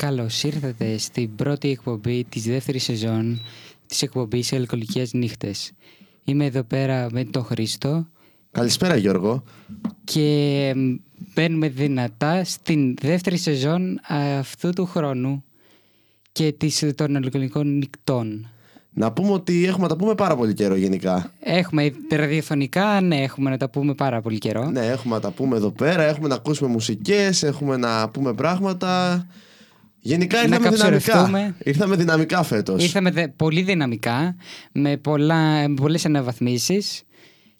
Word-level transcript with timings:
Καλώς 0.00 0.42
ήρθατε 0.42 0.98
στην 0.98 1.34
πρώτη 1.34 1.70
εκπομπή 1.70 2.24
της 2.28 2.42
δεύτερης 2.42 2.82
σεζόν 2.82 3.40
της 3.86 4.02
εκπομπής 4.02 4.52
Αλκοολικές 4.52 5.12
Νύχτες. 5.12 5.72
Είμαι 6.24 6.44
εδώ 6.44 6.62
πέρα 6.62 7.08
με 7.12 7.24
τον 7.24 7.44
Χρήστο 7.44 8.06
Καλησπέρα 8.50 8.96
Γιώργο. 8.96 9.42
και 10.04 10.72
μ, 10.76 10.94
μπαίνουμε 11.34 11.68
δυνατά 11.68 12.44
στην 12.44 12.94
δεύτερη 13.00 13.36
σεζόν 13.36 14.00
αυτού 14.38 14.70
του 14.70 14.86
χρόνου 14.86 15.44
και 16.32 16.52
της, 16.52 16.84
των 16.94 17.16
αλκοολικών 17.16 17.76
νυχτών. 17.76 18.48
Να 18.92 19.12
πούμε 19.12 19.32
ότι 19.32 19.64
έχουμε 19.66 19.82
να 19.82 19.88
τα 19.88 19.96
πούμε 19.96 20.14
πάρα 20.14 20.36
πολύ 20.36 20.54
καιρό 20.54 20.74
γενικά. 20.74 21.32
Έχουμε 21.40 21.92
ραδιοφωνικά, 22.10 23.00
ναι, 23.00 23.22
έχουμε 23.22 23.50
να 23.50 23.56
τα 23.56 23.70
πούμε 23.70 23.94
πάρα 23.94 24.20
πολύ 24.20 24.38
καιρό. 24.38 24.70
Ναι, 24.70 24.86
έχουμε 24.86 25.14
να 25.14 25.20
τα 25.20 25.30
πούμε 25.30 25.56
εδώ 25.56 25.70
πέρα, 25.70 26.02
έχουμε 26.02 26.28
να 26.28 26.34
ακούσουμε 26.34 26.70
μουσικές, 26.70 27.42
έχουμε 27.42 27.76
να 27.76 28.08
πούμε 28.08 28.34
πράγματα. 28.34 29.26
Γενικά 30.00 30.36
Να 30.36 30.42
ήρθαμε 30.42 30.68
δυναμικά. 30.68 30.98
καψουρευτούμε. 30.98 31.54
Ήρθαμε 31.64 31.96
δυναμικά 31.96 32.42
φέτος. 32.42 32.82
Ήρθαμε 32.84 33.10
δε- 33.10 33.28
πολύ 33.28 33.62
δυναμικά, 33.62 34.36
με, 34.72 34.96
πολλά, 34.96 35.68
με 35.68 35.74
πολλές 35.74 36.04
αναβαθμίσεις 36.06 37.02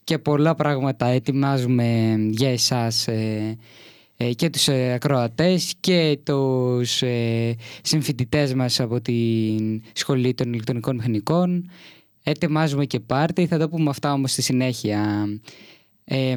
και 0.05 0.19
πολλά 0.19 0.55
πράγματα 0.55 1.07
ετοιμάζουμε 1.07 2.17
για 2.31 2.51
εσάς 2.51 3.09
ε, 3.09 3.57
ε, 4.17 4.33
και 4.33 4.51
τους 4.51 4.69
ε, 4.69 4.93
ακροατές 4.93 5.75
και 5.81 6.19
τους 6.25 7.03
ε, 7.03 7.57
συμφοιτητές 7.83 8.55
μας 8.55 8.81
από 8.81 9.01
την 9.01 9.83
Σχολή 9.93 10.35
των 10.35 10.53
Ηλεκτρονικών 10.53 10.97
Μηχανικών. 10.97 11.71
Ετοιμάζουμε 12.23 12.85
και 12.85 13.01
πάρτι, 13.01 13.47
θα 13.47 13.59
το 13.59 13.69
πούμε 13.69 13.91
αυτά 13.91 14.13
όμως 14.13 14.31
στη 14.33 14.43
συνέχεια. 14.43 15.27
Ε, 16.05 16.35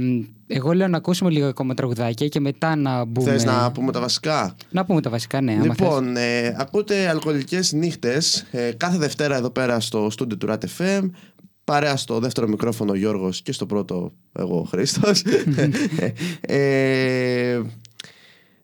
εγώ 0.47 0.73
λέω 0.73 0.87
να 0.87 0.97
ακούσουμε 0.97 1.29
λίγο 1.29 1.47
ακόμα 1.47 1.73
τραγουδάκια 1.73 2.27
και 2.27 2.39
μετά 2.39 2.75
να 2.75 3.05
μπούμε... 3.05 3.31
Θες 3.31 3.43
να 3.43 3.71
πούμε 3.71 3.91
τα 3.91 3.99
βασικά; 3.99 4.55
Να 4.69 4.85
πούμε 4.85 5.01
τα 5.01 5.09
βασικά, 5.09 5.41
ναι. 5.41 5.51
άμα 5.51 5.61
θες. 5.63 5.75
Λοιπόν, 5.79 6.17
ε, 6.17 6.55
ακούτε 6.57 7.07
αλκοολικές 7.07 7.73
νύχτες 7.73 8.45
ε, 8.51 8.71
κάθε 8.71 8.97
Δευτέρα 8.97 9.35
εδώ 9.35 9.49
πέρα 9.49 9.79
στο 9.79 10.09
στούντιο 10.09 10.37
του 10.37 10.47
RAT 10.49 10.57
FM. 10.77 11.09
Παρέα 11.63 11.95
στο 11.95 12.19
δεύτερο 12.19 12.47
μικρόφωνο 12.47 12.91
ο 12.91 12.95
Γιώργος 12.95 13.41
και 13.41 13.51
στο 13.51 13.65
πρώτο 13.65 14.13
εγώ 14.31 14.59
ο 14.59 14.63
Χρήστος. 14.63 15.23
ε, 16.41 17.61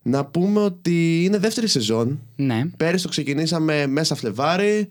να 0.02 0.26
πούμε 0.26 0.60
ότι 0.60 1.24
είναι 1.24 1.38
δεύτερη 1.38 1.68
σεζόν. 1.68 2.20
Ναι. 2.36 2.66
Πέρυσι 2.78 3.04
το 3.04 3.10
ξεκινήσαμε 3.10 3.88
μέσα 3.88 4.16
Φλεβάρι. 4.16 4.88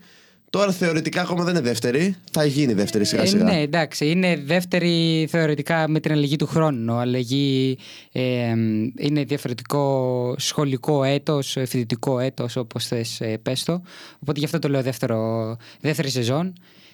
Τώρα 0.49 0.71
θεωρητικά 0.71 1.21
ακόμα 1.21 1.43
δεν 1.43 1.55
είναι 1.55 1.63
δεύτερη. 1.63 2.15
Θα 2.31 2.45
γίνει 2.45 2.73
δεύτερη 2.73 3.05
σιγά 3.05 3.25
σιγά. 3.25 3.49
Ε, 3.49 3.53
ναι, 3.53 3.61
εντάξει. 3.61 4.09
Είναι 4.09 4.41
δεύτερη 4.45 5.27
θεωρητικά 5.29 5.87
με 5.87 5.99
την 5.99 6.11
αλλαγή 6.11 6.35
του 6.35 6.47
χρόνου. 6.47 6.93
Αλλαγή 6.93 7.77
ε, 8.11 8.53
είναι 8.97 9.23
διαφορετικό 9.23 10.35
σχολικό 10.37 11.03
έτος, 11.03 11.51
φοιτητικό 11.51 12.19
έτος, 12.19 12.55
όπως 12.55 12.87
θες 12.87 13.21
ε, 13.21 13.37
πες 13.37 13.63
το. 13.63 13.81
Οπότε 14.19 14.39
γι' 14.39 14.45
αυτό 14.45 14.59
το 14.59 14.69
λέω 14.69 14.81
δεύτερο, 14.81 15.57
δεύτερη 15.81 16.09
σεζόν. 16.09 16.53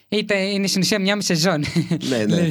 Είτε 0.09 0.37
είναι 0.39 0.67
στην 0.67 0.81
ουσία 0.81 0.99
μια 0.99 1.15
μισή 1.15 1.35
σεζόν. 1.35 1.63
Ναι, 2.09 2.25
ναι. 2.25 2.47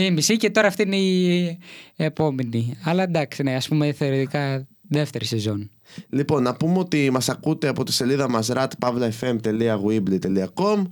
η 0.00 0.10
μισή 0.14 0.36
και 0.36 0.50
τώρα 0.50 0.66
αυτή 0.66 0.82
είναι 0.82 0.96
η 0.96 1.58
επόμενη. 1.96 2.76
Αλλά 2.82 3.02
εντάξει, 3.02 3.42
ναι, 3.42 3.54
ας 3.54 3.68
πούμε 3.68 3.92
θεωρητικά 3.92 4.66
δεύτερη 4.88 5.24
σεζόν. 5.24 5.70
Λοιπόν, 6.08 6.42
να 6.42 6.54
πούμε 6.54 6.78
ότι 6.78 7.10
μας 7.10 7.28
ακούτε 7.28 7.68
από 7.68 7.84
τη 7.84 7.92
σελίδα 7.92 8.28
μας 8.28 8.50
ratpavlafm.weebly.com 8.52 10.82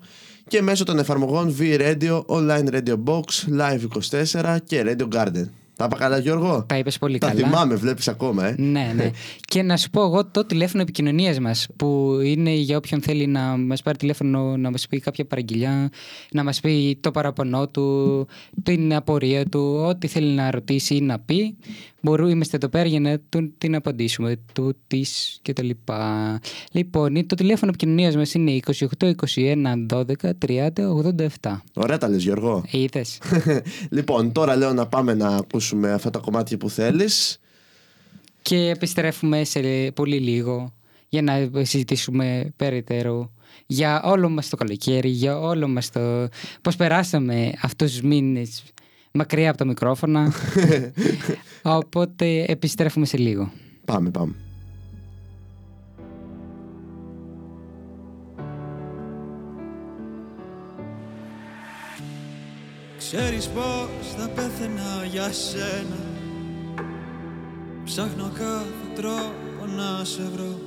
και 0.49 0.63
μέσω 0.63 0.85
των 0.85 0.99
εφαρμογών 0.99 1.57
V-Radio, 1.59 2.25
Online 2.27 2.67
Radio 2.73 2.97
Box, 3.05 3.23
Live24 3.61 4.57
και 4.65 4.83
Radio 4.87 5.09
Garden. 5.15 5.45
Τα 5.77 5.85
είπα 5.85 5.97
καλά, 5.97 6.19
Γιώργο; 6.19 6.65
Τα 6.69 6.79
είπες 6.79 6.99
πολύ 6.99 7.19
Τα 7.19 7.27
καλά. 7.29 7.41
θυμάμαι, 7.47 7.75
βλέπεις 7.75 8.09
ακόμα, 8.09 8.47
ε; 8.47 8.55
Ναι, 8.59 8.93
ναι. 8.97 9.11
και 9.51 9.63
να 9.63 9.77
σου 9.77 9.91
πω 9.91 10.03
εγώ 10.03 10.27
το 10.27 10.45
τηλέφωνο 10.45 10.83
επικοινωνίας 10.83 11.39
μας, 11.39 11.67
που 11.77 12.19
είναι 12.25 12.51
για 12.51 12.77
όποιον 12.77 13.03
θέλει 13.03 13.27
να 13.27 13.41
μας 13.57 13.83
πάρει 13.83 13.99
τηλέφωνο, 13.99 14.57
να 14.57 14.71
μας 14.71 14.87
πει 14.87 15.01
κάποια 15.01 15.25
παραγγελιά, 15.25 15.91
να 16.31 16.45
μας 16.45 16.61
πει 16.61 16.99
το 17.01 17.11
παραπονό 17.11 17.69
του, 17.69 18.27
την 18.63 18.95
απορία 18.95 19.47
του, 19.47 19.85
ό,τι 19.89 20.07
θέλει 20.07 20.33
να 20.33 20.51
ρωτήσει 20.51 20.95
ή 20.95 21.01
να 21.01 21.19
πει. 21.19 21.57
Μπορούμε, 22.05 22.31
είμαστε 22.31 22.57
εδώ 22.57 22.69
πέρα 22.69 22.89
για 22.89 23.01
να 23.01 23.19
του, 23.29 23.55
την 23.59 23.75
απαντήσουμε, 23.75 24.37
του, 24.53 24.77
της 24.87 25.41
κτλ. 25.43 25.71
Λοιπόν, 26.73 27.27
το 27.27 27.35
τηλέφωνο 27.35 27.71
επικοινωνίας 27.71 28.17
μας 28.17 28.35
είναι 28.35 28.61
28 28.99 29.13
21 29.35 29.87
12 29.89 30.05
30 30.47 30.69
87. 31.41 31.61
Ωραία 31.75 31.99
τα 31.99 32.09
λες, 32.09 32.23
Γιώργο. 32.23 32.65
Είδες. 32.71 33.19
λοιπόν, 33.97 34.33
τώρα 34.33 34.57
λέω 34.57 34.73
να 34.73 34.87
πάμε 34.87 35.15
να 35.15 35.29
ακούσουμε 35.29 35.93
αυτά 35.93 36.11
τα 36.11 36.19
κομμάτια 36.19 36.57
που 36.57 36.71
θέλεις. 36.71 37.39
και 38.43 38.57
επιστρέφουμε 38.57 39.45
σε 39.45 39.61
πολύ 39.95 40.19
λίγο 40.19 40.75
για 41.09 41.23
να 41.23 41.51
συζητήσουμε 41.53 42.53
περαιτέρω 42.57 43.33
για 43.67 44.03
όλο 44.03 44.29
μας 44.29 44.49
το 44.49 44.57
καλοκαίρι, 44.57 45.09
για 45.09 45.39
όλο 45.39 45.69
μας 45.69 45.91
το... 45.91 46.29
πώς 46.63 46.77
περάσαμε 46.77 47.53
αυτούς 47.63 47.91
τους 47.91 48.01
μήνες 48.03 48.63
μακριά 49.19 49.49
από 49.49 49.59
τα 49.59 49.65
μικρόφωνα. 49.65 50.33
Οπότε 51.67 52.45
επιστρέφουμε 52.49 53.07
σε 53.07 53.17
λίγο. 53.17 53.53
Πάμε, 53.85 54.11
πάμε. 54.11 54.35
Ξέρεις 62.99 63.49
πως 63.49 64.15
θα 64.17 64.29
πέθαινα 64.29 65.05
για 65.11 65.33
σένα 65.33 66.01
Ψάχνω 67.85 68.31
κάθε 68.35 68.87
τρόπο 68.95 69.67
να 69.77 70.05
σε 70.05 70.23
βρω 70.35 70.59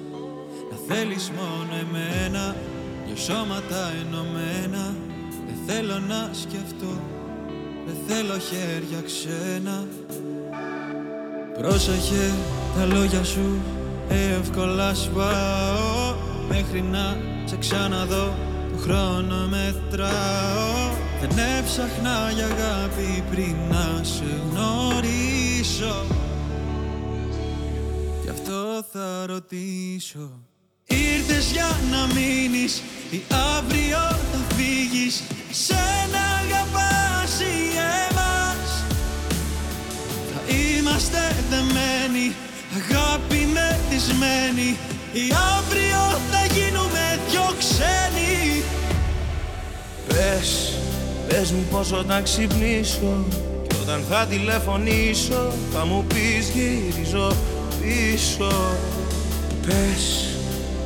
Να 0.72 0.96
θέλεις 0.96 1.32
μόνο 1.32 1.74
εμένα 1.80 2.56
Δυο 3.06 3.16
σώματα 3.16 3.92
ενωμένα 4.02 4.96
Δεν 5.48 5.58
θέλω 5.68 6.00
να 6.00 6.30
σκεφτώ 6.34 7.02
Δεν 7.86 7.96
θέλω 8.08 8.38
χέρια 8.40 9.02
ξένα 9.06 9.88
Πρόσεχε 11.58 12.34
τα 12.78 12.86
λόγια 12.86 13.24
σου 13.24 13.62
Εύκολα 14.10 14.94
σπάω 14.94 16.16
Μέχρι 16.48 16.82
να 16.82 17.18
σε 17.46 17.58
ξαναδώ 17.58 18.36
Το 18.72 18.78
χρόνο 18.78 19.48
μετράω. 19.50 20.96
Δεν 21.22 21.30
έψαχνα 21.60 22.32
για 22.36 22.46
αγάπη 22.46 23.24
πριν 23.32 23.56
να 23.70 24.04
σε 24.04 24.24
γνωρίσω. 24.52 26.06
Γι' 28.24 28.30
αυτό 28.30 28.86
θα 28.92 29.26
ρωτήσω 29.28 30.32
Ήρθες 30.86 31.52
για 31.52 31.70
να 31.92 32.14
μείνεις 32.14 32.82
Ή 33.12 33.22
αύριο 33.58 33.98
θα 34.32 34.56
φύγεις; 34.56 35.24
Σένα 35.52 36.24
αγαπάς 36.44 37.40
ή 37.40 37.78
εμάς 37.78 38.16
θα 38.16 38.17
είμαστε 40.48 41.36
δεμένοι 41.50 42.36
Αγάπη 42.76 43.48
μεθυσμένη. 43.54 44.78
Ή 45.14 45.26
αύριο 45.58 46.20
θα 46.32 46.46
γίνουμε 46.56 47.20
δυο 47.30 47.54
ξένοι. 47.60 48.64
Πες, 50.08 50.74
πες 51.28 51.52
μου 51.52 51.66
πως 51.72 51.92
όταν 51.92 52.24
ξυπνήσω 52.24 53.26
Και 53.68 53.76
όταν 53.82 54.04
θα 54.10 54.26
τηλεφωνήσω 54.30 55.54
Θα 55.74 55.86
μου 55.86 56.06
πεις 56.08 56.50
γυρίζω 56.50 57.32
πίσω. 57.82 58.52
Πες 59.66 60.28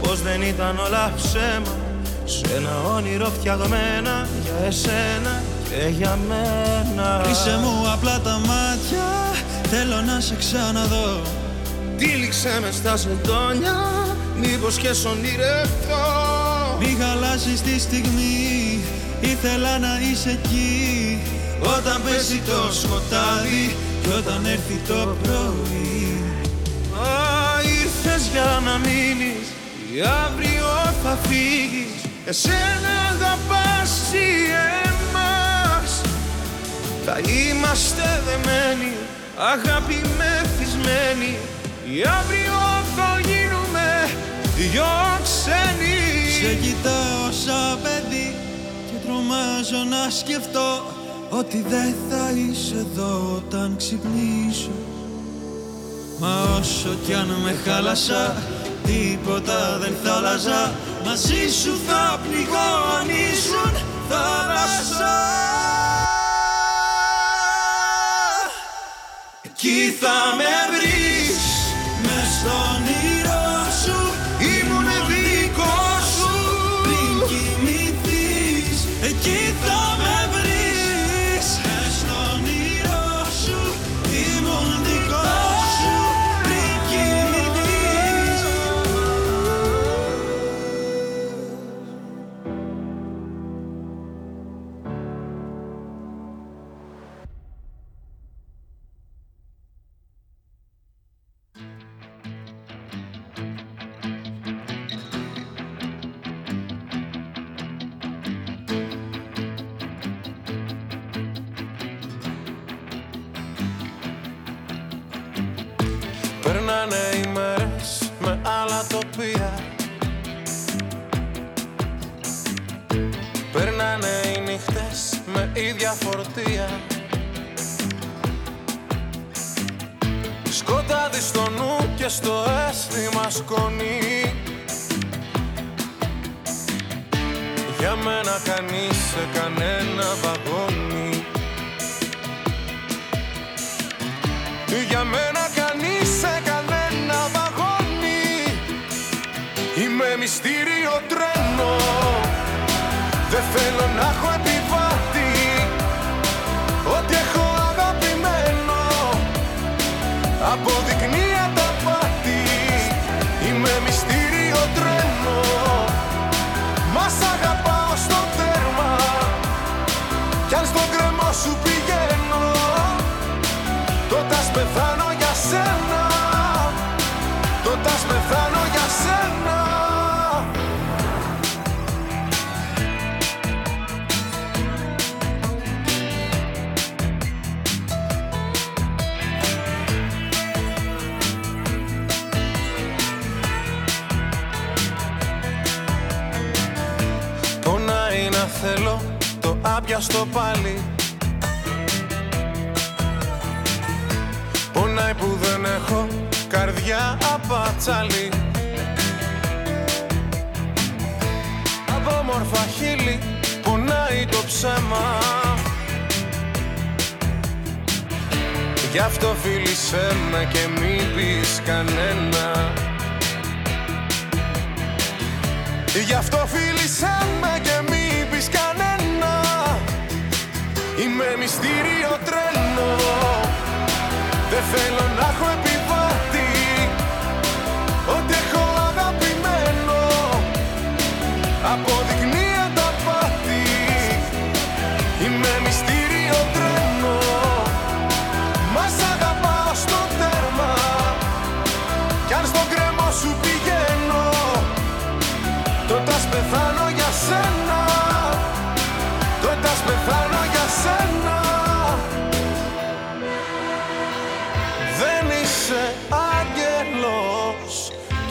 πως 0.02 0.22
δεν 0.22 0.42
ήταν 0.42 0.80
όλα 0.80 1.14
ψέμα 1.16 1.76
Σε 2.24 2.56
ένα 2.56 2.82
όνειρο 2.96 3.26
φτιαγμένα 3.26 4.28
Για 4.44 4.68
εσένα 4.68 5.44
και 5.72 5.88
για 5.88 6.18
μένα. 6.28 7.22
Κλείσε 7.24 7.58
μου 7.62 7.92
απλά 7.94 8.20
τα 8.20 8.40
μάτια 8.48 9.08
Θέλω 9.70 10.02
να 10.02 10.20
σε 10.20 10.36
ξαναδώ. 10.36 11.22
Τύλιξε 11.98 12.60
με 12.62 12.72
στα 12.72 12.98
σεντόνια 12.98 13.78
Μήπως 14.42 14.78
και 14.78 14.94
σ' 14.94 15.06
ονειρευτώ. 15.06 16.06
Μη 16.80 16.98
χαλάσεις 17.00 17.62
τη 17.62 17.80
στιγμή 17.80 18.80
Ήθελα 19.22 19.80
να 19.80 20.00
είσαι 20.12 20.30
εκεί. 20.30 21.22
Όταν 21.78 22.02
πέσει 22.04 22.42
το 22.46 22.74
σκοτάδι 22.74 23.76
Και 24.02 24.10
όταν 24.18 24.46
έρθει 24.46 24.82
το 24.88 25.16
πρωί. 25.24 26.24
Α, 26.94 27.62
ήρθες 27.82 28.28
για 28.32 28.62
να 28.66 28.78
μείνεις 28.78 29.46
Ή 29.96 30.00
αύριο 30.26 30.68
θα 31.04 31.18
φύγεις. 31.28 31.96
Εσένα 32.26 32.94
αγαπάς 33.12 33.92
ή 34.14 34.52
εμάς 34.52 35.01
Θα 37.06 37.18
είμαστε 37.20 38.22
δεμένοι 38.26 38.92
Αγάπη 39.38 40.02
μεθυσμένοι 40.18 41.38
Ή 41.94 42.04
αύριο 42.20 42.60
θα 42.96 43.20
γίνουμε 43.20 44.10
δυο 44.56 45.20
ξένοι. 45.24 46.00
Σε 46.42 46.54
κοιτάω 46.54 47.32
σαν 47.46 47.80
παιδί 47.82 48.36
Και 48.88 48.98
τρομάζω 49.06 49.84
να 49.90 50.10
σκεφτώ 50.10 50.84
Ότι 51.30 51.66
δεν 51.70 51.96
θα 52.10 52.32
είσαι 52.36 52.76
εδώ 52.76 53.34
όταν 53.36 53.76
ξυπνήσω. 53.78 54.76
Μα 56.20 56.58
όσο 56.60 56.96
κι 57.06 57.14
αν 57.14 57.28
με 57.44 57.56
χάλασα 57.66 58.36
Τίποτα 58.86 59.78
δεν 59.82 59.94
θα 60.04 60.14
άλλαζα 60.14 60.72
Μαζί 61.06 61.50
σου 61.62 61.80
θα 61.88 62.20
πνιγώ 62.24 62.70
αν 63.00 63.10
ήσουν 63.10 63.74
θάλασσα 64.10 65.81
Εκεί 69.64 69.98
θα 70.00 70.36
με 70.38 71.01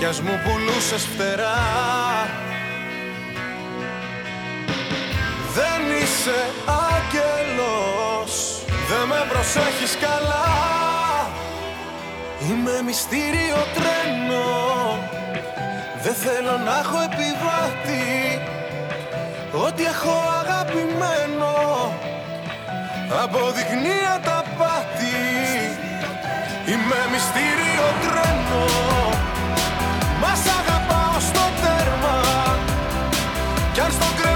Κι 0.01 0.07
ας 0.07 0.21
μου 0.21 0.41
πουλούσες 0.45 1.09
φτερά. 1.15 1.59
Δεν 5.55 5.81
είσαι 6.01 6.39
άγγελος 6.89 8.33
Δεν 8.89 9.07
με 9.09 9.27
προσέχεις 9.29 9.97
καλά. 10.01 10.49
Είμαι 12.49 12.83
μυστήριο 12.85 13.61
τρένο 13.75 14.49
δεν 16.03 16.15
θέλω 16.15 16.59
να 16.65 16.79
έχω 16.79 16.99
επιβάτη. 17.01 18.41
Ότι 19.53 19.83
έχω 19.85 20.15
αγαπημένο 20.41 21.55
Αποδεικνύει 23.23 24.21
τα 24.25 24.45
πάτη 24.59 25.19
Είμαι 26.67 27.01
μυστήριο 27.13 27.87
τρένο 28.03 29.10
Κι 33.91 34.30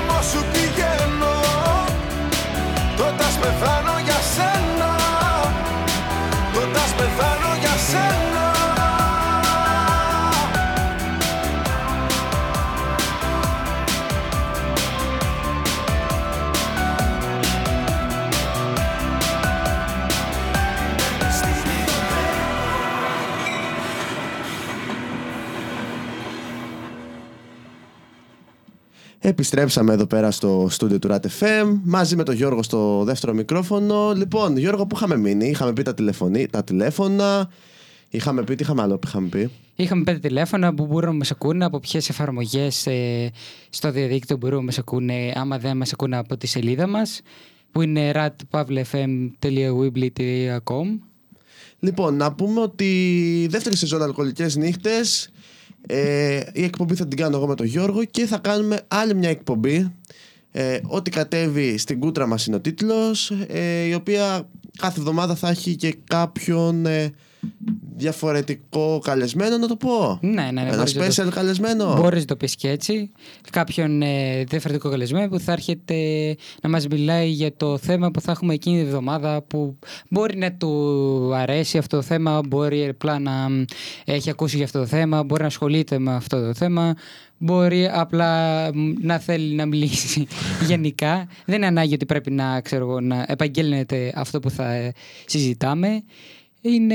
Επιστρέψαμε 29.26 29.92
εδώ 29.92 30.06
πέρα 30.06 30.30
στο 30.30 30.66
στούντιο 30.70 30.98
του 30.98 31.08
RATFM 31.10 31.80
μαζί 31.84 32.16
με 32.16 32.22
τον 32.22 32.34
Γιώργο 32.34 32.62
στο 32.62 33.04
δεύτερο 33.04 33.32
μικρόφωνο. 33.32 34.12
Λοιπόν, 34.12 34.56
Γιώργο, 34.56 34.86
που 34.86 34.96
είχαμε 34.96 35.16
μείνει, 35.16 35.48
είχαμε 35.48 35.72
πει 35.72 35.82
τα, 35.82 35.94
τηλεφωνή, 35.94 36.46
τα 36.46 36.64
τηλέφωνα, 36.64 37.50
είχαμε 38.08 38.44
πει, 38.44 38.54
τι 38.54 38.62
είχαμε 38.62 38.82
άλλο 38.82 38.98
που 38.98 39.06
είχαμε 39.06 39.28
πει; 39.28 39.50
Είχαμε 39.76 40.02
πέντε 40.02 40.18
τηλέφωνα 40.18 40.74
που 40.74 40.86
μπορούν 40.86 41.10
να 41.10 41.16
μας 41.16 41.30
ακούνε, 41.30 41.64
από 41.64 41.80
ποιες 41.80 42.08
εφαρμογές 42.08 42.88
στο 43.70 43.90
διαδίκτυο 43.90 44.36
μπορούν 44.36 44.58
να 44.58 44.64
μας 44.64 44.78
ακούνε, 44.78 45.32
άμα 45.34 45.58
δεν 45.58 45.76
μας 45.76 45.92
ακούνε 45.92 46.16
από 46.16 46.36
τη 46.36 46.46
σελίδα 46.46 46.86
μας, 46.86 47.20
που 47.72 47.82
είναι 47.82 48.12
ratpavlefm.weebly.com. 48.14 50.98
Λοιπόν, 51.78 52.16
να 52.16 52.32
πούμε 52.32 52.60
ότι 52.60 52.84
η 53.42 53.46
δεύτερη 53.46 53.76
σεζόν 53.76 54.02
Αλκοολικές 54.02 54.56
Νύχτες 54.56 55.30
ε, 55.86 56.40
η 56.52 56.64
εκπομπή 56.64 56.94
θα 56.94 57.06
την 57.06 57.18
κάνω 57.18 57.36
εγώ 57.36 57.46
με 57.46 57.54
τον 57.54 57.66
Γιώργο 57.66 58.04
και 58.04 58.26
θα 58.26 58.38
κάνουμε 58.38 58.80
άλλη 58.88 59.14
μια 59.14 59.28
εκπομπή. 59.28 59.92
Ε, 60.52 60.78
Ό,τι 60.86 61.10
κατέβει 61.10 61.78
στην 61.78 62.00
κούτρα 62.00 62.26
μας 62.26 62.46
είναι 62.46 62.56
ο 62.56 62.60
τίτλος 62.60 63.30
ε, 63.46 63.82
η 63.82 63.94
οποία 63.94 64.48
κάθε 64.78 65.00
εβδομάδα 65.00 65.34
θα 65.34 65.48
έχει 65.48 65.76
και 65.76 65.96
κάποιον 66.04 66.86
ε, 66.86 67.12
διαφορετικό 67.96 68.98
καλεσμένο 69.04 69.56
να 69.58 69.66
το 69.66 69.76
πω 69.76 70.18
Ναι, 70.22 70.30
ναι, 70.30 70.50
ναι. 70.50 70.60
Ένα 70.60 70.76
μπορείς 70.76 70.94
να 70.94 71.06
special 71.24 71.28
το- 71.28 71.34
καλεσμένο 71.34 71.94
Μπορείς 71.96 72.18
να 72.20 72.24
το 72.24 72.36
πεις 72.36 72.54
και 72.54 72.68
έτσι. 72.68 73.10
Κάποιον 73.50 74.02
ε, 74.02 74.44
διαφορετικό 74.44 74.90
καλεσμένο 74.90 75.28
που 75.28 75.38
θα 75.38 75.52
έρχεται 75.52 75.94
να 76.62 76.68
μας 76.68 76.86
μιλάει 76.86 77.28
για 77.28 77.56
το 77.56 77.78
θέμα 77.78 78.10
που 78.10 78.20
θα 78.20 78.32
έχουμε 78.32 78.54
εκείνη 78.54 78.76
τη 78.80 78.86
εβδομάδα 78.86 79.42
που 79.42 79.78
μπορεί 80.08 80.36
να 80.36 80.52
του 80.52 81.34
αρέσει 81.34 81.78
αυτό 81.78 81.96
το 81.96 82.02
θέμα, 82.02 82.40
μπορεί 82.48 82.88
απλά 82.88 83.18
να 83.18 83.48
μ, 83.48 83.64
έχει 84.04 84.30
ακούσει 84.30 84.56
για 84.56 84.64
αυτό 84.64 84.78
το 84.78 84.86
θέμα, 84.86 85.22
μπορεί 85.22 85.40
να 85.40 85.46
ασχολείται 85.46 85.98
με 85.98 86.14
αυτό 86.14 86.40
το 86.46 86.54
θέμα, 86.54 86.94
μπορεί 87.38 87.88
απλά 87.92 88.60
μ, 88.74 88.92
να 89.00 89.18
θέλει 89.18 89.54
να 89.54 89.66
μιλήσει 89.66 90.26
γενικά. 90.68 91.28
Δεν 91.44 91.56
είναι 91.56 91.66
ανάγκη 91.66 91.94
ότι 91.94 92.06
πρέπει 92.06 92.30
να, 92.30 92.60
ξέρω, 92.60 92.84
εγώ, 92.88 93.00
να 93.00 93.24
επαγγέλνεται 93.28 94.12
αυτό 94.16 94.40
που 94.40 94.50
θα 94.50 94.72
ε, 94.72 94.92
συζητάμε. 95.26 96.02
Είναι, 96.66 96.94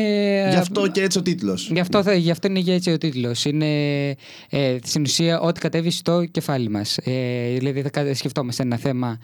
Γι' 0.49 0.55
αυτό 0.55 0.87
και 0.87 1.01
έτσι 1.01 1.17
ο 1.17 1.21
τίτλος 1.21 1.69
Γι' 1.73 1.79
αυτό, 1.79 2.03
θα- 2.03 2.13
γι' 2.13 2.31
αυτό 2.31 2.47
είναι 2.47 2.61
και 2.61 2.73
έτσι 2.73 2.91
ο 2.91 2.97
τίτλος. 2.97 3.45
Είναι 3.45 4.09
ε, 4.49 4.77
στην 4.83 5.01
ουσία 5.01 5.39
ό,τι 5.39 5.59
κατέβει 5.59 5.89
στο 5.91 6.25
κεφάλι 6.25 6.69
μας. 6.69 6.97
Ε, 6.97 7.53
δηλαδή 7.57 7.81
θα 7.81 7.89
κα- 7.89 8.13
σκεφτόμαστε 8.15 8.63
ένα 8.63 8.77
θέμα. 8.77 9.19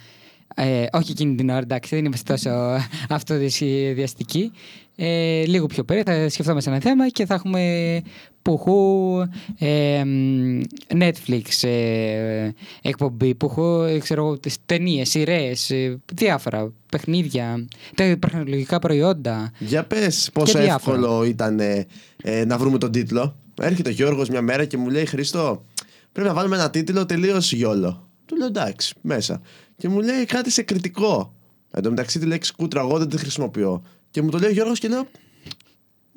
Ε, 0.56 0.86
όχι 0.92 1.12
εκείνη 1.12 1.36
την 1.36 1.50
ώρα, 1.50 1.60
εντάξει, 1.60 1.96
δεν 1.96 2.06
είμαστε 2.06 2.34
τόσο 2.34 2.78
αυτοδιαστικοί. 3.10 4.52
Ε, 4.96 5.44
λίγο 5.46 5.66
πιο 5.66 5.84
πέρα 5.84 6.04
θα 6.06 6.30
σκεφτόμαστε 6.30 6.70
ένα 6.70 6.80
θέμα 6.80 7.10
και 7.10 7.26
θα 7.26 7.34
έχουμε 7.34 8.02
πουχού 8.42 9.22
ε, 9.58 10.04
μ, 10.04 10.62
Netflix 10.88 11.68
ε, 11.68 12.50
εκπομπή, 12.82 13.36
πουχού 13.36 13.82
ε, 13.82 14.00
ξέρω, 14.00 14.26
εγώ, 14.26 14.40
τις 14.40 14.58
ταινίες, 14.66 15.10
σειρές, 15.10 15.70
ε, 15.70 16.02
διάφορα 16.14 16.72
παιχνίδια, 16.92 17.68
τα 17.96 18.18
τεχνολογικά 18.20 18.80
προϊόντα. 18.80 19.52
Για 19.60 19.84
πες 19.84 20.30
πόσο 20.34 20.60
διάφορα. 20.60 20.98
εύκολο 20.98 21.24
ήταν 21.24 21.60
ε, 21.60 21.86
ε, 22.24 22.46
να 22.46 22.58
βρούμε 22.58 22.78
τον 22.78 22.92
τίτλο 22.92 23.36
Έρχεται 23.62 23.90
ο 23.90 23.94
Γιώργος 23.94 24.30
μια 24.30 24.42
μέρα 24.42 24.66
και 24.66 24.78
μου 24.78 24.90
λέει 24.90 25.06
Χρήστο 25.06 25.66
πρέπει 26.12 26.28
να 26.28 26.34
βάλουμε 26.34 26.56
ένα 26.56 26.70
τίτλο 26.70 27.06
τελείως 27.06 27.54
γιόλο 27.54 28.10
Του 28.26 28.36
λέω 28.36 28.48
εντάξει, 28.48 28.94
μέσα. 29.02 29.42
Και 29.78 29.90
μου 29.90 30.00
λέει 30.02 30.26
κάτι 30.26 30.52
σε 30.52 30.62
κριτικό. 30.62 31.34
Εν 31.72 31.84
τω 31.84 31.90
μεταξύ 31.90 32.20
τη 32.20 32.26
λέξη 32.26 32.54
κούτρα 32.54 32.82
εγώ 32.82 32.98
δεν 32.98 33.10
τη 33.10 33.18
χρησιμοποιώ. 33.18 33.84
Και 34.16 34.22
μου 34.22 34.30
το 34.30 34.38
λέει 34.38 34.50
ο 34.50 34.54
Γιώργος 34.54 34.80
και 34.80 34.88
λέω 34.88 35.08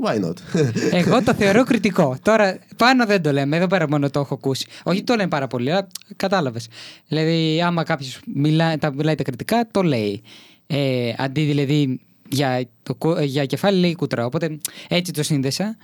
Why 0.04 0.24
not; 0.24 0.34
Εγώ 1.00 1.22
το 1.22 1.34
θεωρώ 1.34 1.64
κριτικό. 1.64 2.16
Τώρα 2.22 2.58
πάνω 2.76 3.06
δεν 3.06 3.22
το 3.22 3.32
λέμε, 3.32 3.56
εδώ 3.56 3.66
πέρα 3.66 3.88
μόνο 3.88 4.10
το 4.10 4.20
έχω 4.20 4.34
ακούσει. 4.34 4.66
Όχι 4.82 5.02
το 5.02 5.14
λένε 5.14 5.28
πάρα 5.28 5.46
πολύ, 5.46 5.70
αλλά 5.70 5.88
κατάλαβες. 6.16 6.68
Δηλαδή, 7.08 7.62
άμα 7.62 7.82
κάποιος 7.82 8.20
μιλάει 8.34 8.78
τα, 8.78 8.92
μιλάει 8.92 9.14
τα 9.14 9.22
κριτικά, 9.22 9.68
το 9.70 9.82
λέει. 9.82 10.22
Ε, 10.66 11.12
αντί 11.16 11.44
δηλαδή 11.44 12.00
για, 12.28 12.68
το, 12.82 12.94
κου- 12.94 13.20
για 13.20 13.44
κεφάλι 13.44 13.78
λέει 13.78 13.94
κούτρα. 13.94 14.24
Οπότε 14.26 14.58
έτσι 14.88 15.12
το 15.12 15.22
σύνδεσα. 15.22 15.76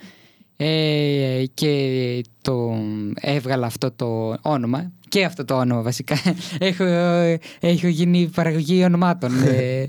Ε, 0.57 1.45
και 1.55 2.23
το 2.43 2.77
έβγαλα 3.21 3.67
αυτό 3.67 3.91
το 3.91 4.37
όνομα 4.43 4.93
και 5.09 5.25
αυτό 5.25 5.45
το 5.45 5.55
όνομα 5.55 5.83
βασικά 5.83 6.17
έχω, 6.59 6.85
έχω 7.61 7.87
γίνει 7.87 8.31
παραγωγή 8.35 8.85
ονομάτων 8.85 9.43
ε, 9.43 9.85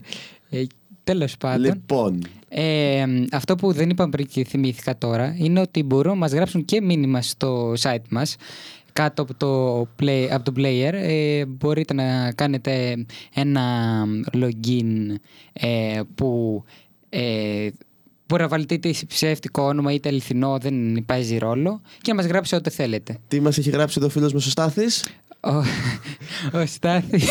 ε, 1.06 1.12
τέλος 1.14 1.38
πάντων 1.38 1.64
λοιπόν, 1.64 2.22
ε, 2.48 3.04
αυτό 3.32 3.56
που 3.56 3.72
δεν 3.72 3.90
είπαμε 3.90 4.10
πριν 4.10 4.28
και 4.28 4.46
θυμήθηκα 4.46 4.98
τώρα 4.98 5.36
είναι 5.38 5.60
ότι 5.60 5.84
μπορούν 5.84 6.12
να 6.12 6.18
μας 6.18 6.32
γράψουν 6.32 6.66
και 6.66 6.82
μήνυμα 6.82 7.22
στο 7.22 7.74
site 7.80 8.08
μας 8.10 8.36
κάτω 8.94 9.22
από 9.22 9.34
το, 9.34 9.82
play, 10.00 10.28
από 10.32 10.52
το 10.52 10.54
player 10.56 10.94
ε, 10.94 11.46
μπορείτε 11.46 11.94
να 11.94 12.32
κάνετε 12.32 13.06
ένα 13.34 13.64
login 14.34 15.16
ε, 15.54 16.02
που 16.16 16.64
ε, 17.10 17.70
μπορεί 18.28 18.42
να 18.42 18.48
βάλετε 18.48 18.74
είτε 18.74 18.94
ψεύτικο 19.08 19.64
όνομα 19.64 19.92
είτε 19.92 20.10
αληθινό 20.10 20.58
δεν 20.58 21.04
παίζει 21.06 21.38
ρόλο 21.38 21.82
και 22.02 22.12
να 22.12 22.16
μας 22.16 22.26
γράψετε 22.26 22.56
ό,τι 22.56 22.70
θέλετε. 22.70 23.18
τι 23.28 23.40
μας 23.40 23.58
έχει 23.58 23.70
γράψει 23.70 23.96
εδώ 23.98 24.08
ο 24.08 24.10
φίλος 24.10 24.34
μας 24.34 24.46
ο 24.46 24.50
Στάθης; 24.50 25.06
Ο, 25.46 25.64
ο 26.60 26.66
Στάθης 26.66 27.28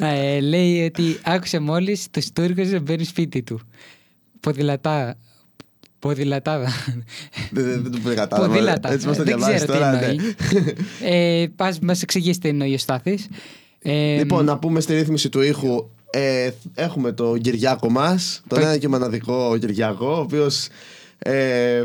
ε, 0.00 0.40
λέει 0.40 0.84
ότι 0.84 1.18
άκουσε 1.22 1.58
μόλις 1.58 2.06
τους 2.10 2.32
Τούρκους 2.32 2.70
να 2.70 2.80
μπαίνουν 2.80 3.04
σπίτι 3.04 3.42
του. 3.42 3.60
Ποδηλατά. 4.40 5.14
Ποδηλατάδα. 5.98 6.68
δεν, 7.50 7.64
δεν, 7.64 7.82
δεν 7.82 8.02
το 8.02 8.14
κατάλαβα. 8.14 8.48
Ποδήλατα. 8.52 8.92
Έτσι 8.92 9.06
μας 9.06 9.16
το 9.16 9.24
Δεν 9.24 9.36
διαβάζει 9.36 9.56
ξέρω 9.64 9.72
τι 9.72 9.78
τώρα. 9.78 9.92
ναι. 9.92 10.06
εννοεί. 10.06 10.34
ε, 11.42 11.46
πας 11.56 11.78
μας 11.78 12.02
εξηγήσει 12.02 12.38
τι 12.40 12.48
εννοεί 12.48 12.74
ο 12.74 12.78
Στάθης. 12.78 13.28
Ε, 13.82 14.16
Λοιπόν, 14.16 14.44
να 14.44 14.58
πούμε 14.58 14.80
στη 14.80 14.94
ρύθμιση 14.94 15.28
του 15.28 15.40
ήχου. 15.40 15.88
Ε, 16.10 16.50
έχουμε 16.74 17.12
τον 17.12 17.40
Κυριάκο 17.40 17.90
μας, 17.90 18.42
τον 18.48 18.58
Το- 18.58 18.64
ένα 18.66 18.76
και 18.78 18.88
μοναδικό 18.88 19.56
Κυριάκο, 19.60 20.06
ο 20.06 20.18
οποίος 20.20 20.68
ε, 21.18 21.84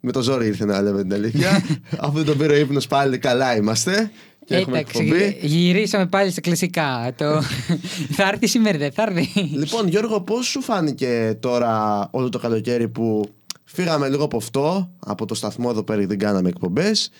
με 0.00 0.12
το 0.12 0.22
ζόρι 0.22 0.46
ήρθε 0.46 0.64
να 0.64 0.82
λέμε 0.82 1.02
την 1.02 1.12
αλήθεια. 1.12 1.64
Αφού 2.04 2.12
δεν 2.16 2.24
τον 2.24 2.38
πήρε 2.38 2.52
ο 2.52 2.56
ύπνος 2.56 2.86
πάλι 2.86 3.18
καλά 3.18 3.56
είμαστε. 3.56 4.10
Και 4.44 4.56
έχουμε 4.56 4.78
Εντάξει, 4.78 5.02
εκπομπή. 5.02 5.38
γυρίσαμε 5.46 6.06
πάλι 6.06 6.30
στα 6.30 6.40
κλασικά. 6.40 7.12
Το... 7.16 7.42
θα 8.16 8.28
έρθει 8.28 8.46
σήμερα, 8.46 8.78
δεν 8.78 8.92
θα 8.92 9.02
έρθει. 9.02 9.40
Λοιπόν, 9.40 9.88
Γιώργο, 9.88 10.20
πώς 10.20 10.46
σου 10.46 10.62
φάνηκε 10.62 11.36
τώρα 11.40 12.08
όλο 12.10 12.28
το 12.28 12.38
καλοκαίρι 12.38 12.88
που 12.88 13.24
φύγαμε 13.64 14.08
λίγο 14.08 14.24
από 14.24 14.36
αυτό, 14.36 14.90
από 14.98 15.26
το 15.26 15.34
σταθμό 15.34 15.68
εδώ 15.70 15.82
πέρα, 15.82 16.06
δεν 16.06 16.18
κάναμε 16.18 16.48
εκπομπές 16.48 17.10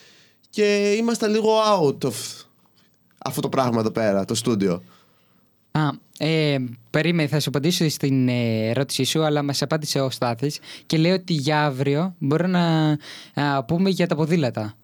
και 0.51 0.95
είμαστε 0.99 1.29
λίγο 1.29 1.51
out 1.81 2.05
of 2.09 2.45
αυτό 3.25 3.41
το 3.41 3.49
πράγμα 3.49 3.81
εδώ 3.81 3.91
πέρα, 3.91 4.25
το 4.25 4.35
στούντιο; 4.35 4.83
Α, 5.71 5.89
ε, 6.19 6.57
περίμενε, 6.91 7.29
θα 7.29 7.41
σου 7.41 7.49
απαντήσω 7.49 7.89
στην 7.89 8.29
ε, 8.29 8.69
ερώτησή 8.69 9.05
σου, 9.05 9.23
αλλά 9.23 9.43
μας 9.43 9.63
απάντησε 9.63 10.01
ο 10.01 10.11
Στάθης 10.11 10.59
και 10.87 10.97
λέει 10.97 11.13
ότι 11.13 11.33
για 11.33 11.65
αύριο 11.65 12.15
μπορώ 12.19 12.47
να 12.47 12.97
α, 13.35 13.65
πούμε 13.65 13.91
για 13.91 14.07
τα 14.07 14.15
ποδήλατα. 14.17 14.75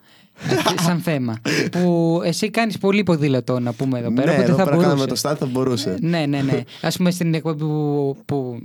Ε, 0.48 0.82
σαν 0.82 1.00
θέμα. 1.00 1.40
Που 1.70 2.20
εσύ 2.24 2.50
κάνεις 2.50 2.78
πολύ 2.78 3.02
ποδήλατο 3.02 3.60
να 3.60 3.72
πούμε 3.72 3.98
εδώ 3.98 4.12
πέρα. 4.12 4.26
ναι, 4.26 4.32
οπότε 4.32 4.44
εδώ 4.44 4.56
θα 4.56 4.64
πέρα 4.64 4.76
μπορούσε. 4.76 4.88
κάναμε 4.88 5.06
το 5.08 5.14
στάδιο, 5.14 5.38
θα 5.38 5.46
μπορούσε. 5.46 5.96
Ναι, 6.00 6.26
ναι, 6.26 6.42
ναι. 6.42 6.62
Α 6.80 6.88
πούμε 6.96 7.10
στην 7.10 7.34
εκπομπή 7.34 7.58
που, 7.58 8.16
που 8.24 8.60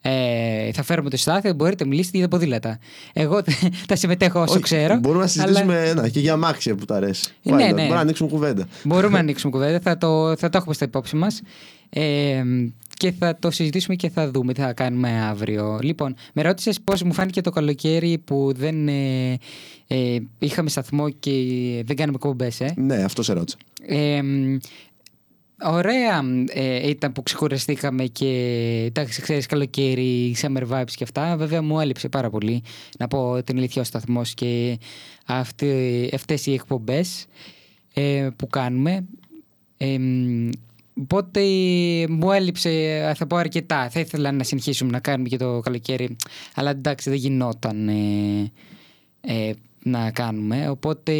ε, 0.00 0.72
θα 0.72 0.82
φέρουμε 0.82 1.10
το 1.10 1.16
Στάθη, 1.16 1.52
μπορείτε 1.52 1.84
να 1.84 1.90
μιλήσετε 1.90 2.18
για 2.18 2.28
τα 2.28 2.36
ποδήλατα. 2.36 2.78
Εγώ 3.12 3.42
θα 3.88 3.96
συμμετέχω 3.96 4.40
όσο 4.40 4.52
Όχι, 4.52 4.62
ξέρω. 4.62 4.98
Μπορούμε 4.98 5.22
να 5.22 5.28
συζητήσουμε 5.28 5.78
αλλά 5.78 6.02
ναι, 6.02 6.08
και 6.08 6.20
για 6.20 6.32
αμάξια 6.32 6.74
που 6.74 6.84
τα 6.84 6.96
αρέσει. 6.96 7.32
Ε, 7.42 7.52
Why 7.52 7.56
ναι, 7.56 7.64
not? 7.64 7.66
ναι. 7.66 7.72
Μπορούμε 7.74 7.94
να 7.94 8.00
ανοίξουμε 8.00 8.28
κουβέντα. 8.30 8.66
Μπορούμε 8.82 9.12
να 9.12 9.18
ανοίξουμε 9.18 9.52
κουβέντα, 9.52 9.80
θα 9.80 9.98
το, 9.98 10.36
θα 10.36 10.48
το 10.48 10.58
έχουμε 10.58 10.74
στα 10.74 10.84
υπόψη 10.84 11.16
μας 11.16 11.42
ε, 11.90 12.44
και 12.94 13.12
θα 13.12 13.36
το 13.38 13.50
συζητήσουμε 13.50 13.94
και 13.94 14.08
θα 14.08 14.30
δούμε 14.30 14.52
τι 14.52 14.60
θα 14.60 14.72
κάνουμε 14.72 15.20
αύριο. 15.20 15.78
Λοιπόν, 15.82 16.14
με 16.32 16.42
ρώτησες 16.42 16.80
πώς 16.80 17.02
μου 17.02 17.12
φάνηκε 17.12 17.40
το 17.40 17.50
καλοκαίρι 17.50 18.18
που 18.18 18.52
δεν 18.56 18.88
ε, 18.88 19.38
ε, 19.86 20.18
είχαμε 20.38 20.68
σταθμό 20.68 21.10
και 21.10 21.30
δεν 21.86 21.96
κάνουμε 21.96 22.18
κομπές, 22.18 22.60
ε; 22.60 22.74
Ναι, 22.76 23.02
αυτό 23.02 23.22
σε 23.22 23.32
ρώτησα. 23.32 23.56
Ε, 23.86 24.20
ωραία 25.62 26.22
ε, 26.48 26.88
ήταν 26.88 27.12
που 27.12 27.22
ξεκουραστήκαμε 27.22 28.04
και 28.04 28.28
εντάξει, 28.86 29.22
ξέρεις, 29.22 29.46
καλοκαίρι, 29.46 30.36
summer 30.40 30.68
vibes 30.68 30.92
και 30.94 31.04
αυτά. 31.04 31.36
Βέβαια 31.36 31.62
μου 31.62 31.80
έλειψε 31.80 32.08
πάρα 32.08 32.30
πολύ 32.30 32.62
να 32.98 33.08
πω 33.08 33.42
την 33.42 33.56
αλήθεια 33.56 33.82
ο 33.82 33.84
σταθμός 33.84 34.34
και 34.34 34.78
αυτοί, 35.26 36.10
αυτές 36.14 36.46
οι 36.46 36.52
εκπομπές 36.52 37.26
ε, 37.94 38.28
που 38.36 38.46
κάνουμε. 38.46 39.04
Ε, 40.94 41.00
οπότε 41.00 41.40
μου 42.08 42.32
έλειψε, 42.32 43.12
θα 43.16 43.26
πω 43.26 43.36
αρκετά. 43.36 43.90
Θα 43.90 44.00
ήθελα 44.00 44.32
να 44.32 44.44
συνεχίσουμε 44.44 44.90
να 44.90 45.00
κάνουμε 45.00 45.28
και 45.28 45.36
το 45.36 45.60
καλοκαίρι, 45.60 46.16
αλλά 46.54 46.70
εντάξει 46.70 47.10
δεν 47.10 47.18
γινόταν 47.18 47.88
ε, 47.88 48.52
ε, 49.20 49.52
να 49.82 50.10
κάνουμε. 50.10 50.68
Οπότε 50.68 51.12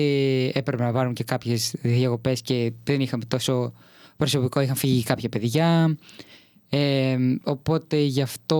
έπρεπε 0.46 0.82
να 0.82 0.92
βάλουμε 0.92 1.12
και 1.12 1.24
κάποιες 1.24 1.74
διακοπές 1.82 2.42
και 2.42 2.72
δεν 2.84 3.00
είχαμε 3.00 3.24
τόσο 3.24 3.72
προσωπικό, 4.16 4.60
είχαν 4.60 4.76
φύγει 4.76 5.02
κάποια 5.02 5.28
παιδιά. 5.28 5.96
Ε, 6.68 7.16
οπότε 7.42 7.96
γι' 7.96 8.22
αυτό 8.22 8.58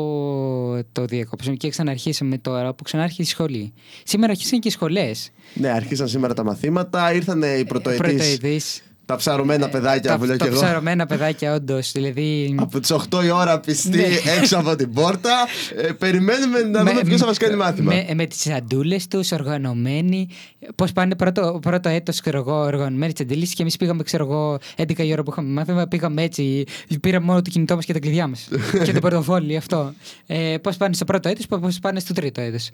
το 0.93 1.05
διακόψαμε 1.05 1.57
και 1.57 1.69
ξαναρχίσαμε 1.69 2.39
τώρα 2.39 2.75
που 2.75 2.83
ξανάρχισε 2.83 3.23
η 3.23 3.25
σχολή. 3.25 3.73
Σήμερα 4.05 4.33
αρχίσαν 4.33 4.61
και 4.61 4.69
οι 4.69 4.71
σχολές. 4.71 5.31
Ναι, 5.55 5.69
αρχίσαν 5.69 6.09
σήμερα 6.09 6.35
τα 6.35 6.45
μαθήματα, 6.45 7.13
ήρθαν 7.13 7.43
οι 7.43 7.65
πρωτοετής, 7.65 8.01
Πρωτοετής. 8.01 8.83
Τα 9.07 9.17
ψαρωμένα 9.17 9.69
παιδάκια 9.69 10.11
τα, 10.11 10.19
που 10.19 10.25
λέω 10.25 10.37
τα 10.37 10.45
και 10.45 10.51
εγώ. 10.51 10.61
ψαρωμένα 10.61 11.07
παιδάκια, 11.07 11.55
όντως. 11.55 11.93
Δηλαδή. 11.93 12.55
Από 12.59 12.81
τις 12.81 12.91
8 12.91 13.25
η 13.25 13.31
ώρα 13.31 13.61
πιστοί 13.61 13.89
Ναι. 13.89 14.05
έξω 14.39 14.59
από 14.59 14.77
την 14.77 14.93
πόρτα. 14.93 15.31
Ε, 15.77 15.93
περιμένουμε 15.93 16.59
να 16.63 16.85
δούμε 16.85 17.01
ποιος 17.05 17.21
θα 17.21 17.27
μας 17.27 17.39
κάνει 17.39 17.57
μάθημα. 17.57 17.95
Με, 17.95 18.15
με 18.15 18.27
τις 18.27 18.51
αντούλε 18.51 18.97
τους, 19.11 19.33
οργανωμένοι. 19.33 20.29
Πώς 20.75 20.93
πάνε 20.93 21.15
πρώτο, 21.17 21.59
πρώτο 21.63 21.89
έτος, 21.89 22.21
ξέρω 22.21 22.39
εγώ, 22.39 22.55
οργανωμένοι 22.55 23.13
τις 23.13 23.23
αντιλήσει 23.25 23.55
και 23.55 23.63
εμείς 23.63 23.77
πήγαμε, 23.77 24.03
ξέρω 24.03 24.25
εγώ, 24.25 24.59
11 24.77 24.99
η 25.05 25.13
ώρα 25.13 25.23
που 25.23 25.31
είχαμε 25.31 25.49
μάθημα. 25.49 25.87
Πήγαμε 25.87 26.23
έτσι. 26.23 26.65
Πήραμε 27.01 27.27
μόνο 27.27 27.43
το 27.43 27.51
κινητό 27.51 27.75
μας 27.75 27.85
και 27.85 27.93
τα 27.93 27.99
κλειδιά 27.99 28.27
μας. 28.27 28.49
και 28.85 28.93
το 28.93 29.01
πορτοφόλι, 29.01 29.57
αυτό. 29.57 29.93
Ε, 30.27 30.57
πώς 30.63 30.77
πάνε 30.77 30.95
στο 30.95 31.05
πρώτο 31.05 31.29
έτος, 31.29 31.47
πώς 31.47 31.79
πάνε 31.79 32.01
στο 32.01 32.13
τρίτο 32.13 32.41
έτος. 32.41 32.71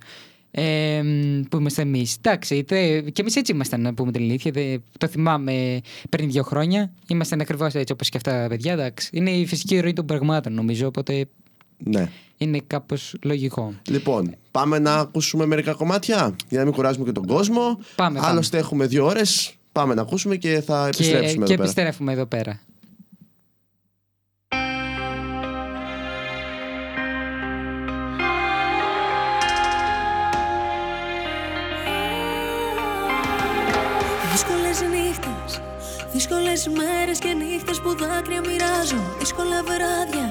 Ε, 0.50 1.02
που 1.50 1.56
είμαστε 1.58 1.82
εμείς. 1.82 2.16
Εντάξει, 2.16 2.64
τε, 2.64 3.00
και 3.00 3.20
εμείς 3.20 3.36
έτσι 3.36 3.52
ήμασταν, 3.52 3.80
να 3.80 3.94
πούμε 3.94 4.12
την 4.12 4.22
αλήθεια. 4.22 4.50
Δε, 4.50 4.76
το 4.98 5.06
θυμάμαι 5.06 5.80
πριν 6.08 6.30
δύο 6.30 6.42
χρόνια. 6.42 6.92
Ήμασταν 7.08 7.40
ακριβώς 7.40 7.74
έτσι 7.74 7.92
όπως 7.92 8.08
και 8.08 8.16
αυτά 8.16 8.42
τα 8.42 8.48
παιδιά. 8.48 8.72
Εντάξει. 8.72 9.08
Είναι 9.12 9.30
η 9.30 9.46
φυσική 9.46 9.80
ροή 9.80 9.92
των 9.92 10.06
πραγμάτων, 10.06 10.52
νομίζω. 10.52 10.86
Οπότε 10.86 11.26
Ναι. 11.78 12.08
είναι 12.36 12.60
κάπως 12.66 13.14
λογικό. 13.22 13.74
Λοιπόν, 13.88 14.34
πάμε 14.50 14.78
να 14.78 14.94
ακούσουμε 14.94 15.46
μερικά 15.46 15.72
κομμάτια 15.72 16.36
για 16.48 16.58
να 16.58 16.64
μην 16.64 16.74
κουράζουμε 16.74 17.04
και 17.04 17.12
τον 17.12 17.26
κόσμο. 17.26 17.60
Πάμε, 17.96 18.18
πάμε. 18.18 18.20
Άλλωστε 18.20 18.58
έχουμε 18.58 18.86
δύο 18.86 19.06
ώρες. 19.06 19.54
Πάμε 19.72 19.94
να 19.94 20.02
ακούσουμε 20.02 20.36
και 20.36 20.60
θα 20.66 20.82
Και, 20.90 20.96
επιστρέψουμε 20.96 21.46
και 21.46 21.52
εδώ 21.52 21.62
πέρα. 21.62 21.62
επιστρέφουμε 21.62 22.12
εδώ 22.12 22.26
πέρα. 22.26 22.60
Δύσκολες 36.20 36.68
μέρες 36.68 37.18
και 37.18 37.32
νύχτες 37.40 37.80
που 37.80 37.90
δάκρυα 38.00 38.40
μοιράζω 38.46 39.02
Δύσκολα 39.18 39.60
βράδια, 39.68 40.28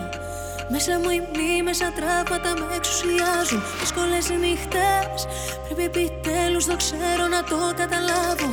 μέσα 0.71 0.99
μου 1.02 1.10
οι 1.15 1.19
μνήμες 1.30 1.78
σαν 1.78 1.93
τραύματα 1.97 2.49
με 2.60 2.65
εξουσιάζουν. 2.78 3.62
Δύσκολες 3.80 4.25
νύχτες, 4.43 5.19
πρέπει 5.65 5.84
επιτέλους 5.89 6.65
το 6.69 6.75
ξέρω 6.84 7.25
να 7.36 7.41
το 7.52 7.60
καταλάβω. 7.82 8.52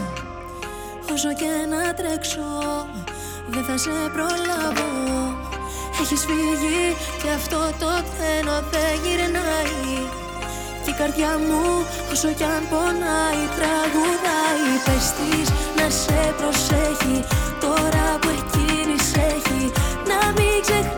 Όσο 1.14 1.30
και 1.40 1.52
να 1.72 1.82
τρέξω, 1.98 2.50
δεν 3.52 3.64
θα 3.68 3.76
σε 3.84 3.94
προλάβω. 4.14 4.90
Έχεις 6.00 6.22
φύγει 6.28 6.84
και 7.22 7.30
αυτό 7.38 7.60
το 7.80 7.90
τρένο 8.10 8.56
δεν 8.72 8.92
γυρνάει 9.02 10.25
και 10.86 10.92
η 10.92 10.98
καρδιά 11.02 11.32
μου 11.46 11.62
όσο 12.12 12.28
κι 12.38 12.46
αν 12.54 12.62
πονάει 12.70 13.42
τραγουδάει. 13.56 14.70
Πες 14.84 15.06
της 15.16 15.48
να 15.76 15.86
σε 16.02 16.20
προσέχει 16.38 17.18
τώρα 17.60 18.06
που 18.20 18.28
εκείνη 18.40 18.96
σε 19.10 19.20
έχει. 19.36 19.62
Να 20.10 20.20
μην 20.36 20.56
ξεχνάει 20.64 20.95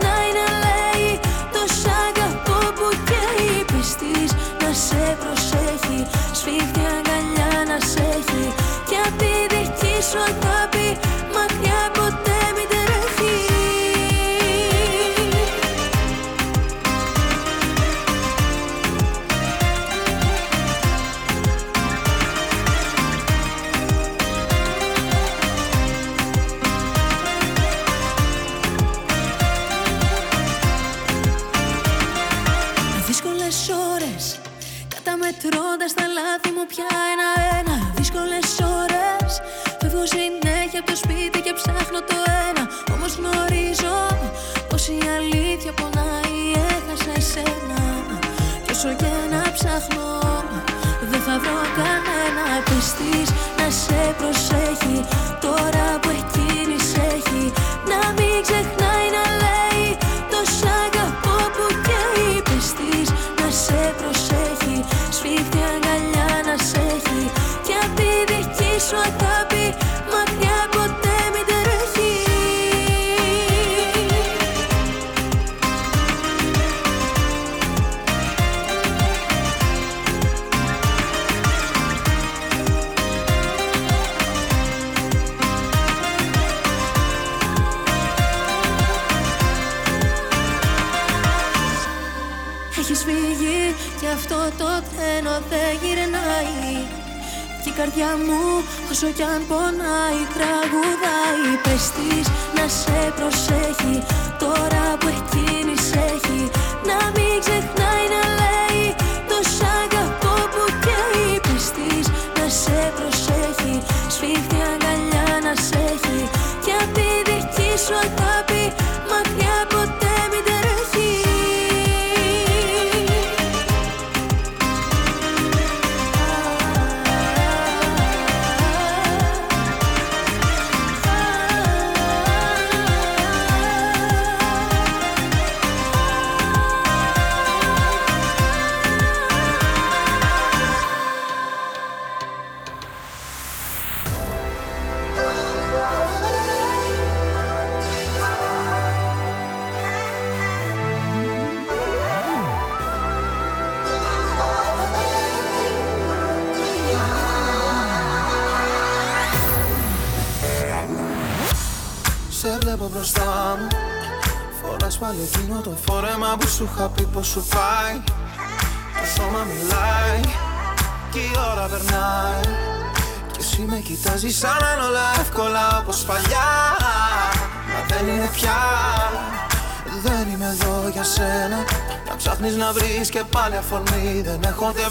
κάνε 183.49 183.61
αφορμή, 183.61 184.21
δεν 184.21 184.39
έχω 184.43 184.71
δε 184.71 184.81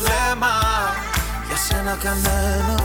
Για 1.47 1.57
σένα 1.57 1.99
κανένα 2.03 2.78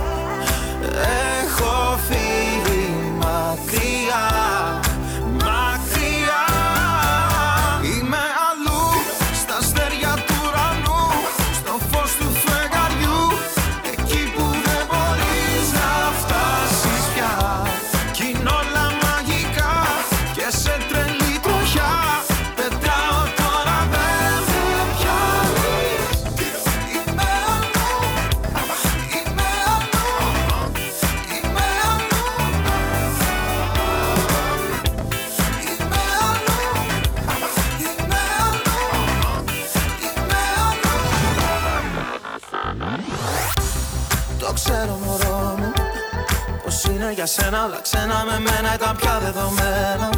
Άλλα 47.63 47.80
ξένα 47.82 48.23
με 48.26 48.39
μένα 48.39 48.73
ήταν 48.73 48.95
πια 48.95 49.19
δεδομένα. 49.19 50.10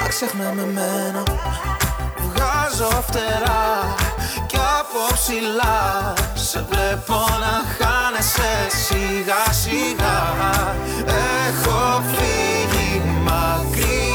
Μα 0.00 0.08
ξεχνάμε 0.08 0.66
μένα. 0.66 1.22
Βγάζω 2.26 3.02
φτερά 3.02 3.94
και 4.46 4.56
από 4.78 5.14
ψηλά. 5.14 6.12
Σε 6.34 6.66
βλέπω 6.70 7.14
να 7.14 7.54
χάνεσαι 7.76 8.52
σιγά 8.84 9.52
σιγά. 9.62 10.18
Έχω 11.48 12.02
φύγει 12.12 13.02
μακριά 13.22 14.09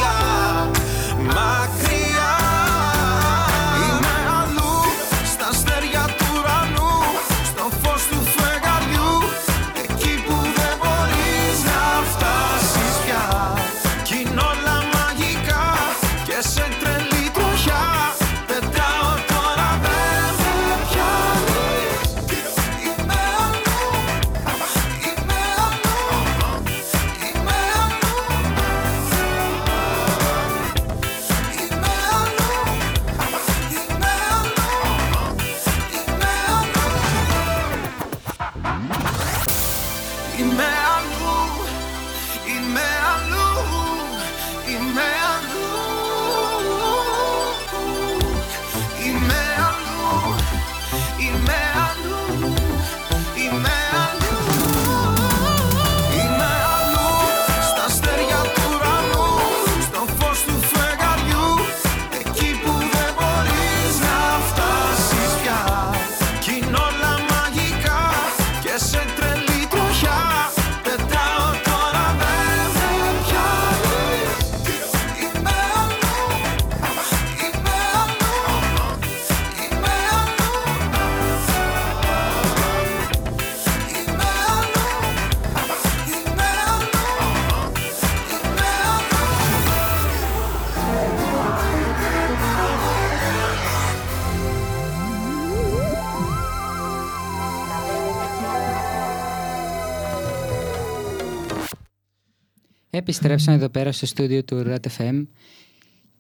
Επιστρέψαμε 103.26 103.64
εδώ 103.64 103.72
πέρα 103.72 103.92
στο 103.92 104.06
στούντιο 104.06 104.44
του 104.44 104.64
RATFM 104.68 105.26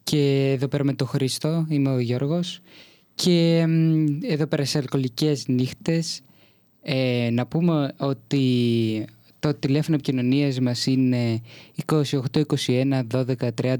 και 0.04 0.52
εδώ 0.56 0.68
πέρα 0.68 0.84
με 0.84 0.94
τον 0.94 1.08
Χρήστο, 1.08 1.66
είμαι 1.70 1.94
ο 1.94 2.00
Γιώργος. 2.00 2.60
Και 3.16 3.66
εδώ 4.22 4.48
πέρα 4.48 4.66
σε 4.66 4.78
αλκοολικές 4.78 5.48
νύχτες 5.48 6.22
ε, 6.82 7.30
να 7.32 7.46
πούμε 7.46 7.94
ότι 7.98 9.06
το 9.40 9.54
τηλέφωνο 9.54 9.96
επικοινωνίας 9.96 10.60
μας 10.60 10.86
είναι 10.86 11.42
2821 11.86 13.02
12 13.12 13.26
30 13.62 13.76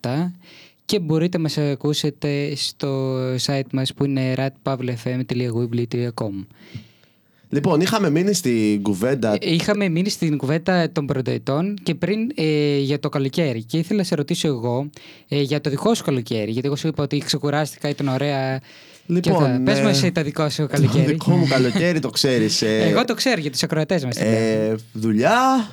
87 0.00 0.30
και 0.84 0.98
μπορείτε 0.98 1.36
να 1.36 1.42
μας 1.42 1.58
ακούσετε 1.58 2.54
στο 2.54 3.16
site 3.36 3.70
μας 3.72 3.94
που 3.94 4.04
είναι 4.04 4.34
ratpavlefm.weebly.com 4.36 6.44
Λοιπόν, 7.54 7.80
είχαμε 7.80 8.10
μείνει 8.10 8.34
στην 8.34 8.82
κουβέντα. 8.82 9.32
Ε, 9.32 9.36
είχαμε 9.40 9.88
μείνει 9.88 10.08
στην 10.08 10.36
κουβέντα 10.36 10.92
των 10.92 11.06
πρωτοετών 11.06 11.76
και 11.82 11.94
πριν 11.94 12.30
ε, 12.34 12.78
για 12.78 13.00
το 13.00 13.08
καλοκαίρι. 13.08 13.64
Και 13.64 13.78
ήθελα 13.78 13.98
να 13.98 14.04
σε 14.04 14.14
ρωτήσω 14.14 14.48
εγώ 14.48 14.90
ε, 15.28 15.40
για 15.40 15.60
το 15.60 15.70
δικό 15.70 15.94
σου 15.94 16.04
καλοκαίρι. 16.04 16.50
Γιατί 16.50 16.66
εγώ 16.66 16.76
σου 16.76 16.86
είπα 16.86 17.02
ότι 17.02 17.18
ξεκουράστηκα, 17.18 17.88
ήταν 17.88 18.08
ωραία. 18.08 18.60
Λοιπόν, 19.06 19.42
θα... 19.42 19.60
Πες 19.64 19.78
ε, 19.78 19.82
μου 19.82 19.88
εσύ 19.88 20.12
το 20.12 20.22
δικό 20.22 20.48
σου 20.48 20.66
καλοκαίρι. 20.66 21.04
Το 21.04 21.10
δικό 21.10 21.30
μου 21.30 21.46
καλοκαίρι 21.46 21.98
το 21.98 22.10
ξέρεις. 22.10 22.62
Ε, 22.62 22.82
εγώ 22.90 23.04
το 23.04 23.14
ξέρω 23.14 23.40
για 23.40 23.50
τους 23.50 23.62
ακροατές 23.62 24.04
μας. 24.04 24.16
ε, 24.16 24.76
δουλειά. 24.92 25.70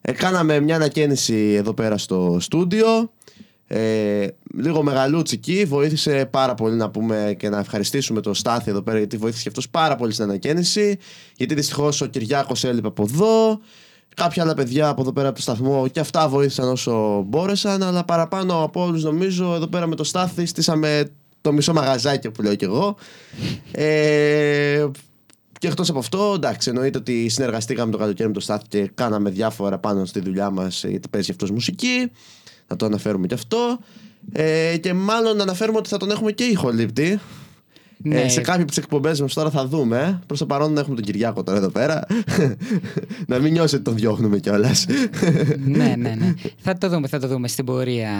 Ε, 0.00 0.12
κάναμε 0.12 0.60
μια 0.60 0.76
ανακαίνιση 0.76 1.54
εδώ 1.56 1.72
πέρα 1.72 1.98
στο 1.98 2.36
στούντιο. 2.40 3.10
Ε, 3.74 4.26
λίγο 4.56 4.82
μεγαλούτσικη, 4.82 5.64
βοήθησε 5.64 6.26
πάρα 6.30 6.54
πολύ 6.54 6.76
να 6.76 6.90
πούμε 6.90 7.34
και 7.38 7.48
να 7.48 7.58
ευχαριστήσουμε 7.58 8.20
τον 8.20 8.34
Στάθη 8.34 8.70
εδώ 8.70 8.82
πέρα 8.82 8.98
γιατί 8.98 9.16
βοήθησε 9.16 9.42
και 9.42 9.48
αυτός 9.48 9.68
πάρα 9.68 9.96
πολύ 9.96 10.12
στην 10.12 10.24
ανακαίνιση. 10.24 10.98
Γιατί 11.36 11.54
δυστυχώς 11.54 12.00
ο 12.00 12.06
Κυριάκος 12.06 12.64
έλειπε 12.64 12.86
από 12.86 13.02
εδώ. 13.02 13.60
Κάποια 14.16 14.42
άλλα 14.42 14.54
παιδιά 14.54 14.88
από 14.88 15.00
εδώ 15.00 15.12
πέρα 15.12 15.28
από 15.28 15.36
το 15.36 15.42
σταθμό 15.42 15.88
και 15.88 16.00
αυτά 16.00 16.28
βοήθησαν 16.28 16.68
όσο 16.68 17.22
μπόρεσαν 17.26 17.82
αλλά 17.82 18.04
παραπάνω 18.04 18.62
από 18.62 18.82
όλους 18.82 19.02
νομίζω 19.02 19.54
εδώ 19.54 19.66
πέρα 19.66 19.86
με 19.86 19.94
το 19.94 20.04
Στάθη 20.04 20.46
στήσαμε 20.46 21.10
το 21.40 21.52
μισό 21.52 21.72
μαγαζάκι 21.72 22.30
που 22.30 22.42
λέω 22.42 22.54
κι 22.54 22.64
εγώ. 22.64 22.96
Ε, 23.70 24.86
και 25.58 25.66
εκτός 25.66 25.88
από 25.88 25.98
αυτό, 25.98 26.32
εντάξει, 26.36 26.68
εννοείται 26.68 26.98
ότι 26.98 27.28
συνεργαστήκαμε 27.28 27.92
το 27.92 27.98
καλοκαίρι 27.98 28.28
με 28.28 28.34
το 28.34 28.40
Στάθη 28.40 28.64
και 28.68 28.90
κάναμε 28.94 29.30
διάφορα 29.30 29.78
πάνω 29.78 30.04
στη 30.04 30.20
δουλειά 30.20 30.50
μας 30.50 30.84
γιατί 30.84 31.08
παίζει 31.08 31.30
αυτός 31.30 31.50
μουσική. 31.50 32.10
Να 32.72 32.78
το 32.78 32.86
αναφέρουμε 32.86 33.26
και 33.26 33.34
αυτό. 33.34 33.78
Ε, 34.32 34.76
και 34.80 34.92
μάλλον 34.92 35.36
να 35.36 35.42
αναφέρουμε 35.42 35.78
ότι 35.78 35.88
θα 35.88 35.96
τον 35.96 36.10
έχουμε 36.10 36.32
και 36.32 36.44
ηχολήπτη. 36.44 37.18
Ναι. 38.04 38.20
Ε, 38.20 38.28
σε 38.28 38.40
κάποια 38.40 38.54
από 38.62 38.68
τις 38.68 38.76
εκπομπές 38.76 39.20
μας 39.20 39.34
τώρα 39.34 39.50
θα 39.50 39.66
δούμε. 39.66 40.20
Προς 40.26 40.38
το 40.38 40.46
παρόν 40.46 40.78
έχουμε 40.78 40.94
τον 40.94 41.04
Κυριάκο 41.04 41.42
τώρα 41.42 41.58
εδώ 41.58 41.68
πέρα. 41.68 42.06
να 43.26 43.38
μην 43.38 43.52
νιώσει 43.52 43.74
ότι 43.74 43.84
τον 43.84 43.94
διώχνουμε 43.94 44.38
κιόλας. 44.38 44.86
ναι, 45.64 45.94
ναι, 45.98 46.14
ναι. 46.18 46.34
Θα 46.64 46.78
το 46.78 46.88
δούμε, 46.88 47.08
θα 47.08 47.18
το 47.18 47.26
δούμε 47.28 47.48
στην 47.48 47.64
πορεία. 47.64 48.10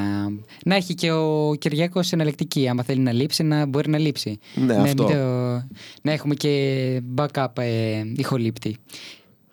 Να 0.65 0.75
έχει 0.75 0.95
και 0.95 1.11
ο 1.13 1.55
Κυριάκος 1.59 2.13
εναλλακτική. 2.13 2.69
Άμα 2.69 2.83
θέλει 2.83 3.01
να 3.01 3.13
λείψει, 3.13 3.43
να 3.43 3.67
μπορεί 3.67 3.91
να 3.91 3.99
λείψει. 3.99 4.39
Ναι, 4.55 4.75
αυτό. 4.75 4.85
μην 4.85 4.97
το- 4.97 5.67
Να 6.03 6.13
έχουμε 6.13 6.35
και 6.35 7.03
backup 7.17 7.47
ε, 7.59 8.03
ηχολήπτη. 8.17 8.77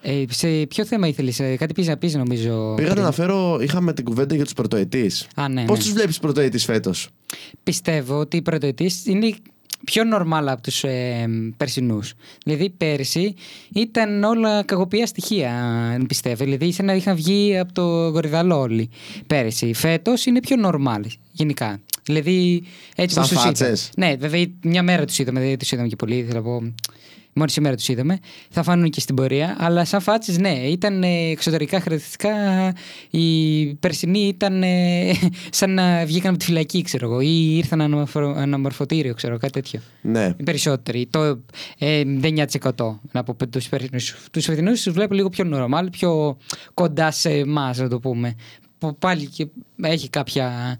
Ε, 0.01 0.23
σε 0.29 0.47
ποιο 0.47 0.85
θέμα 0.85 1.07
ήθελες, 1.07 1.35
κάτι 1.57 1.73
πεις 1.73 1.87
να 1.87 1.97
πεις, 1.97 2.13
νομίζω. 2.15 2.73
Πήγα 2.75 2.87
να 2.87 2.93
πριν. 2.93 3.03
αναφέρω, 3.03 3.59
είχαμε 3.61 3.93
την 3.93 4.03
κουβέντα 4.05 4.35
για 4.35 4.43
τους 4.43 4.53
πρωτοετής. 4.53 5.27
Α, 5.35 5.49
ναι, 5.49 5.65
Πώς 5.65 5.77
ναι. 5.77 5.83
τους 5.83 5.93
βλέπεις 5.93 6.19
πρωτοετής 6.19 6.65
φέτος; 6.65 7.09
Πιστεύω 7.63 8.17
ότι 8.19 8.37
οι 8.37 8.41
πρωτοετής 8.41 9.05
είναι 9.05 9.33
πιο 9.85 10.03
normal 10.15 10.43
από 10.45 10.61
τους 10.61 10.83
ε, 10.83 11.27
περσινούς. 11.57 12.13
Δηλαδή 12.45 12.69
πέρσι 12.69 13.33
ήταν 13.73 14.23
όλα 14.23 14.63
κακοποιά 14.63 15.05
στοιχεία, 15.05 15.53
αν 15.93 16.05
πιστεύω. 16.05 16.43
Δηλαδή 16.43 16.71
σαν 16.71 16.85
να 16.85 16.93
είχαν 16.93 17.15
βγει 17.15 17.57
από 17.57 17.73
το 17.73 17.81
γοριδαλό 18.09 18.59
όλοι 18.59 18.89
πέρσι. 19.27 19.73
Φέτος 19.73 20.25
είναι 20.25 20.39
πιο 20.39 20.55
normal 20.65 21.01
γενικά. 21.31 21.79
Δηλαδή 22.03 22.63
έτσι 22.95 23.15
Σαν 23.15 23.23
όπως 23.23 23.27
τους 23.27 23.31
είδα. 23.31 23.41
φάτσες. 23.41 23.89
Ναι, 23.97 24.15
βέβαια 24.15 24.45
μια 24.61 24.83
μέρα 24.83 25.05
τους 25.05 25.19
είδαμε, 25.19 25.39
δεν 25.39 25.57
τους 25.57 25.71
είδαμε 25.71 25.87
και 25.87 25.95
πολύ, 25.95 26.23
θέλω 26.27 26.39
να 26.39 26.41
πω. 26.45 26.73
Μόλις 27.33 27.53
σήμερα 27.53 27.75
τους 27.75 27.87
είδαμε. 27.87 28.19
Θα 28.49 28.63
φάνουν 28.63 28.89
και 28.89 28.99
στην 28.99 29.15
πορεία. 29.15 29.55
Αλλά 29.59 29.85
σαν 29.85 30.01
φάτσες, 30.01 30.37
ναι, 30.37 30.49
ήταν 30.49 31.03
ε, 31.03 31.29
εξωτερικά 31.29 31.79
χαρακτηριστικά. 31.81 32.31
Οι 33.09 33.65
περσινοί 33.75 34.19
ήταν 34.19 34.63
ε, 34.63 35.11
σαν 35.49 35.73
να 35.73 36.05
βγήκαν 36.05 36.29
από 36.29 36.39
τη 36.39 36.45
φυλακή, 36.45 36.81
ξέρω 36.81 37.05
εγώ, 37.05 37.21
ή 37.21 37.57
ήρθαν 37.57 37.81
αναμορφω- 37.81 38.37
αναμορφωτήριο, 38.37 39.13
ξέρω 39.13 39.37
κάτι 39.37 39.51
τέτοιο. 39.53 39.79
Ναι. 40.01 40.33
Οι 40.37 40.43
περισσότεροι. 40.43 41.07
Το 41.09 41.39
ε, 41.77 42.03
9% 42.21 42.45
να 43.11 43.23
πω 43.23 43.47
τους 43.47 43.69
περσινούς. 43.69 44.15
Τους 44.31 44.45
φετινούς 44.45 44.81
τους 44.81 44.93
βλέπω 44.93 45.13
λίγο 45.13 45.29
πιο 45.29 45.45
normal, 45.53 45.87
πιο 45.91 46.37
κοντά 46.73 47.11
σε 47.11 47.29
εμάς, 47.29 47.77
να 47.77 47.87
το 47.89 47.99
πούμε. 47.99 48.35
Που 48.77 48.95
πάλι 48.97 49.25
και 49.25 49.47
έχει 49.81 50.09
κάποια. 50.09 50.77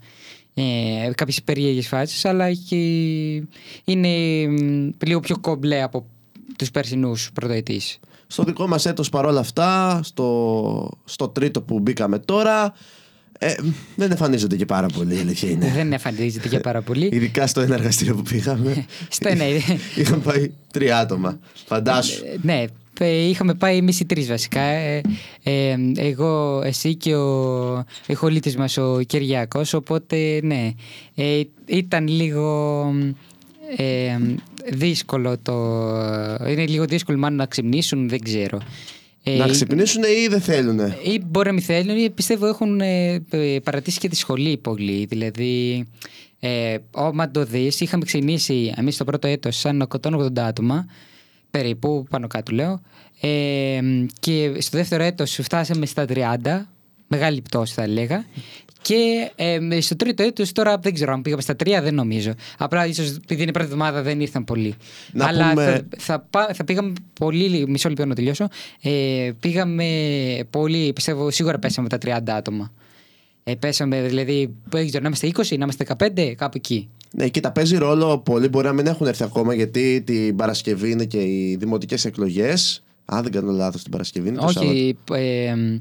Ε, 0.54 1.10
κάποιες 1.14 1.42
περίεργες 1.42 1.88
φάσεις 1.88 2.24
αλλά 2.24 2.44
έχει, 2.44 3.48
είναι 3.84 4.08
μ, 4.48 4.90
λίγο 5.06 5.20
πιο 5.20 5.38
κομπλέ 5.40 5.82
από 5.82 6.06
τους 6.60 6.70
περσινούς 6.70 7.30
πρωτοετής. 7.32 7.98
Στο 8.26 8.42
δικό 8.42 8.66
μας 8.66 8.86
έτος 8.86 9.08
παρόλα 9.08 9.40
αυτά, 9.40 10.00
στο, 10.02 10.90
στο 11.04 11.28
τρίτο 11.28 11.62
που 11.62 11.78
μπήκαμε 11.78 12.18
τώρα, 12.18 12.72
ε, 13.38 13.54
δεν 13.96 14.10
εμφανίζονται 14.10 14.56
και 14.56 14.66
πάρα 14.66 14.86
πολύ, 14.86 15.16
η 15.16 15.18
αλήθεια 15.18 15.50
είναι. 15.50 15.72
Δεν 15.74 15.92
εμφανίζεται 15.92 16.48
για 16.48 16.60
πάρα 16.60 16.82
πολύ. 16.82 17.08
Ειδικά 17.12 17.46
στο 17.46 17.60
ένα 17.60 17.74
εργαστήριο 17.74 18.14
που 18.14 18.22
πήγαμε. 18.22 18.86
Στο 19.08 19.34
ναι, 19.34 19.46
Είχαν 20.00 20.22
πάει 20.22 20.50
τρία 20.72 20.98
άτομα. 20.98 21.38
Φαντάσου. 21.66 22.24
Ε, 22.24 22.36
ναι, 22.42 22.64
ε, 22.98 23.28
είχαμε 23.28 23.54
πάει 23.54 23.76
εμείς 23.76 24.00
οι 24.00 24.04
τρεις 24.04 24.26
βασικά. 24.26 24.60
Ε, 24.60 25.00
ε, 25.42 25.76
εγώ, 25.96 26.62
εσύ 26.64 26.94
και 26.94 27.14
ο 27.14 27.84
ηχολήτη 28.06 28.58
μας 28.58 28.76
ο 28.76 29.00
Κυριάκος. 29.06 29.74
Οπότε, 29.74 30.40
ναι, 30.42 30.70
ε, 31.14 31.42
ήταν 31.66 32.08
λίγο 32.08 32.84
ε, 33.76 34.18
δύσκολο 34.72 35.38
το. 35.38 35.54
Είναι 36.48 36.66
λίγο 36.66 36.84
δύσκολο 36.84 37.18
μάλλον 37.18 37.36
να 37.36 37.46
ξυπνήσουν, 37.46 38.08
δεν 38.08 38.20
ξέρω. 38.20 38.58
Ε, 39.22 39.36
να 39.36 39.48
ξυπνήσουν 39.48 40.02
ή 40.02 40.26
δεν 40.28 40.40
θέλουν. 40.40 40.78
ή 41.02 41.20
μπορεί 41.26 41.46
να 41.46 41.52
μην 41.52 41.62
θέλουν 41.62 41.96
ή 41.96 42.10
πιστεύω 42.10 42.46
έχουν 42.46 42.80
ε, 42.80 43.22
ε, 43.30 43.58
παρατήσει 43.62 43.98
και 43.98 44.08
τη 44.08 44.16
σχολή 44.16 44.56
πολύ. 44.56 45.06
Δηλαδή, 45.08 45.86
ε, 46.40 46.76
άμα 46.90 47.30
το 47.30 47.44
δεις, 47.44 47.80
είχαμε 47.80 48.04
ξεκινήσει 48.04 48.72
εμείς 48.76 48.96
το 48.96 49.04
πρώτο 49.04 49.28
έτος 49.28 49.56
σαν 49.56 49.88
180 50.02 50.38
άτομα, 50.38 50.86
περίπου 51.50 52.06
πάνω 52.10 52.26
κάτω 52.26 52.52
λέω. 52.52 52.80
Ε, 53.20 53.80
και 54.20 54.52
στο 54.58 54.76
δεύτερο 54.78 55.02
έτος 55.02 55.38
φτάσαμε 55.42 55.86
στα 55.86 56.04
30, 56.08 56.66
μεγάλη 57.08 57.40
πτώση 57.40 57.74
θα 57.74 57.82
έλεγα. 57.82 58.24
Και 58.82 59.30
ε, 59.36 59.80
στο 59.80 59.96
τρίτο 59.96 60.22
έτος 60.22 60.52
τώρα 60.52 60.78
δεν 60.78 60.94
ξέρω 60.94 61.12
αν 61.12 61.22
πήγαμε 61.22 61.42
στα 61.42 61.56
τρία, 61.56 61.82
δεν 61.82 61.94
νομίζω. 61.94 62.32
Απλά 62.58 62.86
ίσως 62.86 63.08
επειδή 63.10 63.40
είναι 63.40 63.50
η 63.50 63.52
πρώτη 63.52 63.66
εβδομάδα 63.68 64.02
δεν 64.02 64.20
ήρθαν 64.20 64.44
πολλοί. 64.44 64.74
Να 65.12 65.26
Αλλά 65.26 65.48
πούμε- 65.48 65.64
θα, 65.64 65.86
θα, 65.98 66.26
πά- 66.30 66.54
θα 66.56 66.64
πήγαμε 66.64 66.92
πολύ. 67.20 67.64
Μισό 67.68 67.88
λεπτό 67.88 68.06
να 68.06 68.14
τελειώσω. 68.14 68.48
Ε, 68.82 69.30
πήγαμε 69.40 69.86
πολύ. 70.50 70.92
Πιστεύω 70.92 71.30
σίγουρα 71.30 71.58
πέσαμε 71.58 71.88
τα 71.88 71.98
30 72.04 72.18
άτομα. 72.26 72.72
Ε, 73.44 73.54
πέσαμε 73.54 74.02
δηλαδή. 74.02 74.54
Δεν 74.68 74.86
ξέρω, 74.86 75.02
να 75.02 75.06
είμαστε 75.06 75.26
20, 75.26 75.58
να 75.58 75.64
είμαστε 75.64 75.84
15, 75.98 76.34
κάπου 76.36 76.56
εκεί. 76.56 76.88
Ναι, 77.10 77.28
κοίτα, 77.28 77.50
παίζει 77.52 77.76
ρόλο. 77.76 78.18
Πολλοί 78.18 78.48
μπορεί 78.48 78.66
να 78.66 78.72
μην 78.72 78.86
έχουν 78.86 79.06
έρθει 79.06 79.22
ακόμα 79.22 79.54
γιατί 79.54 80.02
την 80.06 80.36
Παρασκευή 80.36 80.90
είναι 80.90 81.04
και 81.04 81.18
οι 81.22 81.56
δημοτικές 81.60 82.04
εκλογές. 82.04 82.82
Αν 83.04 83.22
δεν 83.22 83.32
κάνω 83.32 83.52
λάθος, 83.52 83.82
την 83.82 83.90
Παρασκευή 83.90 84.28
είναι 84.28 84.36
το 84.38 84.48
Σάββατο. 84.48 84.68
Όχι. 84.70 84.96
Ε, 85.12 85.44
ε, 85.48 85.80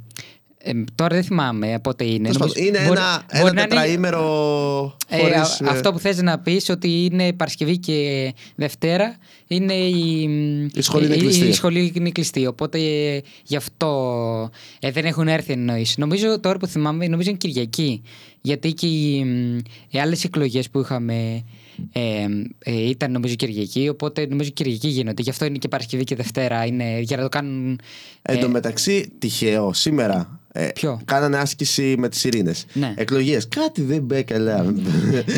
ε, 0.63 0.71
τώρα 0.95 1.15
δεν 1.15 1.23
θυμάμαι 1.23 1.79
πότε 1.83 2.03
είναι. 2.03 2.17
Τέλος 2.31 2.37
πάντων, 2.37 2.53
Νομίζω- 2.57 2.67
Είναι 2.77 2.87
μπορεί- 2.87 2.99
ένα, 2.99 3.25
μπορεί 3.33 3.39
ένα 3.39 3.53
να 3.53 3.61
είναι- 3.61 3.67
τετραήμερο 3.69 4.97
Ε, 5.07 5.17
χωρίς, 5.17 5.35
α- 5.35 5.65
ε, 5.65 5.69
αυτό 5.69 5.91
που 5.91 5.99
θες 5.99 6.21
να 6.21 6.39
πεις 6.39 6.69
ότι 6.69 7.05
είναι 7.11 7.33
Παρασκευή 7.33 7.77
και 7.77 8.33
Δευτέρα 8.55 9.17
είναι 9.47 9.73
η, 9.73 10.21
Η 10.73 10.81
σχολή 10.81 11.05
είναι 11.05 11.15
η- 11.15 11.17
κλειστή. 11.17 11.45
η 11.47 11.53
σχολή 11.53 11.91
είναι 11.95 12.09
κλειστή. 12.09 12.45
Οπότε 12.47 12.77
ε, 12.79 13.21
γι' 13.43 13.55
αυτό 13.55 14.49
ε, 14.79 14.91
δεν 14.91 15.05
έχουν 15.05 15.27
έρθει 15.27 15.51
εννοείς. 15.53 15.97
Νομίζω 15.97 16.39
τώρα 16.39 16.57
που 16.57 16.67
θυμάμαι, 16.67 17.07
νομίζω 17.07 17.29
είναι 17.29 17.37
Κυριακή. 17.37 18.01
Γιατί 18.41 18.73
και 18.73 18.87
οι, 18.87 19.23
μ, 19.23 19.57
οι 19.89 19.99
άλλες 19.99 20.23
εκλογές 20.23 20.69
που 20.69 20.79
είχαμε 20.79 21.43
ε, 21.91 22.01
ε, 22.59 22.89
ήταν 22.89 23.11
νομίζω 23.11 23.35
Κυριακή. 23.35 23.89
Οπότε 23.89 24.25
νομίζω 24.29 24.49
Κυριακή 24.49 24.87
γίνονται. 24.87 25.21
Γι' 25.21 25.29
αυτό 25.29 25.45
είναι 25.45 25.57
και 25.57 25.67
Παρασκευή 25.67 26.03
και 26.03 26.15
Δευτέρα. 26.15 26.65
Είναι 26.65 26.99
για 26.99 27.17
να 27.17 27.23
το 27.23 27.29
κάνουν. 27.29 27.79
ε, 28.21 28.33
Εν 28.33 28.39
τω 28.39 28.49
μεταξύ, 28.49 29.11
τυχαίο, 29.19 29.73
σήμερα 29.73 30.17
ε, 30.19 30.38
Ποιο; 30.73 31.01
κάνανε 31.05 31.37
άσκηση 31.37 31.95
με 31.97 32.09
τις 32.09 32.23
ειρήνες. 32.23 32.65
Ναι. 32.73 32.93
Εκλογές. 32.97 33.47
Κάτι 33.47 33.81
δεν 33.81 34.01
μπαίνει 34.01 34.23
καλά. 34.23 34.63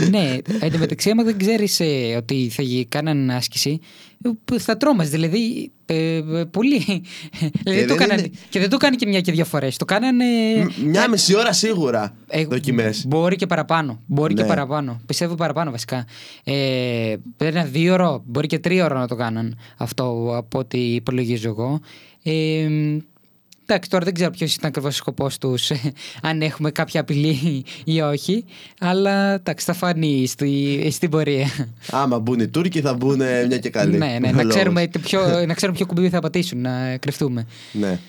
ναι, 0.09 0.37
εν 0.59 0.71
τω 0.71 0.77
μεταξύ, 0.77 1.09
άμα 1.09 1.23
δεν 1.23 1.37
ξέρεις 1.37 1.81
ότι 2.17 2.49
θα 2.51 2.61
γι- 2.61 2.85
κάναν 2.85 3.29
άσκηση, 3.29 3.79
ε, 4.53 4.59
θα 4.59 4.77
τρόμαζε. 4.77 5.09
Δηλαδή, 5.09 5.71
ε, 5.85 6.15
ε, 6.15 6.21
πολύ. 6.51 6.79
δηλαδή, 7.63 7.81
το 7.81 7.87
δεν 7.87 7.97
κάνανε- 7.97 8.19
είναι- 8.25 8.35
Και 8.49 8.59
δεν 8.59 8.69
το 8.69 8.77
κάνει 8.77 8.95
και 8.95 9.07
μια 9.07 9.21
και 9.21 9.31
δύο 9.31 9.45
φορές. 9.45 9.77
Το 9.77 9.85
κάνανε. 9.85 10.25
Μ- 10.63 10.83
Μια 10.85 11.09
μισή 11.09 11.35
ώρα 11.35 11.53
σίγουρα 11.53 12.15
ε, 12.27 12.45
δοκιμές. 12.45 13.05
Μπορεί 13.07 13.35
και 13.35 13.45
παραπάνω. 13.47 14.01
Μπορεί 14.05 14.33
και 14.33 14.41
Ναι. 14.41 14.47
παραπάνω. 14.47 15.01
Πιστεύω 15.05 15.35
παραπάνω 15.35 15.71
βασικά. 15.71 16.05
Ε, 16.43 17.15
ένα 17.37 17.63
δύο 17.63 17.93
ώρο, 17.93 18.23
μπορεί 18.25 18.47
και 18.47 18.59
τρία 18.59 18.85
ώρα 18.85 18.99
να 18.99 19.07
το 19.07 19.15
κάναν 19.15 19.57
αυτό 19.77 20.33
από 20.37 20.59
ό,τι 20.59 20.77
υπολογίζω 20.79 21.49
εγώ. 21.49 21.79
Ε, 22.23 22.67
Εντάξει, 23.71 23.89
τώρα 23.89 24.05
δεν 24.05 24.13
ξέρω 24.13 24.31
ποιος 24.31 24.55
ήταν 24.55 24.69
ακριβώς 24.69 24.93
ο 24.93 24.97
σκοπός 24.97 25.37
τους, 25.37 25.71
αν 26.29 26.41
έχουμε 26.41 26.71
κάποια 26.71 27.01
απειλή 27.01 27.63
ή 27.83 28.01
όχι. 28.01 28.45
Αλλά 28.79 29.33
εντάξει, 29.33 29.65
θα 29.65 29.73
φανεί 29.73 30.25
στη, 30.27 30.87
στην 30.91 31.09
πορεία. 31.09 31.47
Άμα 31.91 32.19
μπουν 32.19 32.39
οι 32.39 32.47
Τούρκοι, 32.47 32.81
θα 32.81 32.93
μπουν 32.93 33.15
μια 33.47 33.57
και 33.61 33.69
καλή. 33.69 33.97
ναι, 33.97 34.17
ναι, 34.19 34.31
να 34.31 34.43
ξέρουμε, 34.43 34.87
ποιο, 35.01 35.45
να 35.45 35.53
ξέρουμε 35.53 35.77
ποιο 35.77 35.85
κουμπί 35.85 36.09
θα 36.09 36.19
πατήσουν, 36.19 36.61
να 36.61 36.97
κρυφτούμε. 36.97 37.45
Ναι. 37.71 37.99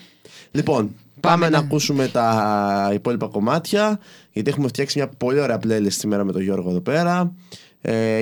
Λοιπόν, 0.51 0.95
πάμε, 1.19 1.49
να 1.49 1.57
ακούσουμε 1.57 2.07
τα 2.07 2.91
υπόλοιπα 2.93 3.27
κομμάτια. 3.27 3.99
Γιατί 4.31 4.49
έχουμε 4.49 4.67
φτιάξει 4.67 4.97
μια 4.97 5.07
πολύ 5.07 5.39
ωραία 5.39 5.59
playlist 5.67 5.91
σήμερα 5.91 6.23
με 6.23 6.31
τον 6.31 6.41
Γιώργο 6.41 6.69
εδώ 6.69 6.81
πέρα 6.81 7.19
ε, 7.21 7.31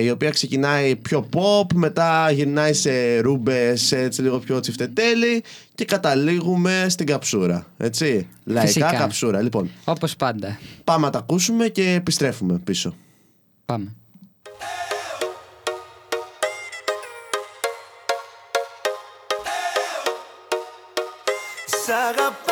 η 0.00 0.10
οποία 0.10 0.30
ξεκινάει 0.30 0.96
πιο 0.96 1.28
pop, 1.32 1.74
μετά 1.74 2.30
γυρνάει 2.30 2.72
σε 2.72 3.20
ρούμπες 3.20 3.92
έτσι 3.92 4.22
λίγο 4.22 4.38
πιο 4.38 4.60
τσιφτετέλη 4.60 5.42
και 5.74 5.84
καταλήγουμε 5.84 6.86
στην 6.88 7.06
καψούρα, 7.06 7.66
έτσι, 7.76 8.28
λαϊκά 8.44 8.92
καψούρα. 8.92 9.40
Λοιπόν, 9.40 9.70
όπως 9.84 10.16
πάντα. 10.16 10.58
Πάμε 10.84 11.04
να 11.06 11.12
τα 11.12 11.18
ακούσουμε 11.18 11.68
και 11.68 11.92
επιστρέφουμε 11.92 12.58
πίσω. 12.58 12.94
Πάμε. 13.64 13.94
Σ' 21.66 21.88
αγαπάω 21.88 22.51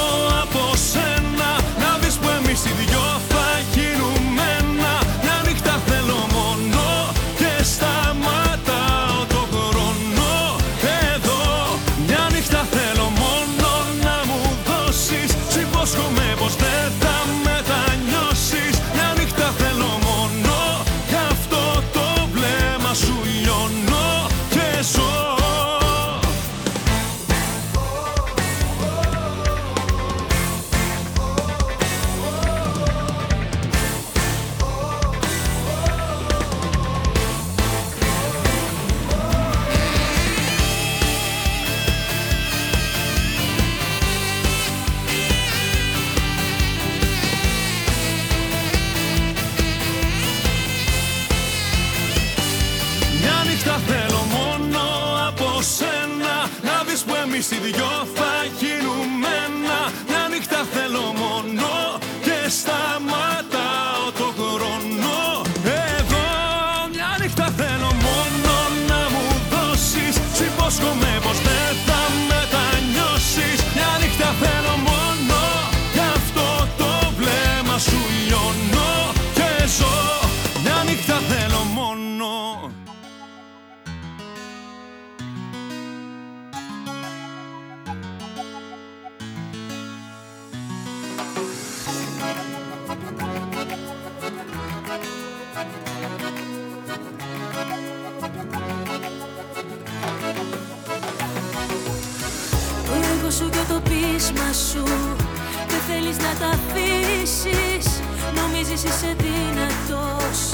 είσαι 108.83 109.15
δυνατός 109.17 110.49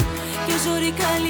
και 0.46 0.52
ζωή 0.66 0.92
καλή 1.02 1.27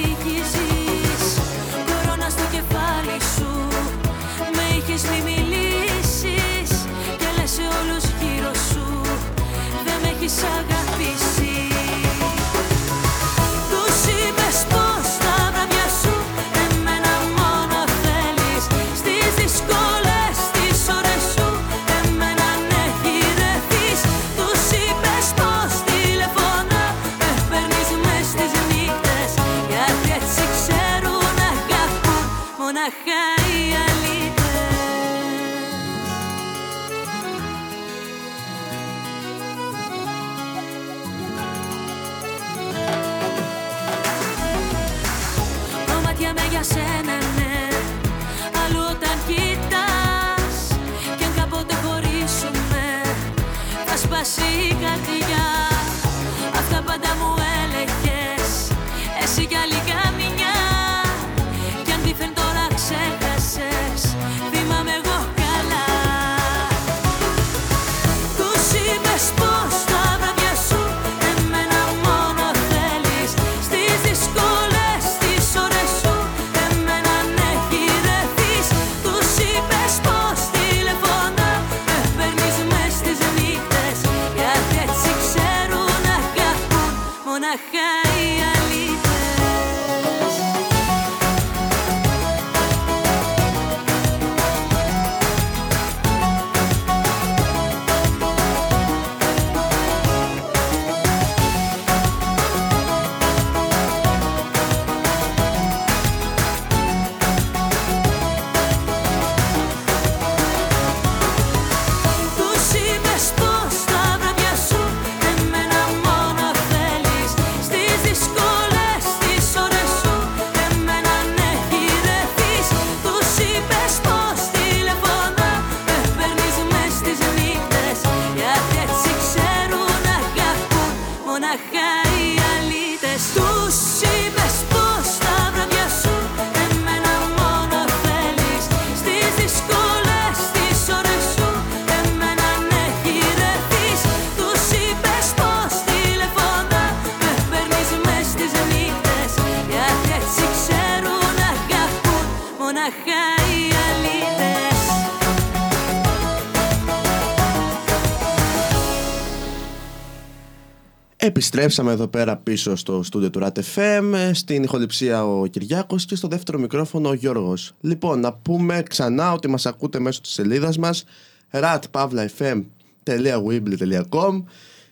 Επιστρέψαμε 161.59 162.01
εδώ 162.01 162.07
πέρα 162.07 162.37
πίσω 162.37 162.75
στο 162.75 163.03
στούντιο 163.03 163.29
του 163.29 163.39
RATFM, 163.43 164.29
στην 164.33 164.63
ηχοληψία 164.63 165.25
ο 165.25 165.45
Κυριάκος 165.45 166.05
και 166.05 166.15
στο 166.15 166.27
δεύτερο 166.27 166.59
μικρόφωνο 166.59 167.09
ο 167.09 167.13
Γιώργος. 167.13 167.73
Λοιπόν, 167.81 168.19
να 168.19 168.33
πούμε 168.33 168.83
ξανά 168.89 169.33
ότι 169.33 169.47
μας 169.47 169.65
ακούτε 169.65 169.99
μέσω 169.99 170.21
της 170.21 170.31
σελίδας 170.31 170.77
μας 170.77 171.03
ratpavlafm.weebly.com 171.51 174.43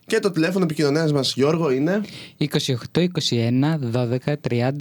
και 0.06 0.20
το 0.20 0.32
τηλέφωνο 0.32 0.64
επικοινωνίας 0.64 1.12
μας 1.12 1.34
Γιώργο 1.34 1.72
είναι 1.72 2.02
28, 2.38 2.46
21, 2.96 3.08
12, 3.94 4.18
30, 4.42 4.72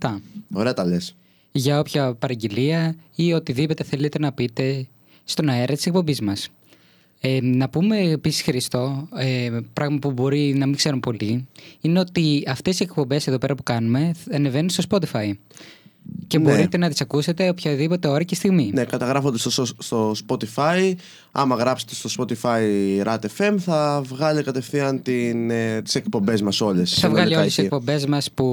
87. 0.00 0.20
Ωραία 0.52 0.74
τα 0.74 0.84
λες 0.84 1.16
Για 1.52 1.78
όποια 1.78 2.14
παραγγελία 2.14 2.96
ή 3.14 3.32
οτιδήποτε 3.32 3.84
θέλετε 3.84 4.18
να 4.18 4.32
πείτε 4.32 4.86
στον 5.24 5.48
αέρα 5.48 5.74
της 5.74 5.86
εκπομπής 5.86 6.20
μας. 6.20 6.48
Ε, 7.22 7.38
να 7.42 7.68
πούμε 7.68 7.98
επίσης, 7.98 8.42
Χριστό, 8.42 9.08
ε, 9.16 9.50
πράγμα 9.72 9.98
που 9.98 10.12
μπορεί 10.12 10.54
να 10.56 10.66
μην 10.66 10.76
ξέρουν 10.76 11.00
πολλοί, 11.00 11.46
είναι 11.80 11.98
ότι 11.98 12.44
αυτές 12.46 12.80
οι 12.80 12.82
εκπομπές 12.82 13.26
εδώ 13.26 13.38
πέρα 13.38 13.54
που 13.54 13.62
κάνουμε 13.62 14.14
ανεβαίνουν 14.32 14.70
στο 14.70 14.82
Spotify. 14.90 15.32
Και 16.26 16.38
Ναι. 16.38 16.44
μπορείτε 16.50 16.76
να 16.78 16.88
τις 16.88 17.00
ακούσετε 17.00 17.48
οποιαδήποτε 17.48 18.08
ώρα 18.08 18.22
και 18.22 18.34
στιγμή. 18.34 18.70
Ναι, 18.74 18.84
καταγράφονται 18.84 19.38
στο, 19.38 19.64
στο 19.64 20.14
Spotify. 20.26 20.92
Άμα 21.32 21.56
γράψετε 21.56 21.94
στο 21.94 22.10
Spotify 22.18 22.60
RATFM 23.04 23.54
θα 23.58 24.02
βγάλει 24.06 24.42
κατευθείαν 24.42 25.02
την, 25.02 25.50
ε, 25.50 25.82
τις 25.82 25.94
εκπομπές 25.94 26.42
μας 26.42 26.60
όλες. 26.60 26.90
Θα 26.94 27.08
βγάλει 27.08 27.12
συνολικά 27.26 27.40
όλες 27.40 27.54
τις 27.54 27.58
εκεί. 27.64 27.66
εκπομπές 27.74 28.06
μας 28.06 28.30
που, 28.30 28.44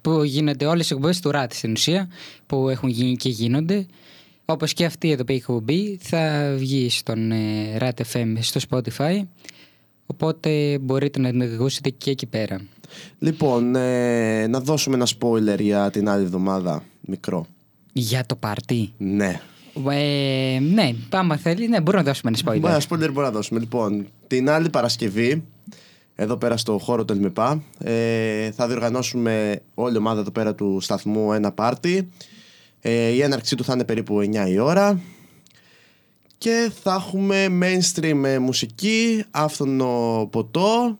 που 0.00 0.22
γίνονται, 0.22 0.66
όλες 0.66 0.86
τι 0.86 0.94
εκπομπές 0.94 1.20
του 1.20 1.30
ΡΑΤ 1.30 1.52
στην 1.52 1.72
ουσία, 1.72 2.08
που 2.46 2.68
έχουν 2.68 2.88
γίνει 2.88 3.16
και 3.16 3.28
γίνονται. 3.28 3.86
Όπως 4.50 4.72
και 4.72 4.84
αυτή 4.84 5.10
εδώ 5.10 5.24
πέρα 5.24 5.38
η 5.38 5.40
εκπομπή 5.40 5.98
θα 6.02 6.54
βγει 6.56 6.90
στον 6.90 7.32
ε, 7.32 7.76
ΡΑΤ 7.78 8.00
FM 8.12 8.34
στο 8.40 8.60
Spotify. 8.70 9.22
Οπότε 10.06 10.78
μπορείτε 10.80 11.20
να 11.20 11.30
την 11.30 11.42
ακούσετε 11.42 11.90
και 11.90 12.10
εκεί 12.10 12.26
πέρα. 12.26 12.60
Λοιπόν, 13.18 13.74
ε, 13.74 14.46
να 14.46 14.60
δώσουμε 14.60 14.96
ένα 14.96 15.06
spoiler 15.18 15.60
για 15.60 15.90
την 15.90 16.08
άλλη 16.08 16.22
εβδομάδα. 16.22 16.82
Μικρό. 17.00 17.46
Για 17.92 18.26
το 18.26 18.36
πάρτι; 18.36 18.92
Ναι. 18.96 19.40
Ε, 19.90 20.58
ναι, 20.60 20.90
άμα 21.10 21.36
θέλει, 21.36 21.68
ναι, 21.68 21.80
μπορούμε 21.80 22.02
να 22.02 22.08
δώσουμε 22.08 22.32
ένα 22.34 22.52
spoiler. 22.52 22.68
Ένα 22.68 22.80
spoiler 22.80 22.98
μπορούμε 22.98 23.22
να 23.22 23.30
δώσουμε. 23.30 23.60
Λοιπόν, 23.60 24.06
την 24.26 24.50
άλλη 24.50 24.70
Παρασκευή, 24.70 25.44
εδώ 26.14 26.36
πέρα 26.36 26.56
στο 26.56 26.78
χώρο 26.78 27.04
του 27.04 27.12
ΕΛΜΕΠΑ, 27.12 27.62
ε, 27.78 28.50
θα 28.50 28.66
διοργανώσουμε 28.66 29.62
όλη 29.74 29.94
η 29.94 29.98
ομάδα 29.98 30.20
εδώ 30.20 30.30
πέρα 30.30 30.54
του 30.54 30.78
σταθμού 30.80 31.32
ένα 31.32 31.52
πάρτι. 31.52 32.08
Ε, 32.80 33.08
η 33.08 33.22
έναρξή 33.22 33.56
του 33.56 33.64
θα 33.64 33.72
είναι 33.72 33.84
περίπου 33.84 34.18
9 34.18 34.48
η 34.48 34.58
ώρα. 34.58 35.00
Και 36.38 36.70
θα 36.82 36.94
έχουμε 36.94 37.46
mainstream 37.62 38.22
ε, 38.24 38.38
μουσική, 38.38 39.24
άφθονο 39.30 40.28
ποτό 40.32 40.98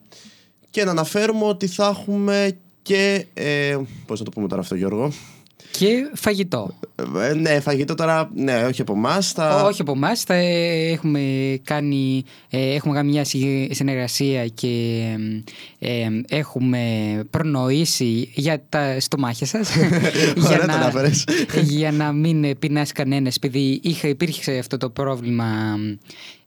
και 0.70 0.84
να 0.84 0.90
αναφέρουμε 0.90 1.44
ότι 1.44 1.66
θα 1.66 1.86
έχουμε 1.86 2.58
και... 2.82 3.26
Ε, 3.34 3.78
πώς 4.06 4.18
να 4.18 4.24
το 4.24 4.30
πούμε 4.30 4.48
τώρα 4.48 4.60
αυτό 4.60 4.74
Γιώργο; 4.74 5.12
Και 5.70 6.10
φαγητό. 6.14 6.70
Ε, 7.20 7.34
ναι, 7.34 7.60
φαγητό 7.60 7.94
τώρα, 7.94 8.30
ναι, 8.34 8.64
όχι 8.64 8.80
από 8.80 8.92
εμάς. 8.92 9.32
Θα... 9.32 9.64
Όχι 9.64 9.80
από 9.80 9.92
εμάς. 9.92 10.24
Έχουμε 10.28 11.20
κάνει, 11.64 12.24
ε, 12.50 12.74
έχουμε 12.74 12.94
κάνει 12.94 13.10
μια 13.10 13.24
συ- 13.24 13.74
συνεργασία 13.74 14.46
και 14.48 15.02
ε, 15.78 15.88
ε, 16.02 16.08
έχουμε 16.28 16.80
προνοήσει 17.30 18.30
για 18.34 18.62
τα 18.68 19.00
στομάχια 19.00 19.46
σας. 19.46 19.70
Ωραία 20.46 20.66
το 20.66 20.72
αναφέρες. 20.72 21.24
για 21.62 21.92
να 21.92 22.12
μην 22.12 22.58
πεινάσει 22.58 22.92
κανένας, 22.92 23.36
επειδή 23.36 23.80
είχα, 23.82 24.08
υπήρχε 24.08 24.58
αυτό 24.58 24.76
το 24.76 24.90
πρόβλημα. 24.90 25.46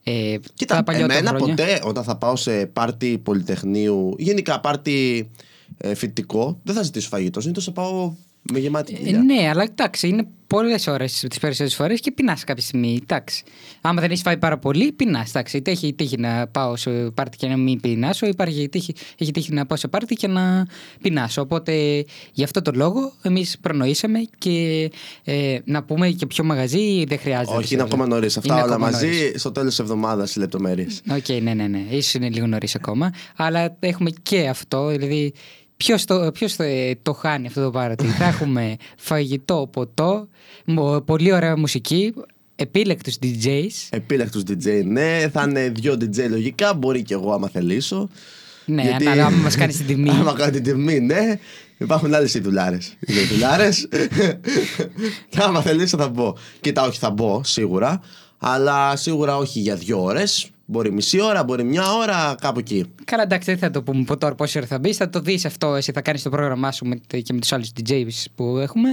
Ε, 0.06 0.36
Κοίτα, 0.54 0.74
τα 0.76 0.82
παλιότερα 0.82 1.18
εμένα 1.18 1.36
χρόνια. 1.36 1.54
ποτέ 1.54 1.80
όταν 1.84 2.04
θα 2.04 2.16
πάω 2.16 2.36
σε 2.36 2.66
πάρτι 2.66 3.18
πολυτεχνείου, 3.18 4.14
γενικά 4.18 4.60
πάρτι 4.60 5.30
ε, 5.76 5.94
φοιτητικό, 5.94 6.60
δεν 6.62 6.74
θα 6.74 6.82
ζητήσω 6.82 7.08
φαγητό. 7.08 7.40
Συνήθως 7.40 7.64
θα 7.64 7.72
πάω 7.72 8.12
με 8.52 8.58
γεμάτη 8.58 8.94
Ε, 8.94 8.96
κοιλιά. 9.04 9.18
ναι, 9.22 9.48
αλλά 9.48 9.62
εντάξει, 9.62 10.08
είναι 10.08 10.26
πολλές 10.46 10.86
ώρες 10.86 11.12
τις 11.28 11.38
περισσότερες 11.38 11.74
φορές 11.74 12.00
και 12.00 12.10
πεινάς 12.12 12.44
κάποια 12.44 12.62
στιγμή. 12.62 12.98
Εντάξει. 13.02 13.44
Άμα 13.80 14.00
δεν 14.00 14.10
έχεις 14.10 14.22
φάει 14.22 14.36
πάρα 14.36 14.58
πολύ, 14.58 14.92
πεινάς. 14.92 15.28
Εντάξει. 15.28 15.56
Είτε 15.56 15.70
έχει 15.70 15.92
τύχει 15.92 16.18
να 16.18 16.46
πάω 16.46 16.76
σε 16.76 16.90
πάρτι 16.90 17.36
και 17.36 17.46
να 17.46 17.56
μην 17.56 17.80
πεινάσω, 17.80 18.26
υπάρχει 18.26 18.68
τύχη, 18.68 18.94
έχει 19.18 19.30
τύχει 19.30 19.52
να 19.52 19.66
πάω 19.66 19.78
σε 19.78 19.88
πάρτι 19.88 20.14
και 20.14 20.26
να 20.26 20.66
πεινάσω. 21.02 21.40
Οπότε 21.42 22.04
γι' 22.32 22.44
αυτό 22.44 22.62
το 22.62 22.70
λόγο 22.74 23.12
εμείς 23.22 23.58
προνοήσαμε 23.60 24.18
και 24.38 24.90
ε, 25.24 25.58
να 25.64 25.82
πούμε 25.84 26.10
και 26.10 26.26
πιο 26.26 26.44
μαγαζί 26.44 27.04
δεν 27.04 27.18
χρειάζεται. 27.18 27.56
Όχι, 27.56 27.74
είναι 27.74 27.82
ακόμα 27.82 28.06
νωρίς. 28.06 28.36
Αυτά 28.36 28.52
Είναι 28.54 28.62
όλα 28.62 28.72
ακόμα 28.74 28.90
μαζί 28.90 29.06
νωρίς. 29.06 29.40
στο 29.40 29.52
τέλος 29.52 29.68
της 29.68 29.78
εβδομάδας 29.78 30.36
οι 30.36 30.38
λεπτομέρειες. 30.38 31.00
Οκ, 31.10 31.28
ναι, 31.42 31.54
ναι, 31.54 31.66
ναι. 31.66 31.84
Ίσως 31.90 32.14
είναι 32.14 32.28
λίγο 32.28 32.46
νωρίς 32.46 32.74
ακόμα. 32.74 33.10
Αλλά 33.36 33.76
έχουμε 33.80 34.10
και 34.22 34.48
αυτό. 34.48 34.86
Δηλαδή, 34.88 35.32
ποιος 35.76 36.04
το, 36.04 36.30
ποιος 36.32 36.56
το, 36.56 36.64
το 37.02 37.12
χάνει 37.12 37.46
αυτό 37.46 37.62
το 37.62 37.70
πάρτι; 37.70 38.06
Θα 38.06 38.24
έχουμε 38.24 38.76
φαγητό, 38.96 39.68
ποτό, 39.72 40.28
μο- 40.64 41.00
πολύ 41.00 41.32
ωραία 41.32 41.56
μουσική, 41.56 42.14
επίλεκτους 42.56 43.16
DJs. 43.22 43.68
Επίλεκτους 43.90 44.42
DJ, 44.48 44.82
ναι. 44.84 45.28
Θα 45.32 45.46
είναι 45.48 45.68
δύο 45.68 45.92
DJ 45.92 46.28
λογικά. 46.28 46.74
Μπορεί 46.74 47.02
και 47.02 47.14
εγώ 47.14 47.32
άμα 47.32 47.48
θελήσω. 47.48 48.08
Ναι, 48.66 48.82
Γιατί- 48.82 49.06
ανάλογα 49.06 49.26
άμα 49.26 49.36
μας 49.36 49.56
κάνει 49.56 49.72
την 49.72 49.86
τιμή. 49.86 50.10
άμα 50.20 50.32
κάνει 50.32 50.50
την 50.50 50.62
τιμή, 50.62 51.00
ναι. 51.00 51.38
Υπάρχουν 51.78 52.14
άλλες 52.14 52.34
ειδουλάρε. 52.34 52.78
Ειδουλάρε. 53.00 53.68
και 55.28 55.38
άμα 55.46 55.62
θελήσω 55.62 55.96
θα 55.98 56.08
μπω. 56.08 56.34
Κοίτα, 56.60 56.82
όχι, 56.86 56.98
θα 56.98 57.10
μπω 57.10 57.40
σίγουρα. 57.44 58.00
Αλλά 58.38 58.96
σίγουρα 58.96 59.36
όχι 59.36 59.60
για 59.60 59.76
δύο 59.76 60.02
ώρες. 60.02 60.48
Μπορεί 60.66 60.92
μισή 60.92 61.20
ώρα, 61.20 61.44
μπορεί 61.44 61.64
μια 61.64 61.92
ώρα, 61.92 62.34
κάπου 62.40 62.58
εκεί. 62.58 62.84
Καλά, 63.04 63.22
εντάξει, 63.22 63.50
δεν 63.50 63.58
θα 63.58 63.70
το 63.70 63.82
πούμε 63.82 64.00
από 64.00 64.16
τώρα 64.16 64.34
πόση 64.34 64.58
ώρα 64.58 64.66
θα 64.66 64.78
μπει. 64.78 64.92
Θα 64.92 65.10
το 65.10 65.20
δεις 65.20 65.44
αυτό. 65.44 65.74
Εσύ 65.74 65.92
θα 65.92 66.00
κάνεις 66.00 66.22
το 66.22 66.30
πρόγραμμά 66.30 66.72
σου 66.72 66.84
με, 66.86 67.00
και 67.06 67.32
με 67.32 67.38
τους 67.40 67.52
άλλους 67.52 67.70
DJs 67.80 68.24
που 68.34 68.58
έχουμε 68.58 68.88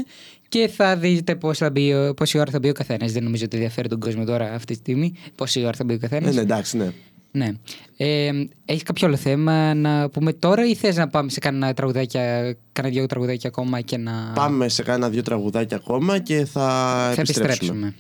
και 0.50 0.68
θα 0.76 0.98
δείτε 0.98 1.36
πώς 1.36 1.58
θα 1.58 1.70
μπει, 1.70 1.94
ο- 1.94 2.14
πόση 2.14 2.38
ώρα 2.40 2.52
θα 2.52 2.60
μπει 2.60 2.70
ο 2.70 2.74
καθένας. 2.74 3.12
Δεν 3.12 3.24
νομίζω 3.24 3.46
ότι 3.46 3.56
ενδιαφέρει 3.56 3.88
τον 3.88 4.00
κόσμο 4.00 4.24
τώρα 4.26 4.54
αυτή 4.54 4.74
τη 4.74 4.80
στιγμή 4.80 5.14
πόση 5.36 5.62
ώρα 5.64 5.74
θα 5.78 5.84
μπει 5.84 5.94
ο 5.94 5.98
καθένας. 5.98 6.30
Ναι, 6.30 6.36
ναι, 6.36 6.42
εντάξει, 6.42 6.78
ναι. 6.78 6.92
Ναι. 7.34 7.52
Ε, 7.98 8.30
έχεις 8.66 8.84
κάποιο 8.84 9.08
άλλο 9.08 9.16
θέμα 9.16 9.74
να 9.74 10.10
πούμε 10.10 10.34
τώρα 10.34 10.66
ή 10.68 10.76
θες 10.76 10.96
να 10.96 11.08
πάμε 11.08 11.30
σε 11.30 11.40
κάνα 11.40 11.74
τραγουδάκια, 11.74 12.56
κάνα 12.72 12.90
δυο 12.90 13.06
τραγουδάκια 13.06 13.50
ακόμα 13.50 13.82
και 13.82 13.98
να 13.98 14.32
Πάμε 14.36 14.68
σε 14.70 14.84
κάνα 14.84 15.10
δύο 15.10 15.22
τραγουδάκια 15.22 15.78
ακόμα 15.78 16.20
και 16.20 16.46
θα, 16.46 16.62
θα 17.16 17.22
επιστρέψουμε. 17.22 17.46
επιστρέψουμε. 17.46 17.96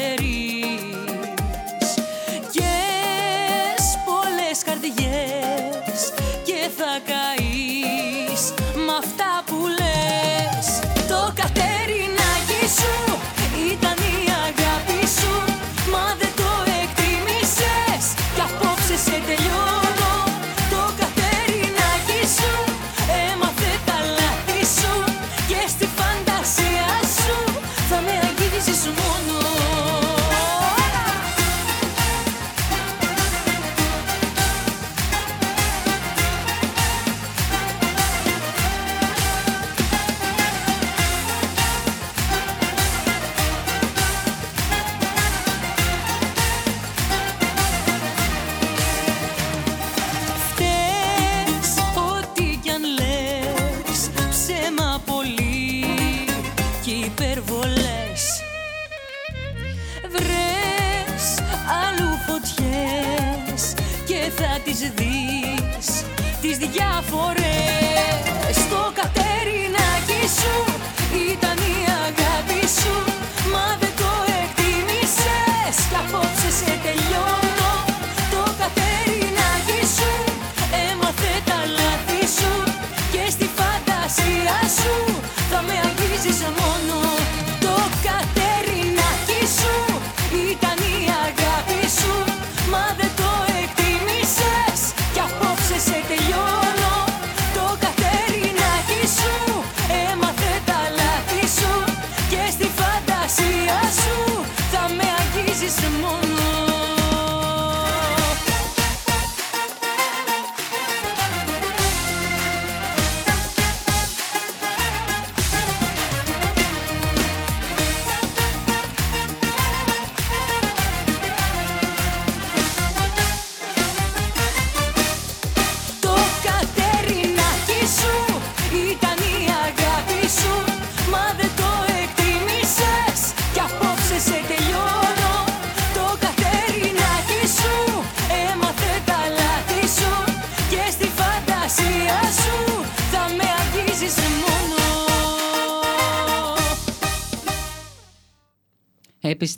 ferire 0.00 1.19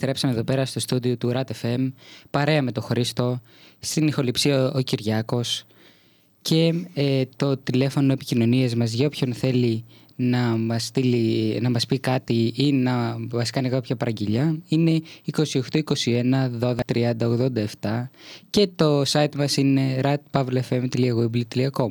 Επιστρέψαμε 0.02 0.32
εδώ 0.32 0.52
πέρα 0.52 0.66
στο 0.66 0.80
στούντιο 0.80 1.16
του 1.16 1.32
RAT 1.34 1.50
FM, 1.62 1.92
παρέα 2.30 2.62
με 2.62 2.72
τον 2.72 2.82
Χρήστο, 2.82 3.40
στην 3.78 4.06
ηχοληψία 4.06 4.72
ο 4.72 4.80
Κυριάκος 4.80 5.64
και 6.42 6.74
ε, 6.94 7.22
το 7.36 7.56
τηλέφωνο 7.56 8.12
επικοινωνίας 8.12 8.74
μας 8.74 8.92
για 8.92 9.06
όποιον 9.06 9.34
θέλει 9.34 9.84
να 10.16 10.38
μας, 10.38 10.84
στείλει, 10.84 11.58
να 11.60 11.70
μας 11.70 11.86
πει 11.86 11.98
κάτι 11.98 12.52
ή 12.56 12.72
να 12.72 13.16
μας 13.32 13.50
κάνει 13.50 13.68
κάποια 13.68 13.96
παραγγελιά 13.96 14.58
είναι 14.68 15.02
28 15.32 15.42
21 15.70 15.82
12 16.60 16.74
30 16.92 17.14
87 17.80 18.08
και 18.50 18.68
το 18.76 19.02
site 19.06 19.34
μας 19.36 19.56
είναι 19.56 20.00
ratpavlefm.weebly.com 20.02 21.90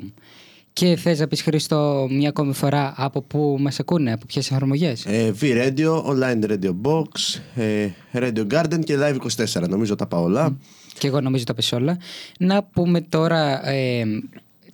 και 0.74 0.96
θες 0.96 1.20
να 1.20 1.28
πεις 1.28 1.42
Χρήστο 1.42 2.08
μια 2.12 2.30
ακόμη 2.30 2.54
φορά 2.54 2.94
από 2.98 3.22
πού 3.22 3.58
μας 3.60 3.80
ακούνε, 3.80 4.12
από 4.12 4.26
ποιες 4.26 4.52
εφαρμογές; 4.52 5.06
Ε, 5.06 5.34
V-Radio, 5.42 6.04
Online 6.04 6.50
Radio 6.52 6.74
Box, 6.84 7.40
ε, 7.56 7.88
Radio 8.14 8.48
Garden 8.52 8.80
και 8.84 8.98
Live 9.00 9.18
24. 9.62 9.68
Νομίζω 9.70 9.96
τα 9.96 10.08
πάω 10.08 10.24
όλα. 10.24 10.58
Και 10.98 11.08
εγώ 11.08 11.22
νομίζω 11.22 11.44
τα 11.44 11.54
πες 11.54 11.72
όλα. 11.72 11.98
Να 12.40 12.64
πούμε 12.64 13.02
τώρα 13.02 13.70
ε, 13.70 14.04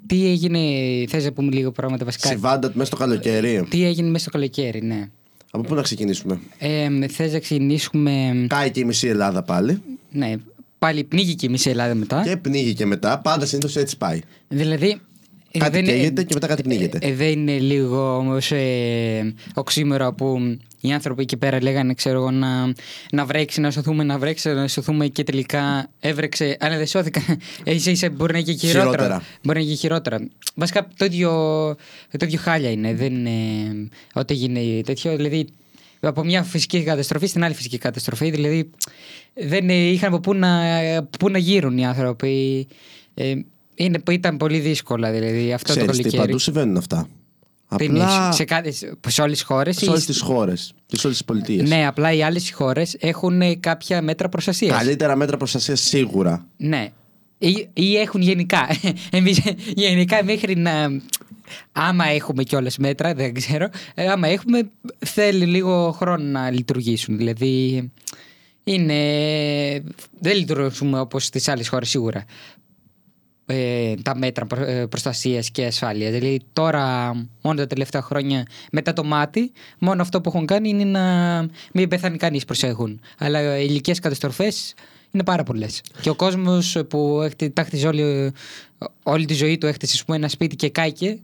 τι 0.07 0.27
έγινε, 0.27 0.59
θες 1.07 1.23
να 1.23 1.31
πούμε 1.31 1.51
λίγο 1.51 1.71
πράγματα 1.71 2.05
βασικά; 2.05 2.27
Συμβάντα 2.27 2.71
μέσα 2.73 2.85
στο 2.85 2.95
καλοκαίρι. 2.95 3.65
Τι 3.69 3.85
έγινε 3.85 4.07
μέσα 4.09 4.23
στο 4.23 4.31
καλοκαίρι, 4.31 4.81
ναι. 4.81 5.09
Από 5.51 5.63
πού 5.63 5.75
να 5.75 5.81
ξεκινήσουμε; 5.81 6.39
Ε, 6.57 7.07
θες 7.07 7.33
να 7.33 7.39
ξεκινήσουμε, 7.39 8.45
Κάει 8.49 8.71
και 8.71 8.79
η 8.79 8.83
μισή 8.83 9.07
Ελλάδα 9.07 9.43
πάλι. 9.43 9.81
ναι, 10.11 10.33
πάλι 10.79 11.03
πνίγηκε 11.03 11.45
η 11.45 11.49
μισή 11.49 11.69
Ελλάδα 11.69 11.95
μετά. 11.95 12.23
Και 12.23 12.37
πνίγει 12.37 12.73
και 12.73 12.85
μετά. 12.85 13.19
Πάντα 13.19 13.45
συνήθως 13.45 13.75
έτσι 13.75 13.97
πάει. 13.97 14.19
Δηλαδή... 14.47 14.99
ε, 15.57 15.63
Κάτι 15.63 15.71
δεν 15.71 15.83
είναι- 15.83 15.93
καίγεται 15.93 16.23
και 16.23 16.33
μετά 16.33 16.47
κάτι 16.47 16.61
πνίγεται. 16.63 16.97
Ε, 17.01 17.13
δεν 17.13 17.29
είναι 17.31 17.57
λίγο 17.59 18.17
όμως 18.17 18.51
ε, 18.51 19.33
οξύμορο 19.53 20.13
που 20.13 20.57
οι 20.81 20.91
άνθρωποι 20.93 21.21
εκεί 21.21 21.37
πέρα 21.37 21.61
λέγανε, 21.61 21.93
ξέρω 21.93 22.17
εγώ, 22.17 22.31
να, 22.31 22.73
να 23.11 23.25
βρέξει, 23.25 23.61
να 23.61 23.71
σωθούμε, 23.71 24.03
να 24.03 24.17
βρέξει, 24.17 24.49
να 24.49 24.67
σωθούμε 24.67 25.07
και 25.07 25.23
τελικά 25.23 25.89
έβρεξε. 25.99 26.57
Αλλά 26.59 26.77
δεν 26.77 26.87
σώθηκαν. 26.87 27.23
ίσα 27.63 27.91
ίσα 27.91 28.09
μπορεί 28.09 28.31
να 28.33 28.37
είναι 28.39 28.51
και 28.51 28.67
χειρότερα. 28.67 28.91
Χειρότερα. 28.91 29.21
Μπορεί 29.43 29.57
να 29.57 29.63
είναι 29.63 29.73
και 29.73 29.79
χειρότερα. 29.79 30.27
Βασικά 30.55 30.87
το 30.97 31.05
ίδιο, 31.05 31.29
το 32.17 32.25
ίδιο 32.25 32.39
χάλια 32.41 32.69
είναι. 32.71 32.93
Δεν 32.93 33.13
είναι 33.25 33.89
ό,τι 34.13 34.33
γίνει 34.33 34.81
τέτοιο. 34.85 35.15
Δηλαδή 35.15 35.47
από 35.99 36.23
μια 36.23 36.43
φυσική 36.43 36.83
καταστροφή 36.83 37.27
στην 37.27 37.43
άλλη 37.43 37.53
φυσική 37.53 37.77
καταστροφή. 37.77 38.29
Δηλαδή 38.29 38.69
δεν 39.33 39.69
είχαν 39.69 40.13
από 40.13 40.19
πού 40.19 40.33
να, 40.33 40.59
πού 41.19 41.29
να 41.29 41.37
γύρουν 41.37 41.77
οι 41.77 41.85
άνθρωποι. 41.85 42.67
Ε, 43.13 43.33
είναι, 43.77 44.01
ήταν 44.11 44.37
πολύ 44.37 44.59
δύσκολα 44.59 45.11
δηλαδή 45.11 45.53
αυτό 45.53 45.73
το 45.73 45.79
Ξέρεις 45.79 45.95
τι, 45.97 46.01
καλοκαίρι. 46.03 46.25
παντού 46.25 46.37
συμβαίνουν 46.39 46.77
αυτά. 46.77 47.07
Τι 47.77 47.85
εννοείς, 47.85 48.03
Απλά 48.03 48.31
σε, 48.31 48.43
κάθε, 48.43 48.71
σε 49.07 49.21
όλες 49.21 49.37
τις 49.37 49.43
χώρες. 49.43 49.77
σε 49.77 49.89
όλες 49.89 50.05
τις 50.05 50.21
χώρες 50.21 50.73
και 50.85 50.95
σε 50.97 51.05
όλες 51.07 51.17
τις 51.17 51.25
πολιτείες. 51.27 51.69
Ναι, 51.69 51.87
απλά 51.87 52.11
οι 52.13 52.23
άλλες 52.23 52.51
χώρες 52.51 52.95
έχουν 52.99 53.41
ε, 53.41 53.55
κάποια 53.55 54.01
μέτρα 54.01 54.29
προστασίας. 54.29 54.77
Καλύτερα 54.77 55.15
μέτρα 55.15 55.37
προστασίας 55.37 55.81
σίγουρα. 55.81 56.45
Ναι. 56.57 56.89
Ή, 57.37 57.67
ή 57.73 57.97
έχουν 57.97 58.21
γενικά. 58.21 58.67
Εμείς 59.11 59.41
γενικά 59.75 60.23
μέχρι 60.23 60.55
να. 60.55 61.01
Άμα 61.71 62.05
έχουμε 62.05 62.43
κιόλας 62.43 62.77
μέτρα, 62.77 63.13
δεν 63.13 63.33
ξέρω. 63.33 63.69
ε, 63.93 64.07
Άμα 64.09 64.27
έχουμε, 64.27 64.69
θέλει 65.05 65.45
λίγο 65.45 65.91
χρόνο 65.91 66.23
να 66.23 66.51
λειτουργήσουν. 66.51 67.17
Δηλαδή. 67.17 67.91
Είναι. 68.63 68.93
Δεν 70.19 70.35
λειτουργούμε 70.37 70.99
όπως 70.99 71.23
στις 71.25 71.47
άλλες 71.47 71.67
χώρες 71.67 71.89
σίγουρα. 71.89 72.25
Ε, 73.49 73.93
τα 74.01 74.17
μέτρα 74.17 74.45
προ, 74.45 74.63
ε, 74.63 74.85
προστασίας 74.85 75.49
και 75.51 75.65
ασφάλειας. 75.65 76.11
Δηλαδή 76.11 76.39
τώρα 76.53 77.13
μόνο 77.41 77.57
τα 77.57 77.67
τελευταία 77.67 78.01
χρόνια 78.01 78.45
μετά 78.71 78.93
το 78.93 79.03
μάτι 79.03 79.51
μόνο 79.79 80.01
αυτό 80.01 80.21
που 80.21 80.29
έχουν 80.33 80.45
κάνει 80.45 80.69
είναι 80.69 80.83
να 80.83 81.45
μην 81.73 81.87
πεθάνει 81.89 82.17
κανείς 82.17 82.45
προσέχουν. 82.45 82.99
Αλλά 83.17 83.59
οι 83.59 83.65
ηλικίες 83.69 83.99
καταστροφές 83.99 84.73
είναι 85.11 85.23
πάρα 85.23 85.43
πολλές. 85.43 85.81
Και 86.01 86.09
ο 86.09 86.15
κόσμος 86.15 86.77
που 86.87 87.21
έχει, 87.21 87.49
τα 87.51 87.63
χτιζε 87.63 87.87
όλη, 87.87 88.31
όλη 89.03 89.25
τη 89.25 89.33
ζωή 89.33 89.57
του 89.57 89.65
έχτισε 89.65 89.93
ας 89.95 90.05
πούμε, 90.05 90.17
ένα 90.17 90.27
σπίτι 90.27 90.55
και 90.55 90.69
κάηκε 90.69 91.19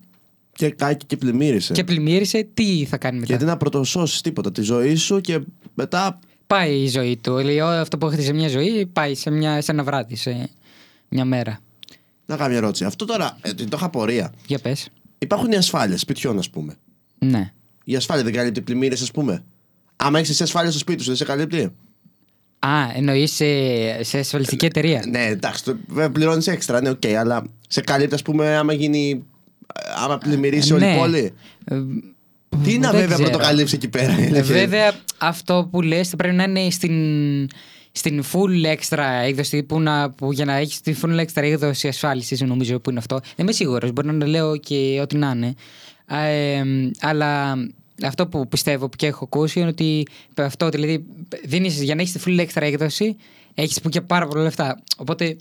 Και 0.55 0.69
κάκι 0.69 1.05
και 1.05 1.17
πλημμύρισε. 1.17 1.73
και 1.73 1.83
πλημμύρισε, 1.83 2.47
τι 2.53 2.85
θα 2.85 2.97
κάνει 2.97 3.15
μετά; 3.15 3.27
Γιατί 3.27 3.45
να 3.45 3.57
πρωτοσώσεις 3.57 4.21
τίποτα 4.21 4.51
τη 4.51 4.61
ζωή 4.61 4.95
σου 4.95 5.21
και 5.21 5.39
μετά. 5.73 6.19
Πάει 6.47 6.73
η 6.73 6.87
ζωή 6.87 7.17
του. 7.17 7.35
Δηλαδή, 7.35 7.59
ό, 7.61 7.67
αυτό 7.67 7.97
που 7.97 8.07
έχτισε 8.07 8.33
μια 8.33 8.47
ζωή 8.47 8.85
πάει 8.85 9.15
σε, 9.15 9.29
μια, 9.29 9.61
σε 9.61 9.71
ένα 9.71 9.83
βράδυ, 9.83 10.15
σε 10.15 10.49
μια 11.09 11.25
μέρα. 11.25 11.59
Να 12.25 12.35
κάνω 12.35 12.49
μια 12.49 12.57
ερώτηση. 12.57 12.83
Αυτό 12.85 13.05
τώρα 13.05 13.37
ε, 13.41 13.53
το 13.53 13.67
είχα 13.73 13.85
απορία. 13.85 14.31
Για 14.45 14.59
πες. 14.59 14.87
Υπάρχουν 15.19 15.51
οι 15.51 15.55
ασφάλειες 15.55 15.99
σπιτιών, 15.99 16.37
ας 16.37 16.49
πούμε. 16.49 16.75
Ναι. 17.19 17.51
Η 17.83 17.95
ασφάλεια 17.95 18.23
δεν 18.23 18.33
καλύπτει 18.33 18.61
πλημμύρες, 18.61 19.01
ας 19.01 19.11
πούμε. 19.11 19.43
Άμα 19.95 20.17
έχεις 20.19 20.29
εσύ 20.29 20.43
ασφάλεια 20.43 20.69
στο 20.69 20.79
σπίτι 20.79 21.01
σου, 21.01 21.07
δεν 21.07 21.15
σε 21.17 21.25
καλύπτει. 21.25 21.71
Α, 22.59 22.69
εννοείς 22.95 23.31
σε, 23.31 23.45
σε 24.03 24.19
ασφαλιστική 24.19 24.65
εταιρεία. 24.65 25.03
Ναι, 25.09 25.25
εντάξει, 25.25 25.63
το 25.63 25.77
πληρώνεις 26.11 26.47
έξτρα, 26.47 26.81
ναι, 26.81 26.89
οκ, 26.89 27.05
αλλά 27.05 27.43
σε 27.67 27.81
καλύπτει, 27.81 28.15
ας 28.15 28.21
πούμε, 28.21 28.55
άμα 28.55 28.73
γίνει. 28.73 29.23
Άμα 30.03 30.17
πλημμυρίσει 30.17 30.73
όλη 30.73 30.83
η 30.83 30.87
Ναι. 30.87 30.97
πόλη. 30.97 31.33
Ε, 31.65 31.75
Τι 32.63 32.77
να 32.77 32.91
δεν 32.91 32.99
βέβαια 32.99 33.15
ξέρω. 33.15 33.29
πρωτοκαλύψει 33.29 33.75
εκεί 33.75 33.87
πέρα. 33.87 34.11
η 34.11 34.21
Ε, 34.21 34.25
αλήθεια 34.25 34.37
είναι. 34.37 34.41
Βέβαια, 34.41 34.93
αυτό 35.17 35.67
που 35.71 35.81
λες 35.81 36.09
θα 36.09 36.15
πρέπει 36.15 36.35
να 36.35 36.43
είναι 36.43 36.69
στην, 36.69 36.93
στην 37.95 38.23
full 38.31 38.75
extra 38.75 39.23
έκδοση 39.23 39.63
που, 39.63 39.79
να, 39.79 40.09
που 40.11 40.31
για 40.31 40.45
να 40.45 40.55
έχεις 40.55 40.81
τη 40.81 40.95
full 41.01 41.19
extra 41.19 41.41
έκδοση 41.41 41.87
ασφάλισης, 41.87 42.41
νομίζω 42.41 42.79
που 42.79 42.89
είναι 42.89 42.99
αυτό. 42.99 43.19
Δεν 43.19 43.31
είμαι 43.37 43.51
σίγουρος. 43.51 43.91
Μπορεί 43.91 44.13
να 44.13 44.27
λέω 44.27 44.57
και 44.57 44.99
ό,τι 45.01 45.17
να 45.17 45.31
είναι. 45.35 45.53
Α, 46.05 46.25
ε, 46.25 46.63
αλλά 46.99 47.55
αυτό 48.03 48.27
που 48.27 48.47
πιστεύω 48.47 48.89
και 48.95 49.07
έχω 49.07 49.23
ακούσει 49.23 49.59
είναι 49.59 49.69
ότι 49.69 50.07
αυτό 50.35 50.69
δηλαδή 50.69 51.05
δίνεις, 51.43 51.81
για 51.81 51.95
να 51.95 52.01
έχεις 52.01 52.13
τη 52.13 52.19
full 52.25 52.39
extra 52.39 52.61
έκδοση 52.61 53.15
έχεις 53.53 53.81
που 53.81 53.89
και 53.89 54.01
πάρα 54.01 54.27
πολλά 54.27 54.43
λεφτά. 54.43 54.83
Οπότε. 54.97 55.35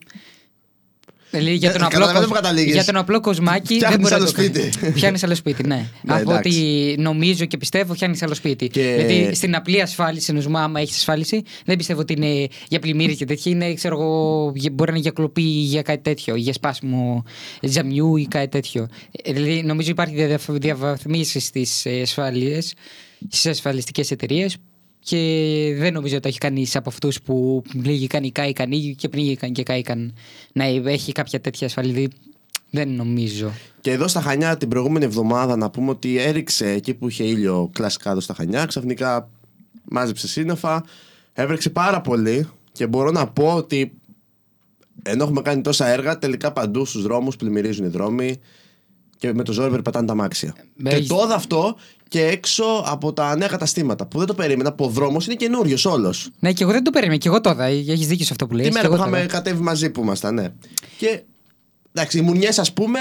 Δηλαδή, 1.33 1.55
για, 1.57 1.69
Ε, 1.69 1.73
τον 1.73 1.83
απλό, 1.83 1.99
καταλαβαίνω 1.99 2.19
κοσ- 2.19 2.29
που 2.29 2.35
καταλήγεις. 2.43 2.75
για 2.75 2.85
τον 2.85 2.97
απλό 2.97 3.21
κοσμάκι 3.21 3.67
δεν 3.67 3.77
Φτιάχνεις 3.77 3.99
μπορεί 4.01 4.11
να 4.11 4.17
άλλο 4.17 4.27
το 4.27 4.33
κάνει. 4.33 4.49
σπίτι. 4.71 4.93
Πιάνει 5.01 5.19
άλλο 5.23 5.35
σπίτι, 5.35 5.67
ναι. 5.67 5.87
Ναι, 6.03 6.13
Από 6.15 6.31
εντάξει. 6.31 6.49
ό,τι 6.95 7.03
νομίζω 7.03 7.45
και 7.45 7.57
πιστεύω, 7.57 7.95
φτιάχνεις 7.95 8.23
άλλο 8.23 8.35
σπίτι. 8.35 8.69
Και- 8.69 8.95
Δηλαδή 8.99 9.35
στην 9.35 9.55
απλή 9.55 9.81
ασφάλιση, 9.81 10.35
ενό 10.37 10.59
άμα 10.59 10.81
έχεις 10.81 10.97
ασφάλιση, 10.97 11.43
δεν 11.65 11.77
πιστεύω 11.77 12.01
ότι 12.01 12.13
είναι 12.13 12.47
για 12.69 12.79
πλημμύρες 12.79 13.17
και 13.17 13.25
τέτοια. 13.25 13.53
Είναι, 13.53 13.75
ξέρω 13.75 14.01
εγώ, 14.01 14.53
για- 14.55 14.71
μπορεί 14.71 14.91
να 14.91 14.97
είναι 14.97 15.03
για 15.05 15.13
κλοπή 15.15 15.43
ή 15.43 15.63
για 15.63 15.83
κάτι 15.83 16.03
τέτοιο, 16.03 16.37
ή 16.37 16.41
για 16.41 16.53
σπάσιμο 16.53 17.25
τζαμιού 17.67 18.17
ή 18.17 18.27
κάτι 18.27 18.49
τέτοιο. 18.49 18.89
Ε, 19.23 19.33
Δηλαδή 19.33 19.63
νομίζω 19.63 19.91
υπάρχει 19.91 20.27
διαβαθμίσεις 20.49 21.45
στις 21.47 21.87
ασφάλειες, 22.03 22.73
στις 23.29 23.47
ασφαλιστικές 23.47 24.11
εταιρείες 24.11 24.57
και 25.05 25.75
δεν 25.79 25.93
νομίζω 25.93 26.17
ότι 26.17 26.29
έχει 26.29 26.39
κανείς 26.39 26.77
από 26.77 26.89
αυτούς 26.89 27.23
που 27.23 27.63
πνίγηκαν 27.69 28.25
ή 28.25 28.31
κάηκαν 28.31 28.73
ή 28.73 28.95
και 28.99 29.09
πνίγηκαν 29.09 29.53
και 29.53 29.63
κάηκαν 29.63 30.15
να 30.53 30.65
έχει 30.65 31.13
κάποια 31.13 31.41
τέτοια 31.41 31.67
ασφαλή. 31.67 31.93
Δηλαδή, 31.93 32.09
Δεν 32.71 32.89
νομίζω. 32.89 33.53
Και 33.81 33.91
εδώ 33.91 34.09
στα 34.09 34.21
Χανιά 34.21 34.57
την 34.57 34.69
προηγούμενη 34.69 35.05
εβδομάδα 35.05 35.57
να 35.57 35.71
πούμε 35.71 35.91
ότι 35.91 36.19
έριξε 36.19 36.71
εκεί 36.71 36.95
που 36.95 37.09
είχε 37.09 37.25
ήλιο 37.25 37.71
κλασικά 37.73 38.11
εδώ 38.11 38.21
στα 38.21 38.35
Χανιά. 38.35 38.65
Ξαφνικά 38.65 39.29
μάζεψε 39.85 40.29
σύννεφα, 40.29 40.85
έβρεξε 41.33 41.71
πάρα 41.71 42.01
πολύ 42.01 42.49
και 42.73 42.87
μπορώ 42.87 43.11
να 43.11 43.27
πω 43.27 43.55
ότι 43.55 43.93
ενώ 45.03 45.25
έχουμε 45.25 45.43
κάνει 45.43 45.61
τόσα 45.61 45.87
έργα, 45.87 46.19
τελικά 46.19 46.53
παντού 46.53 46.85
στους 46.85 47.03
δρόμους 47.03 47.37
πλημμυρίζουν 47.37 47.85
οι 47.85 47.89
δρόμοι 47.89 48.41
και 49.23 49.35
με 49.35 49.43
το 49.43 49.53
ζόρι 49.53 49.71
περπατάνε 49.71 50.07
τα 50.07 50.15
μάξια. 50.15 50.55
Ε, 50.85 50.89
και 50.89 50.95
έχεις- 50.95 51.09
το 51.09 51.23
είδα 51.25 51.35
αυτό 51.35 51.77
και 52.09 52.27
έξω 52.27 52.65
από 52.87 53.13
τα 53.13 53.37
νέα 53.37 53.49
καταστήματα 53.49 54.07
που 54.07 54.19
δεν 54.19 54.27
το 54.27 54.35
περίμενα, 54.35 54.73
που 54.73 54.85
ο 54.85 54.89
δρόμος 54.89 55.27
είναι 55.27 55.35
καινούριος 55.35 55.85
όλος. 55.85 56.31
Ναι, 56.39 56.53
και 56.53 56.63
εγώ 56.63 56.73
δεν 56.73 56.85
το 56.85 56.91
περίμενα. 56.91 57.19
Και 57.19 57.29
εγώ 57.29 57.41
το 57.41 57.51
είδα. 57.51 57.65
Έχεις 57.65 58.07
δίκιο 58.07 58.25
σε 58.25 58.33
αυτό 58.33 58.47
που 58.47 58.55
λέει. 58.55 58.67
Τη 58.67 58.73
μέρα 58.73 58.89
που 58.89 58.95
είχαμε 58.95 59.27
κατέβει 59.29 59.63
μαζί 59.63 59.91
που 59.91 60.01
ήμασταν, 60.03 60.35
ναι. 60.35 60.49
Και 60.99 61.23
εντάξει, 61.93 62.19
οι 62.19 62.21
μουνιές 62.21 62.59
ας 62.59 62.73
πούμε, 62.73 62.99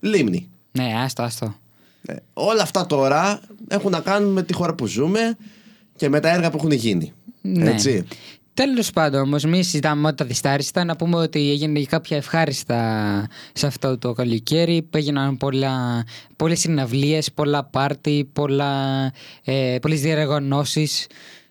λίμνη. 0.00 0.48
Ναι, 0.72 0.92
άστο, 1.04 1.22
άστο. 1.22 1.54
Ναι. 2.00 2.14
Όλα 2.32 2.62
αυτά 2.62 2.86
τώρα 2.86 3.40
έχουν 3.68 3.90
να 3.90 4.00
κάνουν 4.00 4.32
με 4.32 4.42
τη 4.42 4.52
χώρα 4.52 4.74
που 4.74 4.86
ζούμε 4.86 5.36
και 5.96 6.08
με 6.08 6.20
τα 6.20 6.28
έργα 6.34 6.50
που 6.50 6.56
έχουν 6.56 6.70
γίνει. 6.70 7.12
Ναι. 7.40 7.70
Έτσι. 7.70 8.04
Τέλος 8.58 8.90
πάντων, 8.90 9.20
όμως, 9.20 9.44
μην 9.44 9.62
συζητάμε 9.62 10.00
μόνο 10.00 10.14
τα 10.14 10.24
δυστάριστα. 10.24 10.84
Να 10.84 10.96
πούμε 10.96 11.16
ότι 11.16 11.50
έγινε 11.50 11.78
και 11.78 11.86
κάποια 11.86 12.16
ευχάριστα 12.16 13.26
σε 13.52 13.66
αυτό 13.66 13.98
το 13.98 14.12
καλοκαίρι. 14.12 14.88
Έγιναν 14.90 15.36
πολλά, 15.36 16.04
πολλές 16.36 16.60
συναυλίες, 16.60 17.32
πολλά 17.32 17.64
πάρτι, 17.64 18.28
πολλά, 18.32 19.04
ε, 19.44 19.76
πολλές 19.80 20.00
διοργανώσεις 20.00 21.06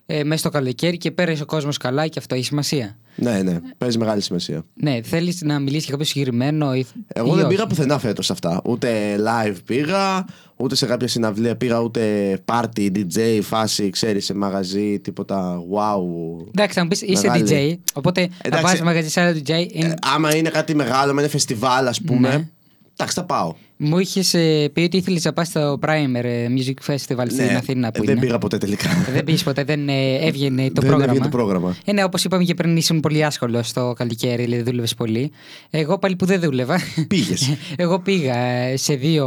ε, 0.06 0.24
μέσα 0.24 0.38
στο 0.38 0.50
καλοκαίρι 0.50 0.96
και 0.96 1.10
πέρασε 1.10 1.42
ο 1.42 1.46
κόσμος 1.46 1.76
καλά 1.76 2.06
και 2.06 2.18
αυτό 2.18 2.34
έχει 2.34 2.44
σημασία. 2.44 2.96
Ναι, 3.14 3.42
ναι, 3.42 3.60
παίζει 3.78 3.98
μεγάλη 3.98 4.20
σημασία. 4.20 4.64
Ναι, 4.74 5.00
θέλεις 5.02 5.42
να 5.42 5.58
μιλήσεις 5.58 5.82
για 5.82 5.90
κάποιο 5.90 6.06
συγκεκριμένο 6.06 6.74
ή, 6.74 6.86
Εγώ 7.14 7.26
ή 7.26 7.30
δεν 7.30 7.38
όχι; 7.38 7.54
πήγα 7.54 7.66
πουθενά 7.66 7.98
φέτος 7.98 8.30
αυτά. 8.30 8.60
Ούτε 8.64 9.16
live 9.18 9.56
πήγα, 9.64 10.24
ούτε 10.58 10.74
σε 10.74 10.86
κάποια 10.86 11.08
συναυλία 11.08 11.56
πήγα, 11.56 11.80
ούτε 11.80 12.02
party, 12.44 12.90
DJ, 12.94 13.38
φάση, 13.42 13.90
ξέρεις, 13.90 14.24
σε 14.24 14.34
μαγαζί, 14.34 14.98
τίποτα. 15.00 15.58
Wow. 15.72 16.00
Εντάξει, 16.48 16.74
θα 16.78 16.82
μου 16.82 16.88
πεις 16.88 17.02
είσαι 17.02 17.26
Μεγάλη. 17.26 17.44
DJ, 17.48 17.90
οπότε 17.94 18.20
θα 18.20 18.34
Εντάξει. 18.42 18.64
πας 18.64 18.80
μαγαζί 18.82 19.08
σαν 19.08 19.34
DJ. 19.46 19.50
είναι- 19.72 19.86
Ε, 19.88 19.94
άμα 20.14 20.36
είναι 20.36 20.48
κάτι 20.48 20.74
μεγάλο, 20.74 21.10
άμα 21.10 21.20
είναι 21.20 21.30
φεστιβάλ, 21.30 21.86
ας 21.86 22.00
πούμε. 22.02 22.28
Ναι. 22.28 22.48
Εντάξει, 22.92 23.14
θα 23.18 23.24
πάω. 23.24 23.54
Μου 23.76 23.98
είχες 23.98 24.30
πει 24.72 24.80
ότι 24.80 24.96
ήθελες 24.96 25.24
να 25.24 25.32
πας 25.32 25.46
στο 25.48 25.78
Primer 25.82 26.24
ε, 26.24 26.46
Music 26.56 26.92
Festival 26.92 27.24
στην 27.30 27.56
Αθήνα 27.56 27.90
που 27.90 28.02
ε, 28.02 28.06
δεν 28.06 28.16
είναι. 28.16 28.20
πήγα 28.26 28.38
ποτέ 28.38 28.58
τελικά. 28.58 28.88
Δεν 29.12 29.24
πήγες 29.24 29.42
ποτέ, 29.42 29.64
δεν 29.64 29.88
ε, 29.88 30.14
έβγαινε 30.26 30.62
το 30.66 30.80
Δεν 30.80 30.80
πρόγραμμα. 30.90 31.04
έβγαινε 31.04 31.24
το 31.24 31.36
πρόγραμμα. 31.36 31.76
Ε, 31.84 31.92
ναι, 31.92 32.04
όπως 32.04 32.24
είπαμε 32.24 32.44
και 32.44 32.54
πριν, 32.54 32.76
ήσουν 32.76 33.00
πολύ 33.00 33.24
άσχολος 33.24 33.68
στο 33.68 33.94
καλοκαίρι, 33.96 34.44
δηλαδή 34.44 34.62
δούλευες 34.62 34.94
πολύ. 34.94 35.30
Εγώ 35.70 35.98
πάλι 35.98 36.16
που 36.16 36.24
δεν 36.26 36.40
δούλευα. 36.40 36.78
Πήγες. 37.08 37.56
Εγώ 37.76 37.98
πήγα 38.00 38.36
ε, 38.36 38.76
σε 38.76 38.94
δύο 38.94 39.26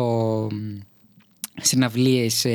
συναυλίες 1.62 2.46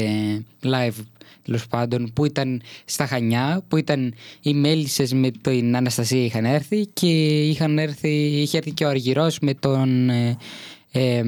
live 0.62 1.04
τέλος 1.46 1.66
πάντων 1.66 2.10
που 2.14 2.24
ήταν 2.24 2.62
στα 2.84 3.06
Χανιά, 3.06 3.62
που 3.68 3.76
ήταν 3.76 4.14
οι 4.40 4.54
μέλισσες 4.54 5.12
με 5.12 5.30
την 5.30 5.76
Αναστασία 5.76 6.24
είχαν 6.24 6.44
έρθει 6.44 6.86
και 6.86 7.40
είχαν 7.48 7.78
έρθει, 7.78 8.08
είχε 8.08 8.56
έρθει 8.56 8.70
και 8.72 8.84
ο 8.84 8.88
Αργυρός 8.88 9.38
με 9.38 9.54
τον... 9.54 10.10
Ε, 10.10 10.36
ε, 10.92 11.22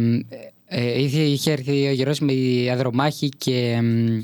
ε, 0.71 1.03
είχε, 1.03 1.21
είχε 1.21 1.51
έρθει 1.51 1.85
ο 1.85 1.89
Αργυρός 1.89 2.21
με 2.21 2.33
Ανδρομάχη 2.72 3.28
και... 3.29 3.75
εμ, 3.77 4.23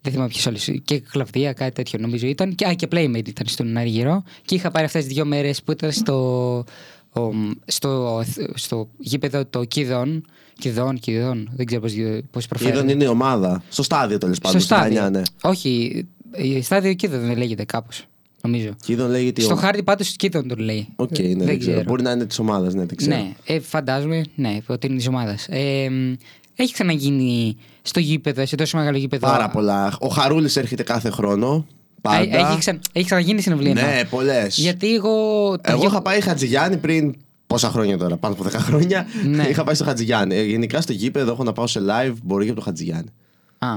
δεν 0.00 0.12
θυμάμαι 0.12 0.28
ποιος 0.28 0.46
άλλος. 0.46 0.68
Και 0.84 0.98
Κλαυδία, 0.98 1.52
κάτι 1.52 1.72
τέτοιο 1.72 1.98
νομίζω 1.98 2.26
ήταν. 2.26 2.54
Και, 2.54 2.66
α, 2.66 2.74
και 2.74 2.88
Playmen 2.92 3.28
ήταν 3.28 3.46
στον 3.46 3.76
Αργυρό. 3.76 4.22
Και 4.44 4.54
είχα 4.54 4.70
πάρει 4.70 4.84
αυτές 4.84 5.04
τις 5.04 5.14
δύο 5.14 5.24
μέρες 5.24 5.62
που 5.62 5.72
ήταν 5.72 5.92
στο, 5.92 6.14
ο, 6.58 6.64
στο, 7.64 8.22
στο 8.54 8.88
γήπεδο 8.98 9.46
το 9.46 9.64
Κύδων. 9.64 10.24
Κύδων, 10.58 10.98
Κύδων. 10.98 11.50
Δεν 11.54 11.66
ξέρω 11.66 11.88
πώς 12.30 12.46
προφέρει. 12.46 12.70
Είδαν 12.70 12.88
είναι 12.88 13.04
η 13.04 13.06
ομάδα. 13.06 13.62
Στο 13.68 13.82
στάδιο 13.82 14.18
τέλος 14.18 14.38
πάντων. 14.38 14.60
Στο 14.60 14.68
στη 14.68 14.74
στάδιο. 14.80 15.00
Χανιά, 15.00 15.18
ναι. 15.18 15.22
Όχι, 15.42 16.04
η 16.36 16.62
στάδιο 16.62 16.94
Κύδων 16.94 17.20
δεν 17.20 17.36
λέγεται 17.36 17.64
κάπως. 17.64 18.06
Νομίζω. 18.42 18.70
Κύδων 18.84 19.10
λέγεται 19.10 19.40
η 19.40 19.44
Στο 19.44 19.52
ομάδα. 19.52 19.66
χάρτη 19.66 19.82
πάντως 19.82 20.16
Κύδων 20.16 20.48
τον 20.48 20.58
λέει. 20.58 20.88
Οκ, 20.96 21.18
ναι, 21.18 21.44
δεν, 21.44 21.58
ξέρω. 21.58 21.82
Μπορεί 21.82 22.02
να 22.02 22.10
είναι 22.10 22.24
της 22.24 22.38
ομάδας, 22.38 22.74
ναι, 22.74 22.84
δεν 22.84 22.96
ξέρω. 22.96 23.16
Ναι, 23.16 23.32
ε, 23.44 23.60
φαντάζομαι, 23.60 24.24
ναι, 24.34 24.58
ότι 24.66 24.86
είναι 24.86 24.96
της 24.96 25.06
ομάδας. 25.06 25.46
Ε, 25.50 25.88
μ, 25.90 26.14
έχει 26.56 26.72
ξαναγίνει 26.72 27.56
στο 27.82 28.00
γήπεδο, 28.00 28.46
σε 28.46 28.56
τόσο 28.56 28.76
μεγάλο 28.78 28.96
γήπεδο. 28.96 29.26
Πάρα 29.26 29.48
πολλά. 29.50 29.96
Ο 30.00 30.08
Χαρούλης 30.08 30.56
έρχεται 30.56 30.82
κάθε 30.82 31.10
χρόνο. 31.10 31.66
Πάντα. 32.02 32.46
Α, 32.46 32.48
Έχει, 32.50 32.58
ξα... 32.58 32.78
έχει 32.92 33.04
ξαναγίνει 33.04 33.40
συναυλία. 33.40 33.74
Ναι, 33.74 34.02
πολλές. 34.10 34.58
Γιατί 34.58 34.94
εγώ. 34.94 35.10
το 35.56 35.60
Εγώ 35.64 35.78
γε- 35.78 35.88
είχα 35.90 36.02
πάει 36.02 36.20
Χατζηγιάννη 36.20 36.76
πριν. 36.76 37.14
Πόσα 37.46 37.68
χρόνια 37.70 37.98
τώρα, 37.98 38.16
πάνω 38.16 38.34
από 38.34 38.44
10 38.44 38.50
χρόνια. 38.52 39.06
Ναι. 39.24 39.42
Είχα 39.48 39.64
πάει 39.64 39.74
στο 39.74 39.84
Χατζηγιάννη. 39.84 40.34
Ε, 40.36 40.42
γενικά 40.42 40.80
στο 40.80 40.92
γήπεδο 40.92 41.32
έχω 41.32 41.44
να 41.44 41.52
πάω 41.52 41.66
σε 41.66 41.80
live, 41.80 42.12
μπορεί 42.22 42.44
και 42.44 42.50
από 42.50 42.60
το 42.60 42.66
Χατζηγιάννη. 42.66 43.08
Α. 43.58 43.68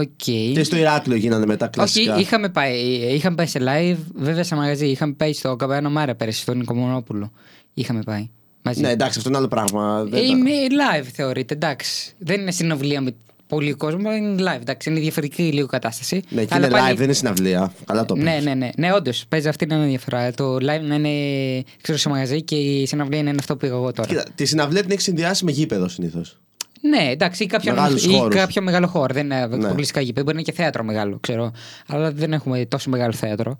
Οκ. 0.00 0.08
Και 0.54 0.64
στο 0.64 0.76
Ηράκλειο 0.76 1.16
γίνανε 1.16 1.46
μετά 1.46 1.66
κλασικά. 1.66 2.12
Όχι, 2.14 2.22
είχαμε 2.22 2.48
πάει, 2.48 2.78
είχαμε 3.14 3.34
πάει 3.36 3.46
σε 3.46 3.58
live, 3.62 3.96
βέβαια 4.14 4.44
σε 4.44 4.54
μαγαζί. 4.54 4.86
Είχαμε 4.86 5.12
πάει 5.12 5.32
στο 5.32 5.56
Καμπανό 5.56 5.90
Μάρα 5.90 6.14
πέρυσι, 6.14 6.40
στον 6.40 6.58
Νικομονόπουλο. 6.58 7.32
Είχαμε 7.74 8.02
πάει. 8.02 8.28
Μαζί. 8.62 8.80
Ναι, 8.80 8.90
εντάξει, 8.90 9.18
αυτό 9.18 9.28
είναι 9.28 9.38
άλλο 9.38 9.48
πράγμα. 9.48 10.04
Δεν 10.04 10.18
Ε, 10.22 10.26
τα- 10.26 10.32
είναι 10.32 10.50
live 10.70 11.06
θεωρείται, 11.12 11.54
εντάξει. 11.54 12.12
Δεν 12.18 12.40
είναι 12.40 12.50
συναυλία 12.50 13.00
με 13.00 13.14
πολύ 13.50 13.72
κόσμο, 13.72 14.12
είναι 14.14 14.34
live. 14.42 14.60
Εντάξει, 14.60 14.90
είναι 14.90 15.00
διαφορετική 15.00 15.42
λίγο 15.42 15.66
κατάσταση. 15.66 16.22
Ναι, 16.28 16.44
και 16.44 16.54
Αλλά 16.54 16.66
είναι 16.66 16.74
πάλι- 16.76 16.92
live, 16.92 16.96
δεν 16.96 17.04
είναι 17.04 17.12
συναυλία. 17.12 17.72
Καλά 17.84 18.04
το 18.04 18.14
Ναι, 18.16 18.34
πες. 18.34 18.44
ναι, 18.44 18.54
ναι. 18.54 18.70
Ναι, 18.76 18.92
όντως. 18.92 19.24
Παίζει 19.28 19.48
αυτή 19.48 19.64
είναι 19.64 19.84
η 19.84 19.88
διαφορά. 19.88 20.32
Το 20.32 20.54
live 20.54 20.82
να 20.82 20.94
είναι 20.94 21.62
ξέρω, 21.80 21.98
σε 21.98 22.08
μαγαζί 22.08 22.42
και 22.42 22.54
η 22.56 22.86
συναυλία 22.86 23.22
να 23.22 23.28
είναι 23.28 23.38
αυτό 23.40 23.52
που 23.52 23.58
πήγα 23.60 23.72
εγώ 23.74 23.92
τώρα. 23.92 24.08
Κοίτα, 24.08 24.24
τη 24.34 24.44
συναυλία 24.44 24.80
την 24.82 24.90
έχεις 24.90 25.04
συνδυάσει 25.04 25.44
με 25.44 25.50
γήπεδο 25.50 25.88
συνήθως. 25.88 26.38
Ναι, 26.82 27.10
εντάξει, 27.10 27.42
ή 27.42 27.46
κάποιο, 27.46 27.74
Μεγάλους 27.74 28.04
ή 28.04 28.08
χώρους. 28.14 28.34
κάποιο 28.34 28.62
μεγάλο 28.62 28.86
χώρο. 28.86 29.14
Δεν 29.14 29.24
είναι 29.24 29.46
Ναι. 29.46 29.64
αποκλειστικά 29.64 30.00
γήπεδο. 30.00 30.24
Μπορεί 30.24 30.36
να 30.36 30.42
είναι 30.42 30.50
και 30.50 30.62
θέατρο 30.62 30.84
μεγάλο, 30.84 31.18
ξέρω. 31.20 31.52
Αλλά 31.86 32.12
δεν 32.12 32.32
έχουμε 32.32 32.64
τόσο 32.66 32.90
μεγάλο 32.90 33.12
θέατρο 33.12 33.58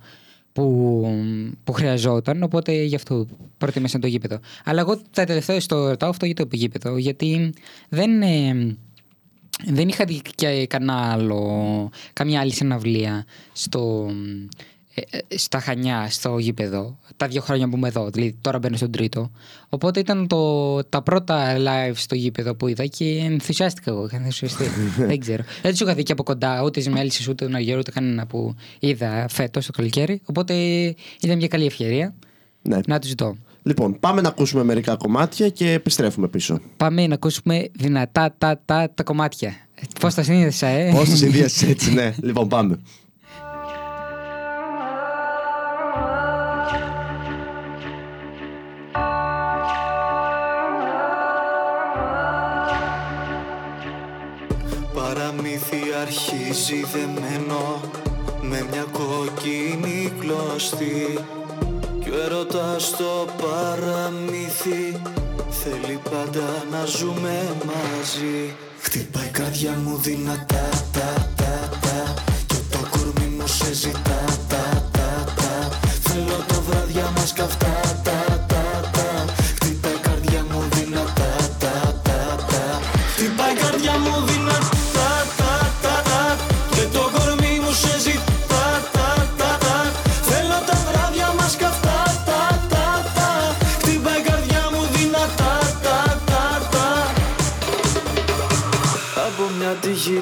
που, 0.53 1.07
που 1.65 1.73
χρειαζόταν. 1.73 2.43
Οπότε 2.43 2.73
γι' 2.73 2.95
αυτό 2.95 3.27
προτιμήσαν 3.59 4.01
το 4.01 4.07
γήπεδο. 4.07 4.39
Αλλά 4.65 4.81
εγώ 4.81 5.01
τα 5.13 5.25
τελευταία 5.25 5.61
στο 5.61 5.89
ρωτάω 5.89 6.11
αυτό 6.11 6.27
για 6.27 6.35
το 6.35 6.49
γήπεδο. 6.51 6.97
Γιατί 6.97 7.53
δεν. 7.89 8.23
ε, 8.23 8.77
δεν 9.67 9.89
είχα 9.89 10.05
δει 10.05 10.21
και 10.35 10.67
κανένα 10.67 11.13
άλλο, 11.13 11.91
καμία 12.13 12.41
άλλη 12.41 12.53
συναυλία 12.53 13.25
στο, 13.53 14.11
ε, 14.95 15.19
ε, 15.29 15.39
στα 15.39 15.61
Χανιά, 15.61 16.07
στο 16.11 16.39
γήπεδο, 16.39 16.99
τα 17.17 17.29
δύο 17.29 17.41
χρόνια 17.41 17.69
που 17.69 17.77
είμαι 17.77 17.89
εδώ. 17.89 18.11
Δηλαδή 18.11 18.37
τώρα 18.41 18.59
μπαίνω 18.59 18.77
στον 18.77 18.91
τρίτο. 18.91 19.31
Οπότε 19.69 20.01
ήταν 20.01 20.27
το, 20.27 20.85
τα 20.85 21.03
πρώτα 21.03 21.57
live 21.59 21.93
στο 21.95 22.15
γήπεδο 22.15 22.55
που 22.55 22.67
είδα 22.69 22.87
και 22.87 23.05
ενθουσιάστηκα 23.05 23.91
εγώ. 23.91 24.05
Είχα 24.05 24.17
ενθουσιαστεί. 24.17 24.65
δεν 25.07 25.19
ξέρω. 25.19 25.43
Δεν 25.63 25.71
τους 25.71 25.81
είχα 25.81 25.95
δει 25.95 26.03
και 26.03 26.13
από 26.13 26.23
κοντά 26.23 26.63
ούτε 26.63 26.81
τι 26.81 26.91
μέλισσε 26.91 27.31
ούτε 27.31 27.45
τον 27.45 27.55
Αγιώργο 27.55 27.81
ούτε 27.81 27.91
κανένα 27.91 28.27
που 28.27 28.55
είδα 28.79 29.27
φέτος 29.29 29.67
το 29.67 29.73
καλοκαίρι. 29.73 30.21
Οπότε 30.25 30.55
ήταν 31.21 31.37
μια 31.37 31.49
καλή 31.49 31.67
ευκαιρία 31.67 32.15
Ναι. 32.63 32.79
να 32.87 32.99
τους 32.99 33.15
δω. 33.15 33.37
Λοιπόν, 33.63 34.01
πάμε 34.01 34.21
να 34.21 34.29
ακούσουμε 34.29 34.65
μερικά 34.65 34.97
κομμάτια 34.97 35.49
και 35.49 35.73
επιστρέφουμε 35.73 36.29
πίσω. 36.29 36.61
Πάμε 36.77 37.07
να 37.07 37.15
ακούσουμε 37.15 37.69
δυνατά 37.73 38.35
τα, 38.39 38.61
τα, 38.65 38.91
τα 38.95 39.03
κομμάτια. 39.03 39.53
Πώς 40.01 40.15
τα 40.15 40.23
συνείδησα, 40.23 40.67
ε; 40.67 40.91
Πώς 40.91 41.09
τα 41.09 41.17
συνείδησα, 41.17 41.67
έτσι, 41.67 41.93
ναι. 41.93 42.15
λοιπόν, 42.23 42.49
πάμε. 42.49 42.79
Αρχίζει 56.01 56.85
δεμένο 56.93 57.81
με 58.43 58.67
μια 58.71 58.87
κοκκινή 58.93 60.13
κλωστή 60.19 61.19
κι 62.11 62.17
έρωτας 62.17 62.85
στο 62.85 63.27
παραμύθι. 63.41 65.03
Θέλει 65.51 66.01
πάντα 66.11 66.65
να 66.71 66.85
ζούμε 66.85 67.57
μαζί. 67.67 68.55
Χτυπάει 68.81 69.27
η 69.27 69.31
καρδιά 69.31 69.73
μου 69.85 69.97
δυνατά 69.97 70.69
τα, 70.93 71.29
τα, 71.37 71.79
τα, 71.81 72.15
Και 72.47 72.55
το 72.71 72.79
κορμί 72.91 73.35
μου 73.37 73.47
σε 73.47 73.73
ζητά 73.73 74.25
τα, 74.49 74.89
τα, 74.91 75.25
τα. 75.37 75.79
Θέλω 76.03 76.45
το 76.49 76.61
βράδια 76.61 77.13
μας 77.17 77.33
καυτά. 77.33 77.90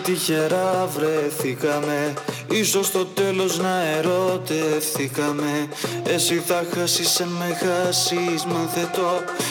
τυχερά 0.09 0.89
βρεθήκαμε. 0.97 2.15
Ίσως 2.51 2.87
στο 2.87 3.05
τέλος 3.05 3.59
να 3.59 3.83
ερωτευθήκαμε. 3.83 5.69
Εσύ 6.05 6.43
θα 6.47 6.67
χάσεις, 6.75 7.09
σε 7.09 7.27
με 7.27 7.59
χάσεις, 7.61 8.45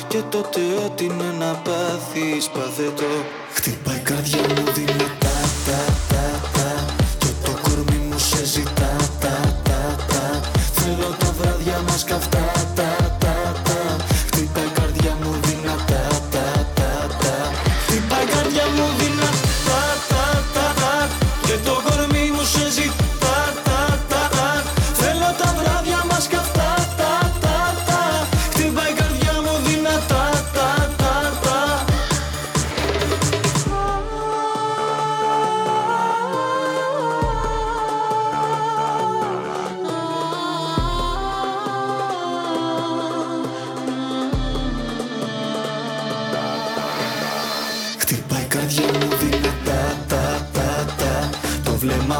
Και 0.07 0.21
τότε 0.29 0.59
ό,τι 0.85 1.03
είναι 1.03 1.35
να 1.39 1.53
πάθεις, 1.53 2.47
παθετώ, 2.47 3.25
Χτυπάει 3.53 3.95
η 3.95 3.99
καρδιά 3.99 4.41
μου 4.41 4.71
δυνατά 4.73 5.16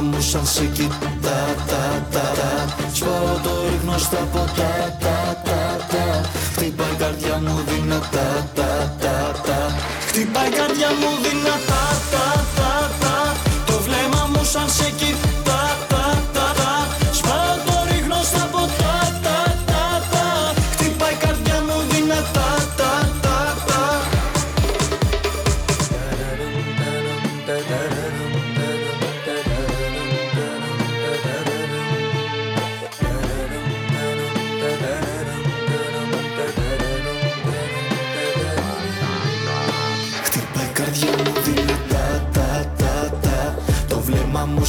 μάνα 0.01 0.15
μου 0.15 0.21
σαν 0.21 0.45
σε 0.45 0.65
κοιτά 0.65 1.55
τα 1.67 2.05
τα 2.11 2.11
τα. 2.11 2.75
Σπάω 2.93 3.39
το 3.43 3.49
ρίχνω 3.69 3.97
στα 3.97 4.17
ποτά. 4.17 4.97
Τα 4.99 5.41
τα 5.43 5.85
τα. 5.89 6.29
Χτυπάει 6.53 6.91
η 6.91 6.95
καρδιά 6.97 7.39
μου 7.43 7.63
δυνατά 7.67 8.49
τα 8.55 8.95
τα 8.99 9.41
τα 9.45 9.75
Χτυπάει 10.07 10.47
η 10.47 10.51
καρδιά 10.51 10.89
μου 10.99 11.09
δυνατά 11.23 11.83
τα 12.11 12.45
τα 12.57 12.91
τα 12.99 13.35
Το 13.65 13.73
βλέμμα 13.85 14.29
μου 14.33 14.43
σαν 14.43 14.69
σε 14.69 14.91
κοιτά 14.97 15.26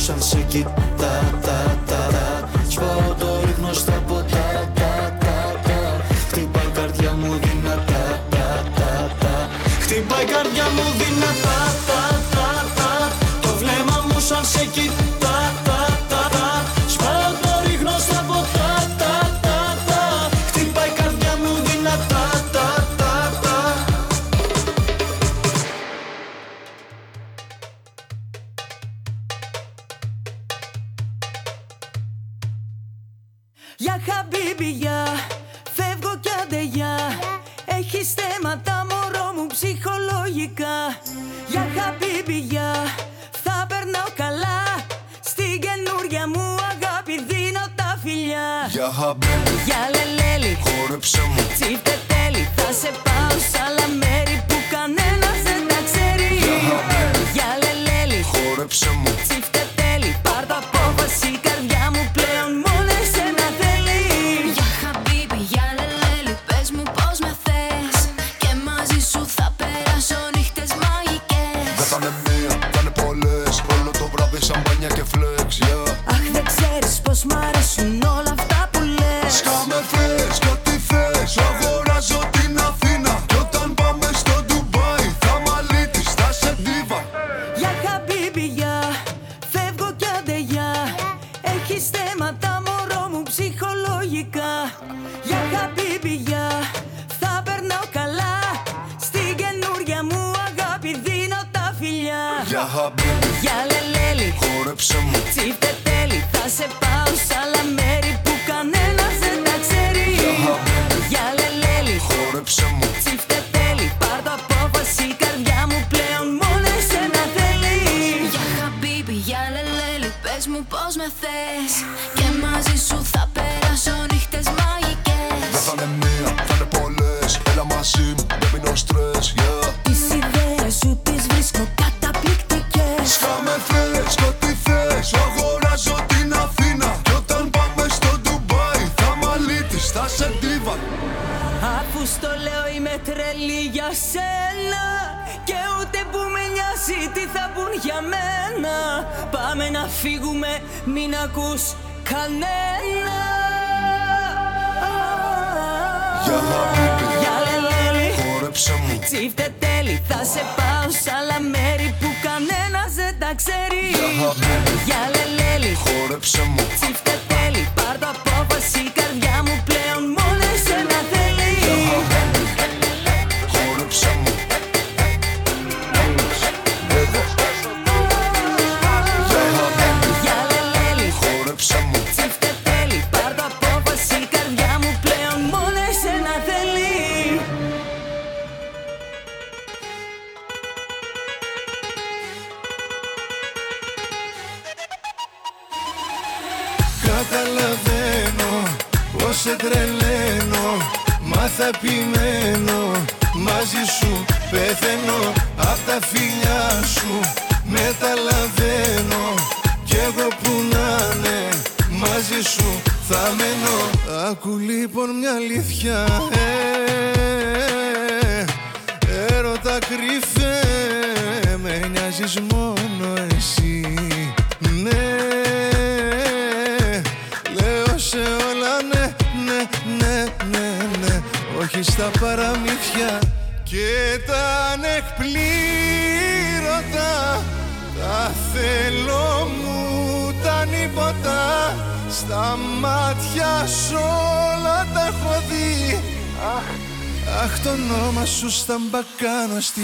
Boşan 0.09 0.20
şekil 0.20 0.88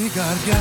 μπακάνω 0.04 0.10
στην 0.10 0.22
καρδιά 0.22 0.53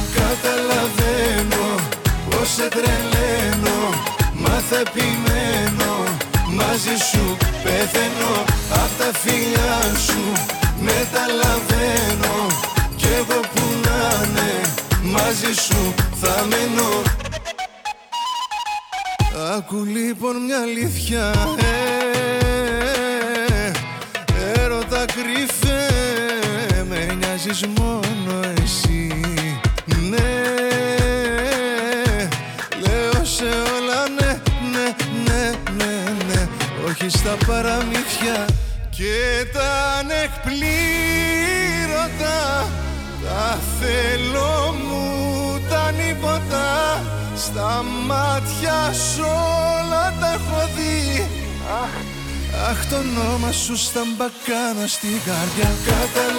στην 54.93 55.19
καρδιά. 55.25 55.71
Καταλαβαίνω 55.85 56.32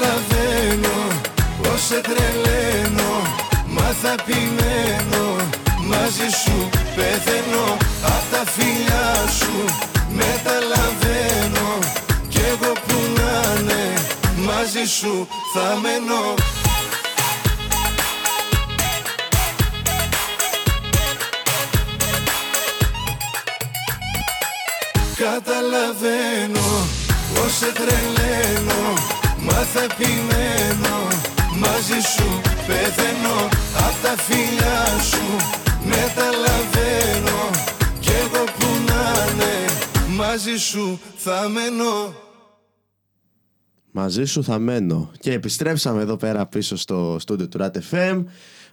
Μαζί 44.04 44.24
σου 44.24 44.44
θα 44.44 44.58
μένω. 44.58 45.10
Και 45.20 45.32
επιστρέψαμε 45.32 46.02
εδώ 46.02 46.16
πέρα 46.16 46.46
πίσω 46.46 46.76
στο 46.76 47.16
στούντιο 47.20 47.48
του 47.48 47.58
RAT 47.60 47.70
FM 47.90 48.24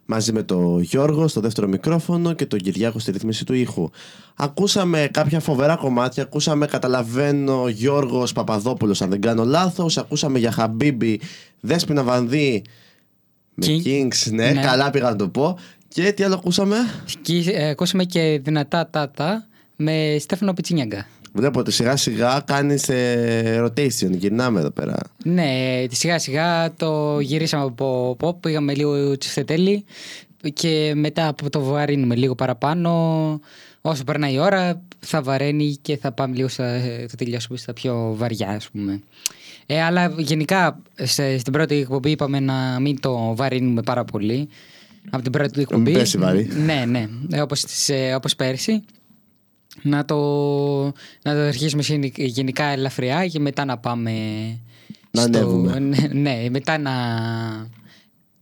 μαζί 0.06 0.32
με 0.34 0.44
τον 0.44 0.82
Γιώργο 0.82 1.28
στο 1.28 1.42
δεύτερο 1.42 1.68
μικρόφωνο 1.68 2.34
και 2.34 2.46
τον 2.46 2.60
Κυριάκο 2.60 3.00
στη 3.00 3.12
ρυθμίση 3.12 3.46
του 3.46 3.54
ήχου. 3.54 3.90
Ακούσαμε 4.36 5.10
κάποια 5.12 5.40
φοβερά 5.40 5.76
κομμάτια. 5.76 6.24
Ακούσαμε, 6.24 6.66
καταλαβαίνω, 6.66 7.68
Γιώργος 7.68 8.34
Παπαδόπουλος, 8.34 9.02
αν 9.02 9.10
δεν 9.10 9.22
κάνω 9.22 9.44
λάθος. 9.46 9.98
Ακούσαμε 9.98 10.40
για 10.40 10.52
Χαμπίμπι, 10.52 11.20
Δέσποινα 11.60 12.04
Βανδύ 12.04 12.62
με 13.54 13.66
King. 13.68 13.88
Kings. 13.88 14.32
Ναι, 14.32 14.52
Ναι. 14.52 14.62
καλά 14.62 14.90
πήγα 14.90 15.10
να 15.10 15.16
το 15.16 15.28
πω. 15.30 15.58
Και 15.88 16.12
τι 16.12 16.24
άλλο 16.24 16.36
ακούσαμε; 16.36 16.76
Και 17.22 17.52
ε, 17.52 17.70
ακούσαμε 17.70 18.04
και 18.04 18.40
δυνατά 18.44 18.90
τάτα 18.90 19.48
με 19.76 20.18
Στέφανο 20.20 20.54
Πιτσινιάγκα. 20.54 21.06
Βλέπω 21.34 21.60
ότι 21.60 21.72
σιγά 21.72 21.96
σιγά 21.96 22.42
κάνεις 22.46 22.90
rotation. 23.66 24.10
Γυρνάμε 24.12 24.60
εδώ 24.60 24.70
πέρα. 24.72 24.98
Ναι, 25.24 25.84
σιγά 25.92 26.20
σιγά 26.20 26.74
το 26.74 27.20
γυρίσαμε 27.20 27.64
από 27.64 28.18
pop, 28.20 28.36
πήγαμε 28.40 28.74
λίγο 28.76 29.18
τσιφτετέλη 29.18 29.86
και 30.54 30.92
μετά 30.96 31.28
από 31.28 31.50
το 31.50 31.64
βαρύνουμε 31.64 32.16
λίγο 32.16 32.36
παραπάνω. 32.36 32.92
Όσο 33.82 34.04
περνάει 34.04 34.34
η 34.34 34.40
ώρα 34.40 34.82
θα 35.00 35.22
βαραίνει 35.22 35.78
και 35.82 35.98
θα 35.98 36.12
πάμε 36.12 36.36
λίγο 36.36 36.48
στα, 36.48 36.80
θα 37.10 37.16
τελειώσουμε 37.18 37.58
στα 37.58 37.74
πιο 37.74 38.14
βαριά 38.18 38.50
ας 38.50 38.70
πούμε. 38.70 39.02
Ε, 39.66 39.82
αλλά 39.82 40.14
γενικά 40.18 40.80
σε- 40.96 41.38
στην 41.38 41.54
πρώτη 41.54 41.76
εκπομπή 41.76 42.12
είπαμε 42.12 42.40
να 42.40 42.80
μην 42.80 43.00
το 43.00 43.36
βαρύνουμε 43.36 43.82
πάρα 43.82 44.04
πολύ. 44.06 44.50
Από 45.10 45.24
την 45.24 45.32
πρώτη 45.32 45.62
εκπομπή. 45.62 45.92
πέσει 45.92 46.18
βαρύ. 46.18 46.50
Ναι, 46.66 46.84
ναι. 46.88 47.08
Ε, 47.32 47.42
όπως, 47.42 47.62
τις, 47.62 47.90
ε, 47.90 48.14
όπως 48.16 48.36
πέρσι. 48.36 48.82
Να 49.82 50.06
το, 50.06 50.18
να 51.22 51.34
το 51.34 51.40
αρχίσουμε 51.40 51.82
γενι- 51.82 52.18
γενικά 52.20 52.64
ελαφριά 52.66 53.28
και 53.28 53.40
μετά 53.40 53.66
να 53.66 53.78
πάμε 53.78 54.12
Να 55.12 55.22
ανέβουμε. 55.24 55.80
ναι, 55.80 56.08
ναι, 56.14 56.46
μετά 56.50 56.78
να, 56.78 56.92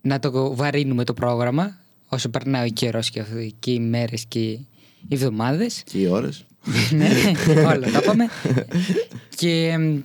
να 0.02 0.20
το 0.20 0.56
βαρύνουμε 0.56 1.04
το 1.04 1.14
πρόγραμμα 1.14 1.78
όσο 2.08 2.30
περνάει 2.30 2.68
ο 2.68 2.72
καιρός 2.72 3.10
και, 3.10 3.20
αυτοί- 3.20 3.54
και 3.60 3.72
οι 3.72 3.80
μέρες 3.80 4.26
και 4.28 4.40
οι 4.40 4.68
εβδομάδες. 5.10 5.84
Και 5.92 5.98
οι 5.98 6.06
ώρες. 6.08 6.46
ναι, 6.92 7.10
όλα 7.66 7.92
τα 7.92 8.02
πάμε. 8.02 8.26
και 9.36 9.68
εμ, 9.68 10.02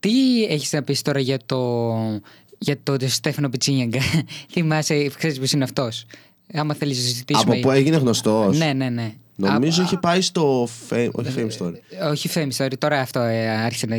τι 0.00 0.44
έχεις 0.44 0.72
να 0.72 0.82
πεις 0.82 1.02
τώρα 1.02 1.20
για 1.20 1.38
το, 1.46 1.92
για 2.58 2.76
το 2.82 2.96
Στέφανο 3.06 3.48
Πιτσίνιαγκα. 3.48 4.00
Θυμάσαι, 4.52 5.08
ξέρεις 5.18 5.38
ποιος 5.38 5.52
είναι 5.52 5.64
αυτός; 5.64 6.04
Άμα 6.52 6.74
θέλεις 6.74 6.96
να 6.96 7.02
συζητήσουμε. 7.02 7.52
Από 7.52 7.60
πού 7.62 7.70
έγινε 7.70 7.96
γνωστός. 7.96 8.58
Ναι, 8.58 8.72
ναι, 8.72 8.88
ναι. 8.88 9.14
Νομίζω 9.50 9.82
Α, 9.82 9.84
είχε 9.84 9.96
πάει 9.96 10.20
στο 10.20 10.68
Fame, 10.90 11.08
όχι 11.12 11.30
Fame 11.36 11.62
Story. 11.62 12.08
Όχι 12.10 12.30
Fame 12.34 12.48
Story, 12.56 12.72
τώρα 12.78 13.00
αυτό 13.00 13.20
ε, 13.20 13.48
άρχισε 13.48 13.86
να. 13.86 13.96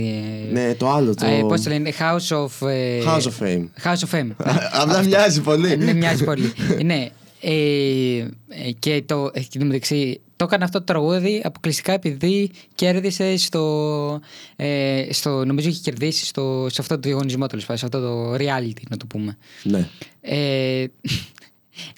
Ναι, 0.51 0.73
το 0.73 0.89
άλλο. 0.89 1.15
Το... 1.15 1.25
Ε, 1.25 1.41
Πώς 1.47 1.61
το 1.61 1.69
λένε, 1.69 1.93
House 1.99 2.37
of. 2.37 2.67
ε, 2.67 3.01
House 3.05 3.21
of 3.21 3.43
Fame. 3.43 3.65
House 3.83 4.09
of 4.09 4.19
Fame. 4.19 4.29
Απλά 4.71 5.03
μοιάζει 5.03 5.41
πολύ. 5.41 5.77
ναι, 5.77 5.93
μοιάζει 5.93 6.23
πολύ. 6.23 6.53
ναι. 6.83 7.09
Ε, 7.45 8.17
ε, 8.49 8.71
και 8.79 9.03
το, 9.05 9.31
ε, 9.33 9.39
και 9.39 9.47
εν 9.53 9.59
τω 9.59 9.65
μεταξύ, 9.65 10.21
το 10.35 10.45
έκανα 10.45 10.63
αυτό 10.65 10.77
το 10.77 10.83
τραγούδι 10.83 11.41
αποκλειστικά 11.43 11.93
επειδή 11.93 12.51
κέρδισε 12.75 13.37
στο, 13.37 14.19
ε, 14.55 15.05
στο 15.09 15.45
νομίζω 15.45 15.69
είχε 15.69 15.79
κερδίσει 15.83 16.25
στο, 16.25 16.67
σε 16.71 16.81
αυτό 16.81 16.93
το 16.93 16.99
διαγωνισμό 17.03 17.47
τέλος 17.47 17.65
πάντων, 17.65 17.77
σε 17.77 17.85
αυτό 17.85 17.99
το 17.99 18.33
reality 18.33 18.81
να 18.89 18.97
το 18.97 19.05
πούμε. 19.05 19.37
Ναι. 19.63 19.87
Ε, 20.21 20.85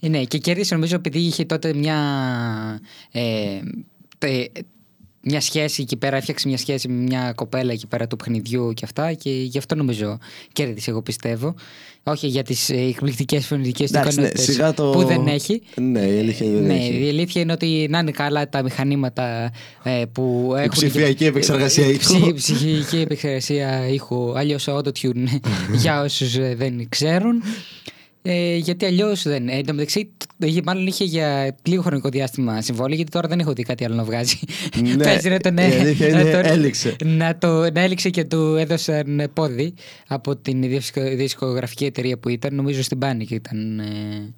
ναι, 0.01 0.23
και 0.23 0.37
κέρδισε 0.37 0.73
νομίζω 0.73 0.95
επειδή 0.95 1.19
είχε 1.19 1.45
τότε 1.45 1.73
μια. 1.73 1.97
Ε, 3.11 3.59
τε- 4.17 4.51
μια 5.27 5.41
σχέση 5.41 5.81
εκεί 5.81 5.97
πέρα, 5.97 6.17
έφτιαξε 6.17 6.47
μια 6.47 6.57
σχέση 6.57 6.87
με 6.87 7.01
μια 7.01 7.33
κοπέλα 7.35 7.71
εκεί 7.71 7.87
πέρα 7.87 8.07
του 8.07 8.15
παιχνιδιού 8.15 8.73
και 8.73 8.85
αυτά 8.85 9.13
και 9.13 9.29
γι' 9.29 9.57
αυτό 9.57 9.75
νομίζω 9.75 10.17
κέρδισε 10.53 10.89
εγώ 10.89 11.01
πιστεύω. 11.01 11.55
Όχι 12.03 12.27
για 12.27 12.43
τις 12.43 12.69
ε, 12.69 12.75
εκπληκτικές 12.75 13.45
φωνητικές 13.47 13.91
του 13.91 13.97
Εντάξει, 13.97 14.19
ναι, 14.19 14.25
ικανότητες 14.25 14.53
σιγά 14.55 14.73
το... 14.73 14.89
που 14.89 15.03
δεν 15.03 15.27
έχει. 15.27 15.61
Ναι, 15.81 15.99
η 15.99 16.19
αλήθεια 16.19 16.45
είναι 16.45 16.55
δεν 16.57 16.65
ναι, 16.65 16.73
έχει. 16.75 17.05
η 17.05 17.09
αλήθεια 17.09 17.41
είναι 17.41 17.51
ότι 17.51 17.87
να 17.89 17.99
είναι 17.99 18.11
καλά 18.11 18.49
τα 18.49 18.63
μηχανήματα 18.63 19.51
ε, 19.83 20.03
που 20.11 20.53
έχουν. 20.57 20.69
ψηφιακή 20.69 21.25
επεξεργασία 21.25 21.87
ήχου. 21.87 21.97
Ψη- 21.99 22.33
ψηφιακή 22.33 22.97
επεξεργασία 22.97 23.87
ήχου, 23.87 24.37
αλλιώς 24.37 24.65
autotune 24.69 25.25
για 25.81 26.01
όσους 26.01 26.37
δεν 26.55 26.89
ξέρουν. 26.89 27.43
Ε, 28.27 28.55
γιατί 28.55 28.85
αλλιώς 28.85 29.23
δεν. 29.23 29.47
Ε, 29.47 29.53
εν 29.57 29.65
τω 29.65 29.73
μεταξύ, 29.73 30.09
είχε- 30.37 30.61
μάλλον 30.65 30.87
είχε 30.87 31.03
για 31.03 31.55
λίγο 31.63 31.81
χρονικό 31.81 32.09
διάστημα 32.09 32.61
συμβόλαιο, 32.61 32.95
γιατί 32.95 33.11
τώρα 33.11 33.27
δεν 33.27 33.39
έχω 33.39 33.53
δει 33.53 33.63
κάτι 33.63 33.85
άλλο 33.85 33.95
να 33.95 34.03
βγάζει. 34.03 34.37
Ναι, 34.81 35.03
Παίζει 35.03 35.29
να 35.29 35.39
τον 35.39 35.57
η 35.57 35.61
αλήθεια 35.61 36.07
είναι, 36.07 36.23
να 36.23 36.31
τον- 36.31 36.45
έληξε. 36.51 36.95
Να, 37.03 37.37
το, 37.37 37.71
να 37.71 37.81
έληξε 37.81 38.09
και 38.09 38.23
του 38.25 38.55
έδωσαν 38.55 39.29
πόδι 39.33 39.73
από 40.07 40.35
την 40.35 40.61
δισκο- 40.61 41.15
δισκογραφική 41.15 41.85
εταιρεία 41.85 42.17
που 42.17 42.29
ήταν. 42.29 42.55
Νομίζω 42.55 42.81
στην 42.83 42.97
Panic 43.01 43.29
ήταν. 43.31 43.79
Ε, 43.79 44.33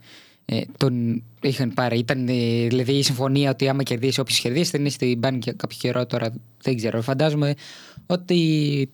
ε, 0.50 0.62
τον 0.78 1.24
είχαν 1.42 1.74
πάρει. 1.74 1.98
Ήταν 1.98 2.28
ε, 2.28 2.68
δηλαδή 2.68 2.92
η 2.92 3.04
συμφωνία 3.04 3.50
ότι 3.50 3.68
άμα 3.70 3.84
κερδίσει, 3.84 4.20
όποιος 4.20 4.40
κερδίσει, 4.40 4.72
θα 4.72 4.78
είναι 4.80 4.90
στην 4.90 5.20
Panic 5.24 5.40
για 5.42 5.54
κάποιο 5.58 5.78
καιρό 5.82 6.06
τώρα. 6.06 6.34
Δεν 6.62 6.76
ξέρω. 6.76 7.02
Φαντάζομαι 7.02 7.54
ότι 8.06 8.90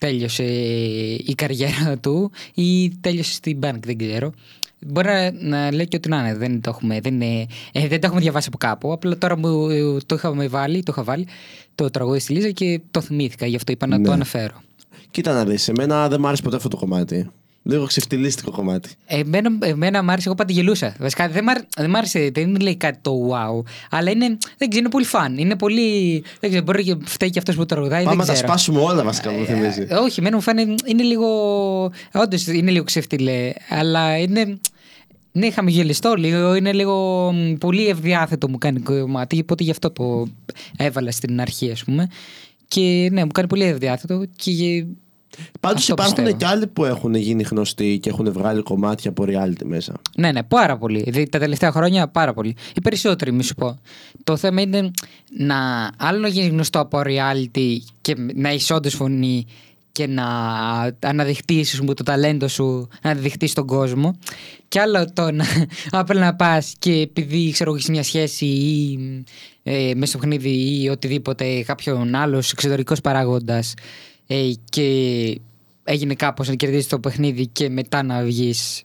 τέλειωσε 0.00 0.44
η 1.14 1.34
καριέρα 1.36 1.98
του 1.98 2.30
ή 2.54 2.90
τέλειωσε 3.00 3.32
στην 3.32 3.58
Bank, 3.62 3.78
δεν 3.84 3.98
ξέρω. 3.98 4.32
Μπορεί 4.86 5.06
να, 5.08 5.32
να 5.32 5.72
λέει 5.72 5.88
και 5.88 5.96
ότι 5.96 6.08
να 6.08 6.18
είναι, 6.18 6.34
δεν 6.34 6.60
το 6.60 6.70
έχουμε, 6.70 7.00
δεν, 7.00 7.14
είναι, 7.20 7.46
ε, 7.72 7.88
δεν 7.88 8.00
το 8.00 8.06
έχουμε 8.06 8.20
διαβάσει 8.20 8.46
από 8.48 8.58
κάπου. 8.58 8.92
Απλά 8.92 9.18
τώρα 9.18 9.36
μου 9.38 9.68
ε, 9.68 9.96
το 10.06 10.14
είχαμε 10.14 10.48
βάλει, 10.48 10.82
το 10.82 10.92
είχα 10.92 11.02
βάλει 11.04 11.26
το 11.74 11.90
τραγούδι 11.90 12.18
στη 12.18 12.32
Λίζα 12.32 12.50
και 12.50 12.80
το 12.90 13.00
θυμήθηκα, 13.00 13.46
γι' 13.46 13.56
αυτό 13.56 13.72
είπα 13.72 13.86
να 13.86 13.96
το 13.96 14.08
Ναι. 14.08 14.14
αναφέρω. 14.14 14.62
Κοίτα 15.10 15.32
να 15.32 15.44
δεις, 15.44 15.68
εμένα 15.68 16.08
δεν 16.08 16.20
μ' 16.20 16.26
άρεσε 16.26 16.42
ποτέ 16.42 16.56
αυτό 16.56 16.68
το 16.68 16.76
κομμάτι. 16.76 17.30
Λίγο 17.62 17.86
ξεφτυλίστικο 17.86 18.50
κομμάτι. 18.50 18.90
Εμένα, 19.06 19.50
εμένα 19.60 20.02
μ' 20.02 20.10
άρεσε, 20.10 20.28
εγώ 20.28 20.36
πάντα 20.36 20.52
γελούσα. 20.52 20.94
Βασικά 20.98 21.28
δεν 21.28 21.44
μ' 21.44 21.48
άρ- 21.48 21.64
δεν 21.76 21.90
μ' 21.90 21.96
άρεσε, 21.96 22.30
δεν 22.34 22.60
λέει 22.60 22.76
κάτι 22.76 22.98
το 23.02 23.28
wow. 23.30 23.62
Αλλά 23.90 24.10
είναι, 24.10 24.26
δεν 24.58 24.68
ξέρω, 24.68 24.78
είναι 24.78 24.88
πολύ 24.88 25.04
φαν. 25.04 25.38
Είναι 25.38 25.56
πολύ. 25.56 26.22
Δεν 26.40 26.50
ξέρω, 26.50 26.64
μπορεί 26.64 26.84
και 26.84 26.96
φταίει 27.04 27.30
και 27.30 27.38
αυτός 27.38 27.54
που 27.56 27.66
τραγουδάει. 27.66 28.04
Πάμε 28.04 28.08
δεν 28.08 28.18
να 28.18 28.24
τα 28.26 28.32
ξέρω. 28.32 28.48
σπάσουμε 28.48 28.80
όλα 28.80 29.04
βασικά 29.04 29.30
μου 29.30 29.44
θυμίζει. 29.44 29.86
Ε, 29.88 29.94
όχι, 29.94 30.20
εμένα 30.20 30.36
μου 30.36 30.42
φάνηκε. 30.42 30.74
Είναι 30.84 31.02
λίγο. 31.02 31.26
Όντως 32.12 32.46
είναι 32.46 32.70
λίγο 32.70 32.84
ξεφτυλέ. 32.84 33.52
Αλλά 33.68 34.18
είναι. 34.18 34.58
Είναι 35.32 35.50
χαμογελιστό 35.50 36.14
λίγο, 36.14 36.54
είναι 36.54 36.72
λίγο 36.72 37.32
μ, 37.32 37.52
πολύ 37.54 37.88
ευδιάθετο 37.88 38.48
μου 38.48 38.58
κάνει 38.58 38.80
κομμάτι, 38.80 39.40
οπότε 39.40 39.64
γι' 39.64 39.70
αυτό 39.70 39.90
το 39.90 40.26
έβαλα 40.76 41.10
στην 41.10 41.40
αρχή 41.40 41.70
ας 41.70 41.84
πούμε. 41.84 42.08
Και 42.68 43.08
ναι, 43.12 43.20
μου 43.24 43.30
κάνει 43.30 43.48
πολύ 43.48 43.62
ευδιάθετο 43.64 44.24
και 44.36 44.84
Πάντως 45.60 45.80
αυτό 45.80 45.92
υπάρχουν 45.92 46.14
πιστεύω. 46.14 46.36
και 46.36 46.46
άλλοι 46.46 46.66
που 46.66 46.84
έχουν 46.84 47.14
γίνει 47.14 47.42
γνωστοί 47.42 47.98
και 48.02 48.08
έχουν 48.08 48.32
βγάλει 48.32 48.62
κομμάτια 48.62 49.10
από 49.10 49.24
reality 49.26 49.64
μέσα. 49.64 49.94
Ναι, 50.16 50.32
ναι, 50.32 50.42
πάρα 50.42 50.78
πολύ. 50.78 51.02
Δηλαδή, 51.02 51.28
τα 51.28 51.38
τελευταία 51.38 51.72
χρόνια 51.72 52.08
πάρα 52.08 52.32
πολύ. 52.32 52.56
Οι 52.74 52.80
περισσότεροι, 52.80 53.32
μη 53.32 53.42
σου 53.42 53.54
πω. 53.54 53.78
Το 54.24 54.36
θέμα 54.36 54.60
είναι 54.60 54.90
να 55.38 55.90
άλλο 55.96 56.18
να 56.18 56.28
γίνεις 56.28 56.48
γνωστό 56.48 56.80
από 56.80 57.02
reality 57.04 57.76
και 58.00 58.14
να 58.34 58.48
έχεις 58.48 58.70
όντως 58.70 58.94
φωνή 58.94 59.46
και 59.92 60.06
να 60.06 60.26
αναδειχτεί 61.00 61.64
το 61.94 62.02
ταλέντο 62.02 62.48
σου, 62.48 62.88
να 63.02 63.10
αναδειχτείς 63.10 63.50
στον 63.50 63.66
κόσμο. 63.66 64.18
Και 64.68 64.80
άλλο 64.80 65.12
το 65.12 65.30
να 65.30 65.44
απλά 65.90 66.20
να 66.20 66.34
πας 66.34 66.74
και 66.78 66.92
επειδή 66.92 67.50
ξέρω 67.50 67.74
έχεις 67.74 67.88
μια 67.88 68.02
σχέση 68.02 68.46
ή 68.46 68.98
ε, 69.62 69.92
μέσα 69.94 70.06
στο 70.06 70.18
παιχνίδι 70.18 70.82
ή 70.82 70.88
οτιδήποτε 70.88 71.62
κάποιον 71.62 72.14
άλλος 72.14 72.52
εξωτερικός 72.52 73.00
παράγοντας 73.00 73.74
ε, 74.32 74.52
και 74.70 75.40
έγινε 75.84 76.14
κάπως 76.14 76.48
να 76.48 76.54
κερδίσεις 76.54 76.86
το 76.86 76.98
παιχνίδι 76.98 77.46
και 77.46 77.68
μετά 77.68 78.02
να 78.02 78.22
βγεις 78.22 78.82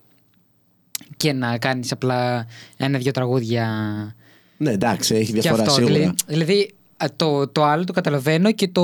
και 1.17 1.33
να 1.33 1.57
κάνεις 1.57 1.91
απλά 1.91 2.47
ένα-δυο 2.77 3.11
τραγούδια 3.11 3.67
Ναι, 4.57 4.71
εντάξει, 4.71 5.15
έχει 5.15 5.33
και 5.33 5.39
διαφορά 5.39 5.61
αυτό. 5.61 5.73
σίγουρα. 5.73 5.93
Δηλαδή, 5.93 6.15
δηλαδή, 6.27 6.73
α, 6.97 7.05
το, 7.15 7.47
το 7.47 7.63
άλλο 7.63 7.83
το 7.83 7.93
καταλαβαίνω 7.93 8.51
και 8.51 8.67
το 8.67 8.83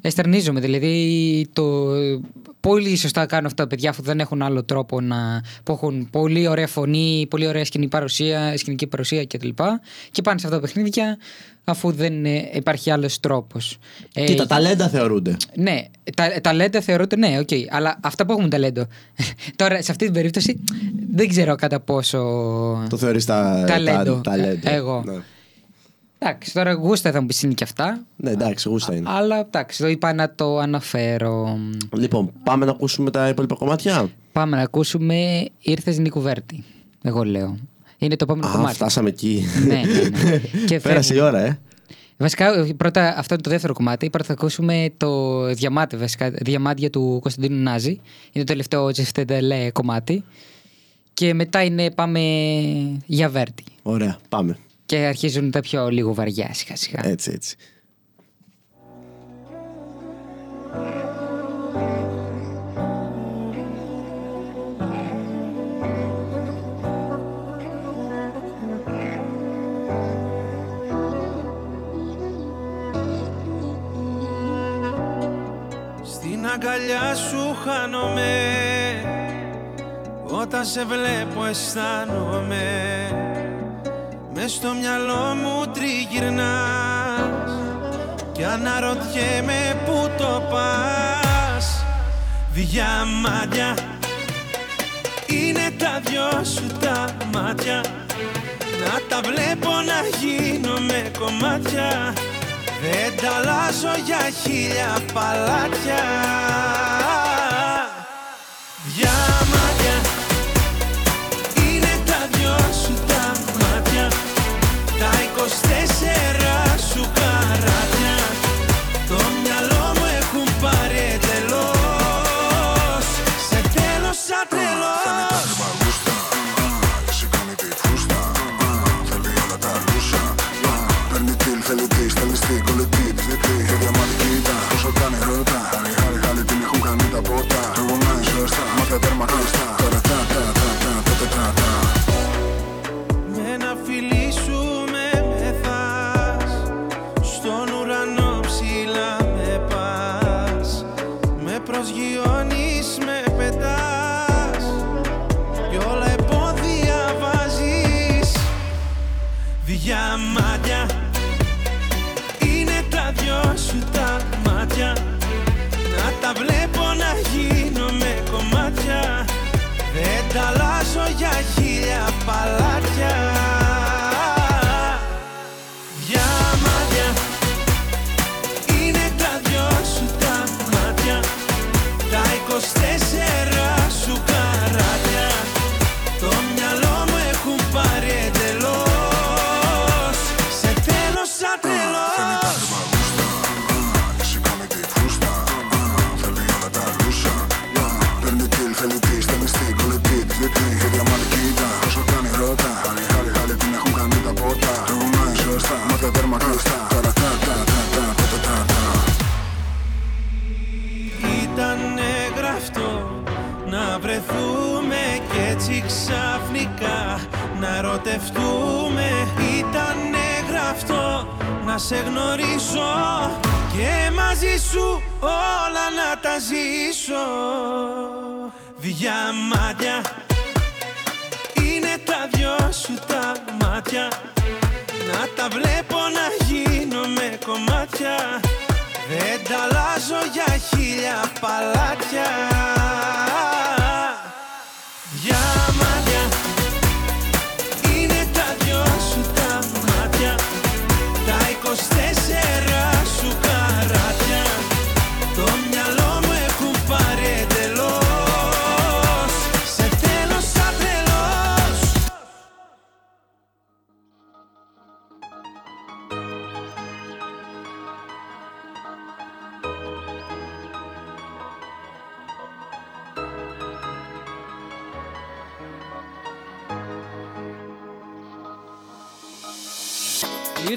εστερνίζομαι. 0.00 0.60
Δηλαδή 0.60 1.46
το, 1.52 1.92
πολύ 2.60 2.96
σωστά 2.96 3.26
κάνουν 3.26 3.46
αυτά 3.46 3.62
τα 3.62 3.68
παιδιά 3.68 3.90
αφού 3.90 4.02
δεν 4.02 4.20
έχουν 4.20 4.42
άλλο 4.42 4.64
τρόπο 4.64 5.00
να 5.00 5.42
που 5.62 5.72
έχουν 5.72 6.08
πολύ 6.10 6.48
ωραία 6.48 6.66
φωνή, 6.66 7.26
πολύ 7.30 7.46
ωραία 7.46 7.64
σκηνική 7.64 7.90
παρουσία, 7.90 8.56
σκηνική 8.56 8.86
παρουσία 8.86 9.26
κτλ. 9.26 9.48
Και 10.10 10.22
πάνε 10.22 10.38
σε 10.38 10.46
αυτά 10.46 10.58
τα 10.58 10.60
παιχνίδια 10.60 11.18
αφού 11.64 11.92
δεν 11.92 12.24
ε, 12.24 12.50
υπάρχει 12.52 12.90
άλλος 12.90 13.20
τρόπος. 13.20 13.78
Ε, 14.14 14.24
Κοίτα, 14.24 14.46
ταλέντα 14.46 14.88
θεωρούνται. 14.88 15.36
ναι, 15.56 15.84
τα, 16.16 16.40
ταλέντα 16.40 16.80
θεωρούνται 16.80 17.16
ναι, 17.16 17.38
οκ. 17.38 17.48
Αλλά 17.70 17.98
αυτά 18.02 18.26
που 18.26 18.32
έχουν 18.32 18.50
ταλέντο. 18.50 18.86
Τώρα, 19.56 19.82
σε 19.82 19.90
αυτή 19.90 20.04
την 20.04 20.14
περίπτωση, 20.14 20.60
δεν 21.14 21.28
ξέρω 21.28 21.54
κατά 21.54 21.80
πόσο. 21.80 22.18
Το 22.88 22.96
θεωρείς 22.96 23.24
τα, 23.24 23.64
Ταλέντο. 23.66 24.14
τα- 24.14 24.20
ταλέντο. 24.30 24.70
Ε, 24.70 24.74
εγώ. 24.74 25.02
Ναι. 25.06 25.12
Εντάξει, 26.18 26.52
τώρα 26.52 26.72
γούστα 26.72 27.10
θα 27.12 27.20
μου 27.20 27.26
πεις 27.26 27.42
είναι 27.42 27.52
και 27.54 27.64
αυτά. 27.64 28.02
ναι, 28.16 28.30
εντάξει, 28.30 28.68
γούστα 28.68 28.94
είναι. 28.94 29.08
Αλλά 29.10 29.38
εντάξει, 29.38 29.82
το 29.82 29.88
είπα 29.88 30.12
να 30.12 30.34
το 30.34 30.58
αναφέρω. 30.58 31.58
Λοιπόν, 31.96 32.32
πάμε 32.44 32.64
να 32.64 32.70
ακούσουμε 32.70 33.10
τα 33.10 33.28
υπόλοιπα 33.28 33.54
κομμάτια. 33.54 34.08
Πάμε 34.32 34.56
να 34.56 34.62
ακούσουμε 34.62 35.46
Ήρθες 35.60 35.98
Νίκου 35.98 36.20
Βέρτη. 36.20 36.64
Εγώ 37.02 37.22
λέω. 37.24 37.56
Είναι 38.04 38.16
το 38.16 38.24
επόμενο 38.28 38.48
Α, 38.48 38.56
κομμάτι. 38.56 38.74
φτάσαμε 38.74 39.08
εκεί. 39.08 39.44
Ναι, 39.66 39.74
ναι, 39.74 40.30
ναι. 40.30 40.38
Και 40.66 40.80
Πέρασε 40.80 41.14
η 41.14 41.16
φεύγουμε. 41.16 41.38
ώρα, 41.38 41.46
ε. 41.46 41.58
Βασικά, 42.16 42.66
πρώτα, 42.76 43.14
αυτό 43.16 43.34
είναι 43.34 43.42
το 43.42 43.50
δεύτερο 43.50 43.72
κομμάτι. 43.72 44.10
Πρώτα 44.10 44.26
θα 44.26 44.32
ακούσουμε 44.32 44.90
το 44.96 45.44
Διαμάτι, 45.54 45.96
βασικά, 45.96 46.30
Διαμάντια 46.30 46.90
του 46.90 47.18
Κωνσταντίνου 47.22 47.62
Νάζη. 47.62 47.90
Είναι 48.32 48.44
το 48.44 48.44
τελευταίο 48.44 48.90
Τζεφτεντελέ 48.90 49.70
κομμάτι. 49.70 50.24
Και 51.14 51.34
μετά 51.34 51.62
είναι 51.64 51.90
πάμε 51.90 52.20
για 53.06 53.28
Βέρτη. 53.28 53.64
Ωραία, 53.82 54.18
πάμε. 54.28 54.56
Και 54.86 54.96
αρχίζουν 54.96 55.50
τα 55.50 55.60
πιο 55.60 55.88
λίγο 55.88 56.14
βαριά 56.14 56.50
σιγά 56.54 56.76
σιγά. 56.76 57.00
Έτσι, 57.06 57.30
έτσι. 57.34 57.56
Αγκαλιά 76.84 77.14
σου 77.14 77.56
χάνομαι. 77.64 78.32
Όταν 80.40 80.64
σε 80.64 80.84
βλέπω 80.84 81.44
αισθάνομαι. 81.44 82.64
Μες 84.34 84.52
στο 84.52 84.68
μυαλό 84.80 85.34
μου 85.34 85.64
τριγυρνάς. 85.72 87.52
Κι 88.32 88.44
αναρωτιέμαι 88.44 89.82
που 89.84 90.10
το 90.18 90.42
πας. 90.50 91.84
Διαμάντια 92.52 93.74
Είναι 95.26 95.70
τα 95.78 96.00
δυο 96.04 96.44
σου 96.44 96.66
τα 96.80 97.04
μάτια. 97.32 97.84
Να 98.80 99.00
τα 99.08 99.28
βλέπω 99.28 99.70
να 99.70 100.18
γίνομαι 100.18 101.10
κομμάτια. 101.18 102.12
Δεν 102.82 103.16
τα 103.22 103.30
αλλάζω 103.36 104.02
για 104.04 104.30
χίλια 104.42 104.98
παλάτια 105.12 106.02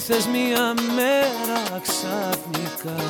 ήρθες 0.10 0.28
μία 0.28 0.74
μέρα 0.96 1.82
ξαφνικά. 1.82 3.04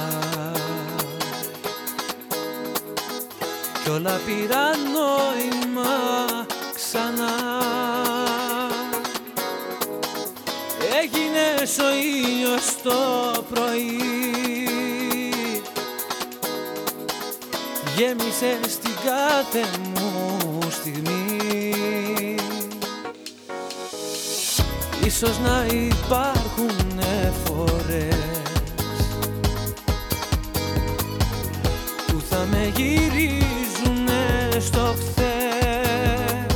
Κι 3.83 3.89
όλα 3.89 4.19
πήραν 4.25 4.79
νόημα 4.91 6.45
ξανά. 6.75 7.35
Έγινες 11.01 11.77
ο 11.77 11.93
ήλιος 11.93 12.81
το 12.83 12.99
πρωί. 13.53 14.01
Γέμισες 17.95 18.77
την 18.77 18.95
κάθε 19.05 19.65
μου 19.83 20.59
στιγμή. 20.71 21.56
Ίσως 25.07 25.39
να 25.39 25.65
υπάρχουν 25.65 27.01
φορές 27.45 28.15
Που 32.07 32.21
θα 32.29 32.45
με 32.51 32.71
γυρίζουνε 32.75 34.59
στο 34.59 34.95
χθες. 34.99 36.55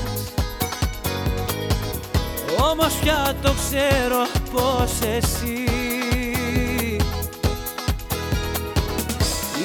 Όμως 2.71 2.93
πια 2.93 3.35
το 3.41 3.53
ξέρω 3.53 4.27
πως 4.51 4.91
εσύ 5.17 5.63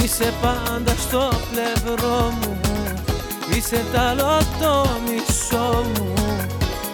Είσαι 0.03 0.33
πάντα 0.43 0.95
στο 0.99 1.29
πλευρό 1.53 2.33
μου. 2.41 2.61
Είσαι 3.57 3.85
τ' 3.93 3.97
το 4.61 4.87
μισό 5.07 5.85
μου. 5.95 6.16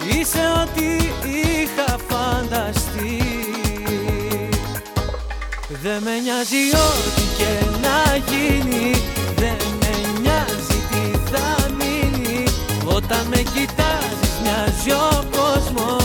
Είσαι 0.08 0.40
ό,τι 0.62 0.84
είχα 1.30 1.96
φανταστεί. 2.08 3.22
Δεν 5.82 6.02
με 6.02 6.18
νοιάζει 6.18 6.64
ό,τι 6.74 7.22
και 7.38 7.64
να 7.82 8.16
γίνει. 8.16 8.90
Δεν 9.36 9.56
με 9.80 10.20
νοιάζει 10.20 10.78
τι 10.90 11.18
θα 11.30 11.70
μείνει. 11.78 12.44
Όταν 12.84 13.26
με 13.26 13.36
κοιτάζεις 13.36 14.32
μοιάζει 14.42 14.90
ο 14.90 15.24
κόσμος. 15.30 16.01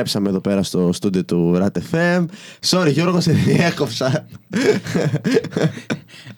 Επιστρέψαμε 0.00 0.28
εδώ 0.28 0.40
πέρα 0.40 0.62
στο 0.62 0.92
στούντιο 0.92 1.24
του 1.24 1.56
RAT 1.56 1.78
Sorry 2.68 2.90
Γιώργο, 2.92 3.20
σε 3.20 3.32
διέκοψα. 3.32 4.26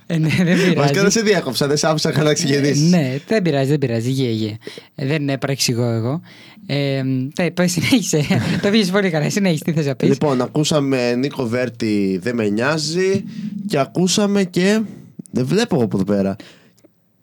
Ε, 0.06 0.18
ναι, 0.18 0.28
δεν 0.28 0.46
Βασικά 0.56 0.74
δεν 0.76 0.90
πειράζει. 0.92 1.10
σε 1.10 1.20
διέκοψα, 1.20 1.66
δεν 1.66 1.76
σ' 1.76 1.84
άφησα 1.84 2.22
να 2.22 2.30
εξηγηθείς. 2.30 2.80
ναι, 2.80 3.18
δεν 3.26 3.42
πειράζει, 3.42 3.68
δεν 3.68 3.78
πειράζει. 3.78 4.10
Γεια, 4.10 4.30
γεια. 4.30 4.56
Ε, 4.94 5.06
Δεν 5.06 5.28
επραξηγώ 5.28 5.84
εγώ. 5.84 6.20
Ε, 6.66 7.02
ναι, 7.38 7.50
πες, 7.50 7.72
συνέχισε. 7.72 8.24
το 8.62 8.70
πήγες 8.70 8.90
πολύ 8.90 9.10
καλά. 9.10 9.30
Συνέχισε, 9.30 9.64
τι 9.64 9.72
θες 9.72 9.86
να 9.86 9.94
πεις. 9.94 10.08
Λοιπόν, 10.08 10.40
ακούσαμε 10.40 11.14
Νίκο 11.14 11.46
Βέρτη 11.46 12.18
Δεν 12.22 12.34
με 12.34 12.48
νοιάζει 12.48 13.24
και 13.68 13.78
ακούσαμε 13.78 14.44
και. 14.44 14.80
Δεν 15.30 15.46
βλέπω 15.46 15.74
εγώ 15.74 15.84
από 15.84 15.96
εδώ 15.96 16.06
πέρα. 16.14 16.36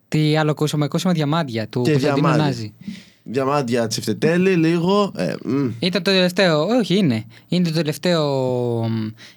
Τι 0.07 0.37
άλλο 0.37 0.51
ακούσαμε, 0.51 0.85
ακούσαμε 0.85 1.13
διαμάντια 1.13 1.67
του 1.67 1.81
Και 1.81 1.91
Κωνσταντίνου 1.91 2.27
Διαμάντη. 2.27 2.73
Νάζη. 3.27 3.39
Διαμάντια 3.39 3.87
Τσιφτετέλη, 3.87 4.55
λίγο. 4.55 5.11
Ε, 5.15 5.35
μ. 5.43 5.69
Ήταν 5.79 6.03
το 6.03 6.11
τελευταίο, 6.11 6.65
όχι 6.65 6.97
είναι. 6.97 7.25
Είναι 7.47 7.67
το 7.67 7.73
τελευταίο 7.73 8.85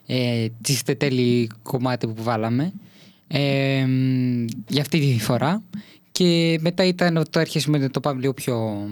ε, 0.07 0.47
τσιστετέλη 0.63 1.51
κομμάτι 1.63 2.07
που 2.07 2.23
βάλαμε. 2.23 2.73
Ε, 3.29 3.85
μ, 3.87 4.45
για 4.69 4.81
αυτή 4.81 5.01
τη 5.01 5.21
φορά. 5.21 5.63
Και 6.13 6.59
μετά 6.61 6.85
ήταν 6.85 7.25
το 7.31 7.41
αρχίσουμε 7.41 7.79
να 7.79 7.91
το 7.91 8.01
πάμε 8.01 8.21
λίγο 8.21 8.33
πιο 8.33 8.89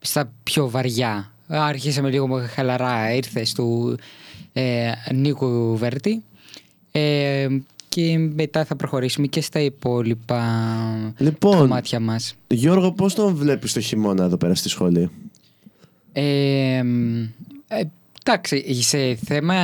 στα 0.00 0.32
πιο 0.42 0.70
βαριά. 0.70 1.32
Άρχισαμε 1.46 2.10
λίγο 2.10 2.28
με 2.28 2.46
χαλαρά, 2.46 3.14
ήρθε 3.14 3.46
του 3.54 3.98
ε, 4.52 4.92
Νίκου 5.14 5.76
Βέρτη. 5.76 6.22
Ε, 6.92 7.48
και 7.94 8.18
μετά 8.18 8.64
θα 8.64 8.76
προχωρήσουμε 8.76 9.26
και 9.26 9.40
στα 9.40 9.60
υπόλοιπα 9.60 10.42
Λοιπόν. 11.18 11.56
κομμάτια 11.58 12.00
μας. 12.00 12.34
Γιώργο, 12.46 12.92
πώς 12.92 13.14
τον 13.14 13.34
βλέπεις 13.34 13.72
το 13.72 13.80
χειμώνα 13.80 14.24
εδώ 14.24 14.36
πέρα 14.36 14.54
στη 14.54 14.68
σχολή; 14.68 15.10
Ε, 16.12 16.82
μ, 16.82 17.22
ε, 17.68 17.82
εντάξει, 18.24 18.82
σε 18.82 19.14
θέμα 19.14 19.54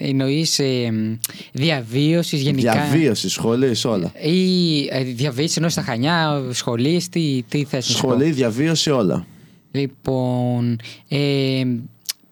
εννοείς 0.00 0.58
ε, 0.58 0.92
διαβίωσης 1.52 2.40
γενικά; 2.40 2.72
Διαβίωσης, 2.72 3.32
σχολής, 3.32 3.84
όλα. 3.84 4.12
Ή 4.22 4.86
ε, 4.90 5.02
διαβίωσης 5.02 5.56
ενώ 5.56 5.68
στα 5.68 5.82
Χανιά, 5.82 6.42
σχολής, 6.50 7.08
τι, 7.08 7.44
τι 7.48 7.64
θες 7.64 7.88
να 7.88 7.94
σου 7.94 8.02
πω; 8.02 8.08
Σχολή, 8.08 8.30
διαβίωση, 8.30 8.90
όλα. 8.90 9.26
Λοιπόν, 9.70 10.78
ε, 11.08 11.62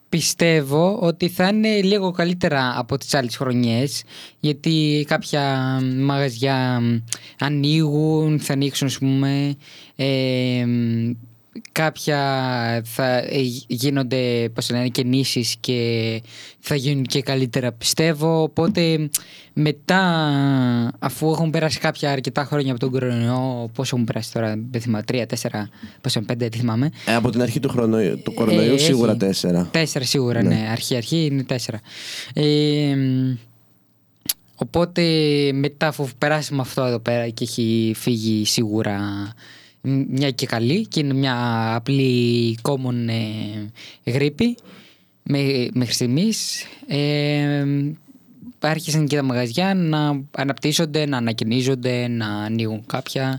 πιστεύω 0.09 0.99
ότι 1.01 1.29
θα 1.29 1.49
είναι 1.49 1.81
λίγο 1.83 2.11
καλύτερα 2.11 2.75
από 2.77 2.99
τις 2.99 3.15
άλλες 3.15 3.37
χρονιές 3.37 4.03
γιατί 4.41 5.05
κάποια 5.09 5.79
μαγαζιά 5.99 6.81
ανοίγουν, 7.39 8.41
θα 8.41 8.53
ανοίξουν 8.53 8.87
ας 8.87 8.99
πούμε 8.99 9.57
ε, 9.97 10.65
κάποια 11.73 12.17
θα 12.85 13.17
ε, 13.17 13.41
γίνονται 13.67 14.49
πώς 14.55 14.67
το 14.67 14.75
λένε, 14.75 14.89
κινήσεις 14.89 15.57
και 15.61 16.23
θα 16.59 16.75
γίνουν 16.75 17.03
και 17.05 17.23
καλύτερα 17.23 17.73
πιστεύω 17.73 18.43
οπότε 18.43 19.11
μετά 19.53 20.03
αφού 20.99 21.31
έχουν 21.31 21.51
περάσει 21.51 21.79
κάποια 21.79 22.11
αρκετά 22.13 22.45
χρόνια 22.45 22.71
από 22.71 22.81
τον 22.81 22.91
κορονοϊό 22.91 23.71
πόσο 23.75 23.91
έχουν 23.95 24.07
περάσει 24.07 24.33
τώρα 24.33 24.55
δεν 24.71 24.81
θυμάμαι 24.81 25.03
τρία, 25.05 25.27
τέσσερα, 25.27 25.69
πόσο 26.01 26.21
πέντε 26.21 26.49
δεν 26.49 26.61
θυμάμαι 26.61 26.91
Ε, 27.07 27.15
από 27.15 27.31
την 27.31 27.43
αρχή 27.43 27.61
του, 27.61 27.69
χρονο... 27.69 27.99
του 28.17 28.35
κορονοϊού, 28.35 28.75
ε, 28.75 28.79
σίγουρα 28.79 29.11
έχει. 29.11 29.19
τέσσερα. 29.21 29.69
Τέσσερα 29.71 30.05
σίγουρα, 30.05 30.43
Ναι. 30.43 30.49
ναι. 30.49 30.69
Αρχή-αρχή 30.71 31.25
είναι 31.25 31.43
τέσσερα. 31.43 31.81
Ε, 32.35 32.43
μ, 32.97 33.35
οπότε 34.55 35.03
μετά 35.53 35.87
αφού 35.87 36.09
περάσουμε 36.19 36.61
αυτό 36.61 36.83
εδώ 36.85 36.99
πέρα 36.99 37.29
και 37.29 37.45
έχει 37.45 37.93
φύγει 37.97 38.45
σίγουρα 38.47 38.99
μ, 38.99 39.29
μια 39.83 40.31
και 40.31 40.47
καλή 40.47 40.87
και 40.87 41.01
είναι 41.01 41.15
μια 41.15 41.35
απλή 41.75 42.59
common 42.63 43.09
ε, 44.05 44.11
γρήπη 44.11 44.57
με- 45.23 45.69
μέχρι 45.73 45.93
στιγμής 45.95 46.65
ε, 46.87 47.65
μ, 47.65 47.91
άρχισαν 48.61 49.07
και 49.07 49.17
τα 49.17 49.23
μαγαζιά 49.23 49.75
να 49.75 50.21
αναπτύσσονται, 50.31 51.07
να 51.07 51.17
ανακαινίζονται, 51.17 52.09
να 52.09 52.27
ανοίγουν 52.27 52.83
κάποια 52.87 53.39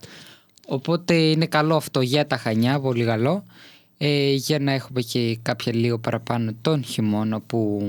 Οπότε 0.71 1.13
είναι 1.13 1.45
καλό 1.45 1.75
αυτό 1.75 2.01
για 2.01 2.27
τα 2.27 2.37
Χανιά, 2.37 2.79
πολύ 2.79 3.05
καλό. 3.05 3.43
Ε, 3.97 4.33
για 4.33 4.59
να 4.59 4.71
έχουμε 4.71 5.01
και 5.01 5.37
κάποια 5.41 5.73
λίγο 5.75 5.97
παραπάνω 5.99 6.51
τον 6.61 6.83
χειμώνα 6.83 7.39
που 7.41 7.81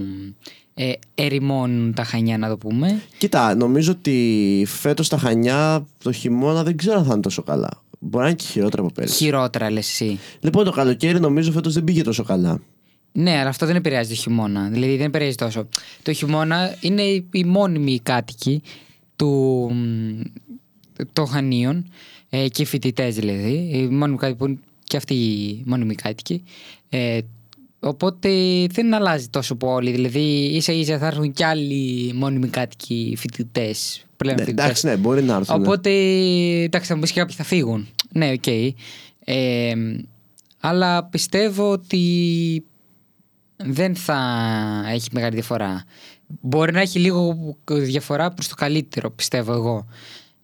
ε, 0.75 0.93
ερημώνουν 1.15 1.95
τα 1.95 2.05
Χανιά 2.05 2.39
να 2.39 2.49
το 2.49 2.57
πούμε. 2.57 3.03
Κοίτα, 3.19 3.55
νομίζω 3.55 3.93
ότι 3.93 4.65
φέτος 4.69 5.09
τα 5.09 5.17
Χανιά 5.19 5.87
το 6.03 6.13
χειμώνα 6.13 6.63
δεν 6.63 6.77
ξέρω 6.77 6.99
αν 6.99 7.05
θα 7.05 7.13
είναι 7.13 7.21
τόσο 7.23 7.43
καλά. 7.43 7.71
Μπορεί 8.03 8.25
να 8.25 8.31
είναι 8.31 8.39
και 8.39 8.47
χειρότερα 8.47 8.83
από 8.83 8.93
πέρυσι. 8.93 9.17
Χειρότερα 9.17 9.71
λες 9.71 9.89
εσύ. 9.89 10.19
Λοιπόν, 10.41 10.65
το 10.65 10.71
καλοκαίρι 10.71 11.21
νομίζω 11.21 11.53
φέτος 11.53 11.75
δεν 11.75 11.85
πήγε 11.85 12.03
τόσο 12.03 12.23
καλά. 12.23 12.61
Ναι, 13.13 13.39
αλλά 13.39 13.49
αυτό 13.49 13.67
δεν 13.67 13.77
επηρεάζει 13.77 14.09
το 14.09 14.15
χειμώνα. 14.15 14.69
Δηλαδή 14.69 14.97
δεν 14.97 15.07
επηρεάζει 15.07 15.35
τόσο. 15.35 15.69
Το 16.03 16.13
χειμώνα 16.13 16.77
είναι 16.81 17.03
οι 17.31 17.45
μόνιμοι 17.45 18.01
κάτοικοι 18.01 18.63
του, 19.17 19.29
μ, 19.73 20.21
των 21.13 21.27
Χανίων 21.27 21.91
ε, 22.31 22.49
και 22.49 22.63
οι 22.63 22.65
φοιτητές 22.65 23.15
δηλαδή. 23.15 23.71
Οι 23.73 23.89
μόνιμοι 23.89 24.19
κάτοικοι 24.19 24.39
που 24.39 24.47
είναι 24.47 24.59
και 24.85 24.97
αυτοί 24.97 25.15
οι 25.15 25.63
μόνιμοι 25.67 25.95
κάτοικοι. 25.95 26.43
Ε, 26.89 27.19
οπότε 27.81 28.31
δεν 28.73 28.95
αλλάζει 28.95 29.29
τόσο 29.29 29.55
πολύ. 29.55 29.91
Δηλαδή 29.91 30.21
ίσα 30.45 30.73
ίσα 30.73 30.99
θα 30.99 31.07
έρθουν 31.07 31.33
κι 31.33 31.45
άλλοι 31.45 32.13
μόνιμοι 32.15 32.49
κάτοικοι 32.49 33.15
φοιτητές. 33.19 34.05
Πλέον 34.17 34.37
Ναι, 34.37 34.43
φοιτητές. 34.45 34.65
εντάξει, 34.65 34.87
ναι, 34.87 34.97
μπορεί 34.97 35.23
να 35.23 35.35
έρθουν. 35.35 35.61
Οπότε, 35.63 35.91
εντάξει, 36.63 36.89
θα 36.89 36.95
μου 36.95 37.01
πεις 37.01 37.13
και 37.13 37.21
κάποιοι 37.21 37.35
θα 37.37 37.45
φύγουν. 37.45 37.89
Ναι, 38.13 38.31
οκ. 38.31 38.47
Ε, 39.25 39.73
αλλά 40.61 41.05
πιστεύω 41.05 41.71
ότι 41.71 42.65
δεν 43.57 43.95
θα 43.97 44.19
έχει 44.93 45.09
μεγάλη 45.13 45.35
διαφορά. 45.35 45.85
Μπορεί 46.41 46.73
να 46.73 46.81
έχει 46.81 46.99
λίγο 46.99 47.37
διαφορά 47.67 48.31
προς 48.31 48.49
το 48.49 48.55
καλύτερο, 48.55 49.11
πιστεύω 49.11 49.53
εγώ. 49.53 49.87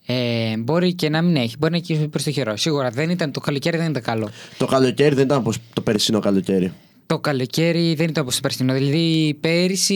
Ε, 0.06 0.56
μπορεί 0.56 0.94
και 0.94 1.08
να 1.08 1.22
μην 1.22 1.36
έχει, 1.36 1.54
μπορεί 1.58 1.72
να 1.72 1.78
έχει 1.78 2.08
προς 2.08 2.22
το 2.22 2.30
χειρό. 2.30 2.56
Σίγουρα 2.56 2.90
δεν 2.90 3.10
ήταν, 3.10 3.30
το 3.32 3.40
καλοκαίρι 3.40 3.76
δεν 3.76 3.90
ήταν 3.90 4.02
καλό. 4.02 4.28
Το 4.58 4.66
καλοκαίρι 4.66 5.14
δεν 5.14 5.24
ήταν 5.24 5.38
όπως 5.38 5.58
το 5.72 5.80
περσινό 5.80 6.20
καλοκαίρι. 6.20 6.72
Το 7.06 7.18
καλοκαίρι 7.18 7.94
δεν 7.94 8.08
ήταν 8.08 8.22
όπως 8.22 8.34
το 8.34 8.40
περσινό. 8.42 8.72
Δηλαδή 8.72 9.36
πέρυσι 9.40 9.94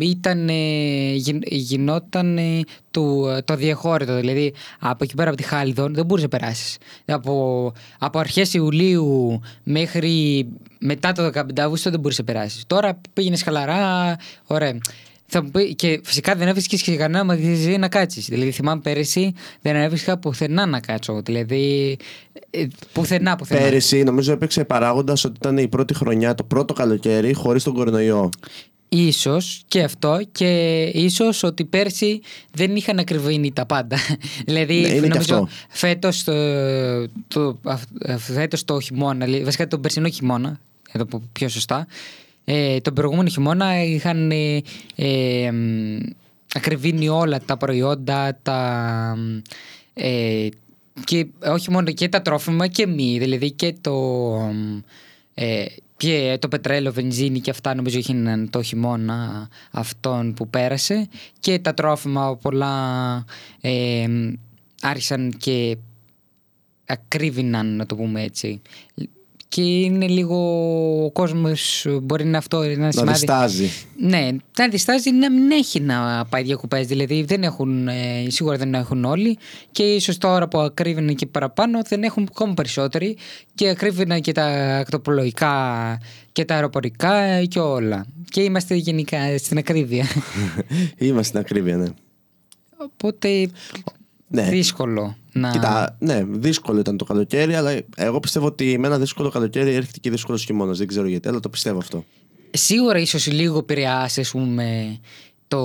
ήταν, 0.00 0.48
ε, 0.48 1.12
γιν- 1.14 1.42
γινόταν 1.46 2.38
ε, 2.38 2.60
του, 2.90 3.26
το 3.44 3.52
αδιαχώρητο. 3.52 4.16
Δηλαδή 4.16 4.52
από 4.80 5.04
εκεί 5.04 5.14
πέρα 5.14 5.28
από 5.28 5.38
τη 5.38 5.42
Χάλιδον 5.42 5.94
δεν 5.94 6.04
μπορούσε 6.06 6.28
να 6.32 6.38
περάσεις. 6.38 6.76
Από, 7.06 7.72
από 7.98 8.18
αρχές 8.18 8.54
Ιουλίου 8.54 9.40
μέχρι 9.62 10.46
μετά 10.78 11.12
το 11.12 11.30
15 11.34 11.40
Αύγουστο 11.60 11.90
δεν 11.90 12.00
μπορούσε 12.00 12.22
να 12.26 12.32
περάσεις. 12.32 12.64
Τώρα 12.66 13.00
πήγαινες 13.12 13.42
χαλαρά, 13.42 14.16
ωραία. 14.46 14.78
Θα 15.26 15.42
μου 15.42 15.50
πει, 15.50 15.74
και 15.74 16.00
φυσικά 16.04 16.34
δεν 16.34 16.48
έβρισκες 16.48 16.82
και 16.82 16.96
κανένα 16.96 17.24
μαγαζί 17.24 17.76
να 17.76 17.88
κάτσεις. 17.88 18.26
Δηλαδή, 18.28 18.50
θυμάμαι 18.50 18.80
πέρυσι 18.80 19.34
δεν 19.62 19.76
έβρισκα 19.76 20.18
πουθενά 20.18 20.66
να 20.66 20.80
κάτσω. 20.80 21.22
Δηλαδή, 21.24 21.96
ε, 22.50 22.66
πουθενά, 22.92 23.36
πουθενά. 23.36 23.60
Πέρυσι 23.60 24.02
νομίζω 24.02 24.32
έπαιξε 24.32 24.64
παράγοντας 24.64 25.24
ότι 25.24 25.34
ήταν 25.36 25.58
η 25.58 25.68
πρώτη 25.68 25.94
χρονιά, 25.94 26.34
το 26.34 26.44
πρώτο 26.44 26.72
καλοκαίρι 26.74 27.32
χωρίς 27.32 27.62
τον 27.62 27.74
κορονοϊό. 27.74 28.30
Ίσως 28.88 29.62
και 29.68 29.82
αυτό 29.82 30.20
και 30.32 30.82
ίσως 30.82 31.42
ότι 31.42 31.64
πέρσι 31.64 32.20
δεν 32.52 32.76
είχαν 32.76 32.98
ακριβήνει 32.98 33.52
τα 33.52 33.66
πάντα. 33.66 33.96
δηλαδή 34.46 34.80
Ναι, 34.80 34.88
είναι 34.88 35.00
και 35.00 35.08
νομίζω 35.08 35.34
αυτό. 35.34 35.48
φέτος 35.68 36.24
το, 36.24 36.32
το, 37.28 37.58
αυ- 37.64 38.18
φέτος 38.18 38.64
το 38.64 38.80
χειμώνα, 38.80 39.24
δηλαδή, 39.24 39.44
βασικά 39.44 39.66
τον 39.68 39.80
περσινό 39.80 40.08
χειμώνα, 40.08 40.60
για 40.90 41.00
το 41.00 41.06
πω 41.06 41.22
πιο 41.32 41.48
σωστά, 41.48 41.86
ε, 42.44 42.80
τον 42.80 42.94
προηγούμενο 42.94 43.28
χειμώνα 43.28 43.84
είχαν 43.84 44.30
ε, 44.30 44.62
ε, 44.94 45.50
μ, 45.52 45.98
ακριβήνει 46.54 47.08
όλα 47.08 47.40
τα 47.40 47.56
προϊόντα, 47.56 48.38
τα, 48.42 49.16
ε, 49.94 50.48
και 51.04 51.26
όχι 51.46 51.70
μόνο 51.70 51.90
και 51.90 52.08
τα 52.08 52.22
τρόφιμα 52.22 52.66
και 52.66 52.86
μη, 52.86 53.18
δηλαδή 53.18 53.50
και 53.50 53.74
το, 53.80 53.92
μ, 54.52 54.78
ε, 55.34 55.64
και 55.96 56.38
το 56.40 56.48
πετρέλαιο, 56.48 56.92
βενζίνη 56.92 57.40
και 57.40 57.50
αυτά 57.50 57.74
νομίζω 57.74 57.96
έγιναν 57.96 58.50
το 58.50 58.62
χειμώνα 58.62 59.48
αυτόν 59.70 60.34
που 60.34 60.48
πέρασε. 60.48 61.08
Και 61.40 61.58
τα 61.58 61.74
τρόφιμα 61.74 62.36
πολλά 62.36 63.24
ε, 63.60 64.06
άρχισαν 64.80 65.34
και 65.38 65.76
ακρίβηναν 66.86 67.76
να 67.76 67.86
το 67.86 67.96
πούμε 67.96 68.22
έτσι 68.22 68.60
και 69.54 69.62
είναι 69.62 70.06
λίγο 70.06 70.36
ο 71.04 71.10
κόσμος 71.10 71.86
μπορεί 72.02 72.24
να 72.24 72.38
αυτό 72.38 72.64
είναι 72.64 72.72
ένα 72.72 72.84
Να 72.84 72.90
σημάδι. 72.90 73.12
διστάζει. 73.18 73.70
Ναι, 73.96 74.28
να 74.58 74.68
διστάζει 74.68 75.10
να 75.10 75.30
μην 75.30 75.50
έχει 75.50 75.80
να 75.80 76.24
πάει 76.28 76.42
διακοπές. 76.42 76.86
Δηλαδή 76.86 77.22
δεν 77.22 77.42
έχουν, 77.42 77.88
ε, 77.88 78.26
σίγουρα 78.28 78.56
δεν 78.56 78.74
έχουν 78.74 79.04
όλοι 79.04 79.38
και 79.70 79.82
ίσως 79.82 80.18
τώρα 80.18 80.48
που 80.48 80.58
ακρίβαιναν 80.58 81.14
και 81.14 81.26
παραπάνω 81.26 81.80
δεν 81.88 82.02
έχουν 82.02 82.28
ακόμα 82.30 82.54
περισσότεροι 82.54 83.16
και 83.54 83.68
ακρίβαιναν 83.68 84.20
και 84.20 84.32
τα 84.32 84.44
ακτοπολογικά 84.78 85.98
και 86.32 86.44
τα 86.44 86.54
αεροπορικά 86.54 87.44
και 87.44 87.58
όλα. 87.58 88.06
Και 88.30 88.42
είμαστε 88.42 88.74
γενικά 88.74 89.38
στην 89.38 89.58
ακρίβεια. 89.58 90.04
Είμαστε 90.98 91.22
στην 91.22 91.38
ακρίβεια, 91.38 91.76
ναι. 91.76 91.86
Οπότε 92.76 93.48
Ναι. 94.34 94.42
δύσκολο 94.42 95.16
να. 95.32 95.50
Κοίτα, 95.50 95.96
ναι, 95.98 96.24
δύσκολο 96.28 96.78
ήταν 96.78 96.96
το 96.96 97.04
καλοκαίρι, 97.04 97.54
αλλά 97.54 97.80
εγώ 97.96 98.20
πιστεύω 98.20 98.46
ότι 98.46 98.78
με 98.78 98.86
ένα 98.86 98.98
δύσκολο 98.98 99.30
καλοκαίρι 99.30 99.74
έρχεται 99.74 99.98
και 100.00 100.10
δύσκολος 100.10 100.44
χειμώνας. 100.44 100.78
Δεν 100.78 100.86
ξέρω 100.86 101.06
γιατί, 101.06 101.28
αλλά 101.28 101.40
το 101.40 101.48
πιστεύω 101.48 101.78
αυτό. 101.78 102.04
Σίγουρα 102.50 102.98
ίσως 102.98 103.26
λίγο 103.26 103.58
επηρεάσει 103.58 104.20
ας 104.20 104.30
πούμε, 104.30 104.98
το 105.48 105.62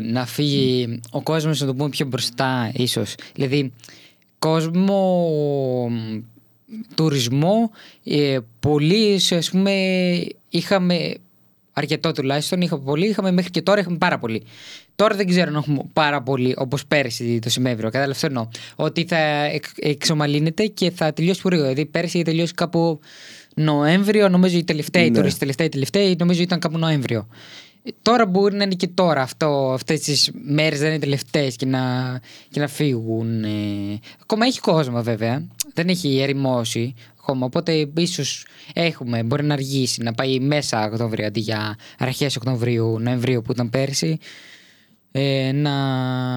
να 0.00 0.26
φύγει 0.26 1.00
ο 1.10 1.22
κόσμος 1.22 1.60
να 1.60 1.66
το 1.66 1.74
πούμε 1.74 1.88
πιο 1.88 2.06
μπροστά 2.06 2.70
ίσως. 2.74 3.14
Δηλαδή 3.34 3.72
κόσμο 4.38 5.88
μ, 5.90 6.20
τουρισμό 6.94 7.70
ε, 8.04 8.38
πολλοί 8.60 9.20
ας 9.30 9.50
πούμε 9.50 9.72
είχαμε 10.48 11.14
αρκετό 11.72 12.12
τουλάχιστον 12.12 12.60
είχαμε 12.60 12.82
πολύ, 12.84 13.06
είχαμε 13.06 13.30
μέχρι 13.30 13.50
και 13.50 13.62
τώρα 13.62 13.80
είχαμε 13.80 13.96
πάρα 13.96 14.18
πολύ. 14.18 14.42
Τώρα 14.96 15.16
δεν 15.16 15.26
ξέρω 15.26 15.48
αν 15.48 15.54
έχουμε 15.54 15.82
πάρα 15.92 16.22
πολύ 16.22 16.54
όπως 16.56 16.86
πέρυσι 16.86 17.38
το 17.38 17.50
Σιμέβριο. 17.50 17.84
Κατάλαβε 17.90 18.12
αυτό 18.12 18.26
εννοώ. 18.26 18.48
Ότι 18.76 19.04
θα 19.08 19.16
εκ, 19.44 19.64
εξομαλύνεται 19.78 20.66
και 20.66 20.90
θα 20.90 21.12
τελειώσει 21.12 21.40
πολύ 21.42 21.56
γρήγορα. 21.56 21.74
Δηλαδή 21.74 21.90
πέρυσι 21.90 22.16
είχε 22.16 22.24
τελειώσει 22.24 22.54
κάπου 22.54 23.00
Νοέμβριο, 23.54 24.28
νομίζω 24.28 24.56
οι 24.58 24.64
τελευταίοι 24.64 25.10
Ναι. 25.10 25.16
τουρίστες, 25.16 25.38
τελευταίοι, 25.38 25.68
τελευταίοι, 25.68 26.16
νομίζω 26.18 26.42
ήταν 26.42 26.58
κάπου 26.58 26.78
Νοέμβριο. 26.78 27.28
Ε, 27.82 27.90
Τώρα 28.02 28.26
μπορεί 28.26 28.56
να 28.56 28.64
είναι 28.64 28.74
και 28.74 28.88
τώρα 28.88 29.22
αυτό, 29.22 29.70
αυτές 29.74 30.00
τις 30.00 30.30
μέρες 30.46 30.78
δεν 30.78 30.88
είναι 30.88 30.98
τελευταίες 30.98 31.56
και 31.56 31.66
να, 31.66 31.80
και 32.50 32.60
να 32.60 32.68
φύγουν. 32.68 33.44
ε. 33.44 33.48
Ακόμα 34.22 34.46
έχει 34.46 34.60
κόσμο 34.60 35.02
βέβαια, 35.02 35.46
δεν 35.74 35.88
έχει 35.88 36.18
ερημώσει 36.20 36.94
ακόμα, 37.20 37.46
οπότε 37.46 37.88
ίσως 37.96 38.46
έχουμε, 38.72 39.22
μπορεί 39.22 39.44
να 39.44 39.54
αργήσει, 39.54 40.02
να 40.02 40.12
πάει 40.12 40.38
μέσα 40.40 40.84
Οκτώβριο 40.86 41.26
αντί 41.26 41.40
για 41.40 41.76
αρχές 41.98 42.36
Οκτωβρίου, 42.36 42.98
Νοεμβρίου 43.00 43.42
που 43.42 43.52
ήταν 43.52 43.70
πέρσι, 43.70 44.18
ε, 45.12 45.52
να, 45.54 45.72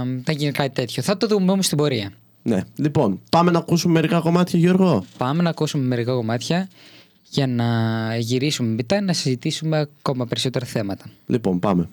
να 0.03 0.33
γίνει 0.33 0.51
κάτι 0.51 0.73
τέτοιο. 0.73 1.03
Θα 1.03 1.17
το 1.17 1.27
δούμε 1.27 1.51
όμως 1.51 1.65
στην 1.65 1.77
πορεία. 1.77 2.11
Ναι. 2.43 2.61
Λοιπόν, 2.75 3.21
πάμε 3.31 3.51
να 3.51 3.59
ακούσουμε 3.59 3.93
μερικά 3.93 4.19
κομμάτια, 4.19 4.59
Γιώργο. 4.59 5.05
Πάμε 5.17 5.41
να 5.41 5.49
ακούσουμε 5.49 5.83
μερικά 5.85 6.13
κομμάτια 6.13 6.69
για 7.29 7.47
να 7.47 7.67
γυρίσουμε 8.17 8.69
μετά 8.69 9.01
να 9.01 9.13
συζητήσουμε 9.13 9.79
ακόμα 9.99 10.25
περισσότερα 10.25 10.65
θέματα. 10.65 11.05
Λοιπόν, 11.25 11.59
πάμε. 11.59 11.89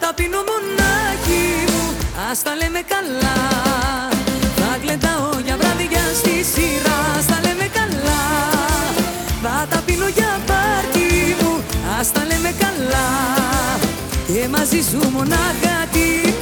Τα 0.00 0.12
πίνω 0.14 0.40
μονάχη 0.50 1.44
μου 1.72 1.84
Ας 2.30 2.42
τα 2.42 2.54
λέμε 2.54 2.82
καλά. 2.94 3.38
Θα 4.56 4.78
γλεντάω 4.82 5.30
για 5.44 5.56
βράδια 5.56 6.04
στη 6.20 6.34
σειρά 6.52 6.98
Ας 7.18 7.26
τα 7.26 7.38
λέμε 7.44 7.66
καλά. 7.78 8.22
Θα 9.42 9.66
τα 9.70 9.82
πίνω 9.86 10.08
για 10.08 10.40
πάρτι 10.46 11.36
μου 11.40 11.52
Ας 12.00 12.12
τα 12.12 12.22
λέμε 12.30 12.52
καλά. 12.64 13.08
Και 14.26 14.48
μαζί 14.48 14.80
σου 14.90 15.10
μονάχα 15.16 15.76
τυπικά 15.92 16.33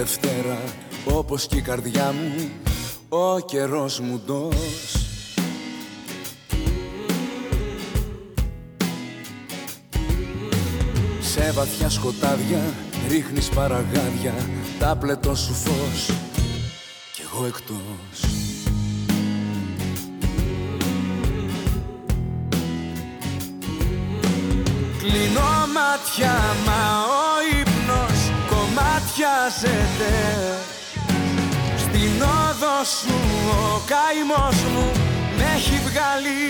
Δευτέρα 0.00 0.58
Όπως 1.04 1.46
και 1.46 1.56
η 1.56 1.60
καρδιά 1.60 2.12
μου, 2.12 2.50
ο 3.08 3.40
καιρός 3.40 4.00
μου 4.00 4.22
ντός. 4.26 4.54
Σε 11.20 11.52
βαθιά 11.52 11.88
σκοτάδια 11.88 12.60
ρίχνεις 13.08 13.48
παραγάδια 13.48 14.34
Τα 14.78 14.96
πλετό 14.96 15.34
σου 15.34 15.54
φως 15.54 16.06
κι 17.12 17.22
εγώ 17.32 17.46
εκτός. 17.46 18.30
Κλείνω 24.98 25.40
μάτια 25.74 26.32
μα 26.66 27.04
ο 27.04 27.20
ύπνος 27.20 27.29
κομμάτιαζεται 29.20 30.14
Στην 31.76 32.22
όδο 32.22 32.76
σου 33.00 33.16
ο 33.50 33.80
καημός 33.90 34.58
μου 34.72 34.90
με 35.36 35.44
έχει 35.56 35.80
βγάλει. 35.86 36.44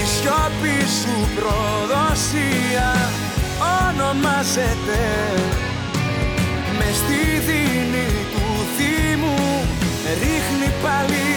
Η 0.00 0.04
σιώπη 0.14 0.78
σου 0.98 1.16
προδοσία 1.36 2.90
ονομάζεται. 3.80 5.02
Με 6.78 6.88
στη 7.00 7.20
δίνη 7.46 8.08
του 8.32 8.46
θύμου 8.76 9.66
ρίχνει 10.20 10.72
πάλι. 10.82 11.28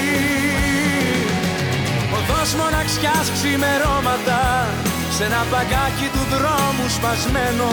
Οδός 2.17 2.53
μοναξιάς 2.53 3.31
ξημερώματα 3.33 4.67
Σ' 5.15 5.19
ένα 5.19 5.45
παγκάκι 5.51 6.07
του 6.13 6.23
δρόμου 6.35 6.89
σπασμένο 6.89 7.69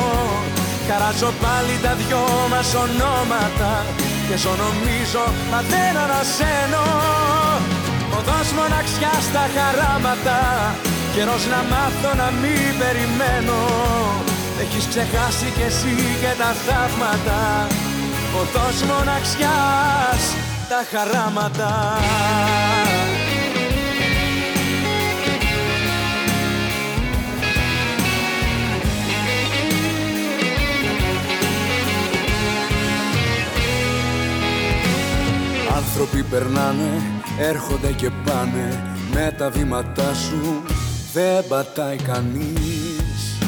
Χαράζω 0.89 1.31
πάλι 1.43 1.74
τα 1.85 1.93
δυο 2.01 2.24
μας 2.52 2.69
ονόματα 2.85 3.73
Και 4.28 4.36
ζω 4.43 4.52
νομίζω 4.65 5.24
μα 5.51 5.61
δεν 5.70 5.93
ανασένω 6.05 6.85
Οδός 8.19 8.48
μοναξιάς 8.59 9.23
στα 9.31 9.44
χαράματα 9.55 10.39
Καιρός 11.15 11.44
να 11.52 11.61
μάθω 11.73 12.11
να 12.23 12.28
μην 12.40 12.70
περιμένω. 12.81 13.59
Έχεις 14.62 14.86
ξεχάσει 14.89 15.48
κι 15.56 15.65
εσύ 15.70 15.97
και 16.20 16.32
τα 16.40 16.51
θαύματα 16.65 17.40
Οδός 18.40 18.77
μοναξιάς 18.90 20.23
τα 20.69 20.81
χαράματα 20.90 21.70
Άνθρωποι 35.75 36.23
περνάνε, 36.23 37.03
έρχονται 37.39 37.93
και 37.93 38.11
πάνε. 38.25 38.97
Με 39.13 39.35
τα 39.39 39.51
βήματά 39.51 40.15
σου 40.15 40.63
δεν 41.13 41.45
πατάει 41.49 41.97
κανείς. 41.97 43.39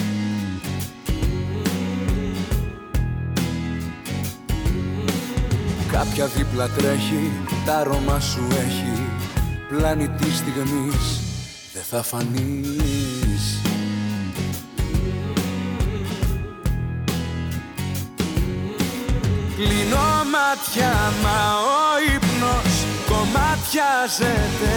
Κάποια 5.92 6.26
δίπλα 6.26 6.68
τρέχει, 6.68 7.30
τα 7.66 7.76
αρώμα 7.76 8.20
σου 8.20 8.46
έχει. 8.50 9.02
Πλάνη 9.68 10.08
της 10.08 10.36
στιγμής 10.36 11.20
δεν 11.72 11.82
θα 11.90 12.02
φανείς 12.02 13.05
μάτια 20.56 21.12
μα 21.22 21.40
ο 21.58 22.14
ύπνος 22.14 22.74
κομμάτιαζεται 23.10 24.76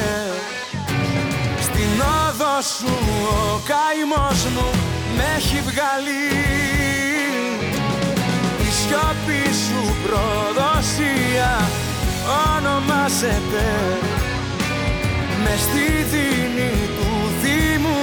Στην 1.62 2.02
όδο 2.22 2.56
σου 2.78 2.94
ο 3.30 3.62
καημός 3.70 4.44
μου 4.56 4.70
με 5.16 5.24
έχει 5.38 5.62
βγάλει. 5.70 6.26
Η 8.68 8.70
σιώπη 8.80 9.44
σου 9.64 9.82
προδοσία 10.04 11.52
ονομάζεται. 12.56 13.68
Με 15.44 15.54
στη 15.66 15.88
δίνη 16.12 16.72
του 16.98 17.12
Δήμου 17.42 18.02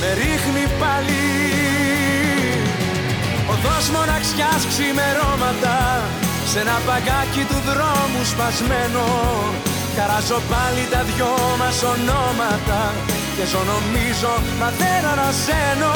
με 0.00 0.12
ρίχνει 0.12 0.64
πάλι. 0.78 1.26
Οδός 3.50 3.88
μοναξιάς 3.88 4.66
ξημερώματα 4.68 6.04
Σ' 6.54 6.60
ένα 6.66 6.78
παγκάκι 6.86 7.44
του 7.50 7.58
δρόμου 7.68 8.22
σπασμένο. 8.32 9.06
Χαράζω 9.96 10.38
πάλι 10.52 10.84
τα 10.92 11.00
δυο 11.08 11.32
μας 11.60 11.78
ονόματα 11.92 12.80
Και 13.36 13.44
ζω 13.50 13.62
νομίζω 13.72 14.32
μα 14.60 14.68
δεν 14.80 15.02
ανασένω 15.12 15.94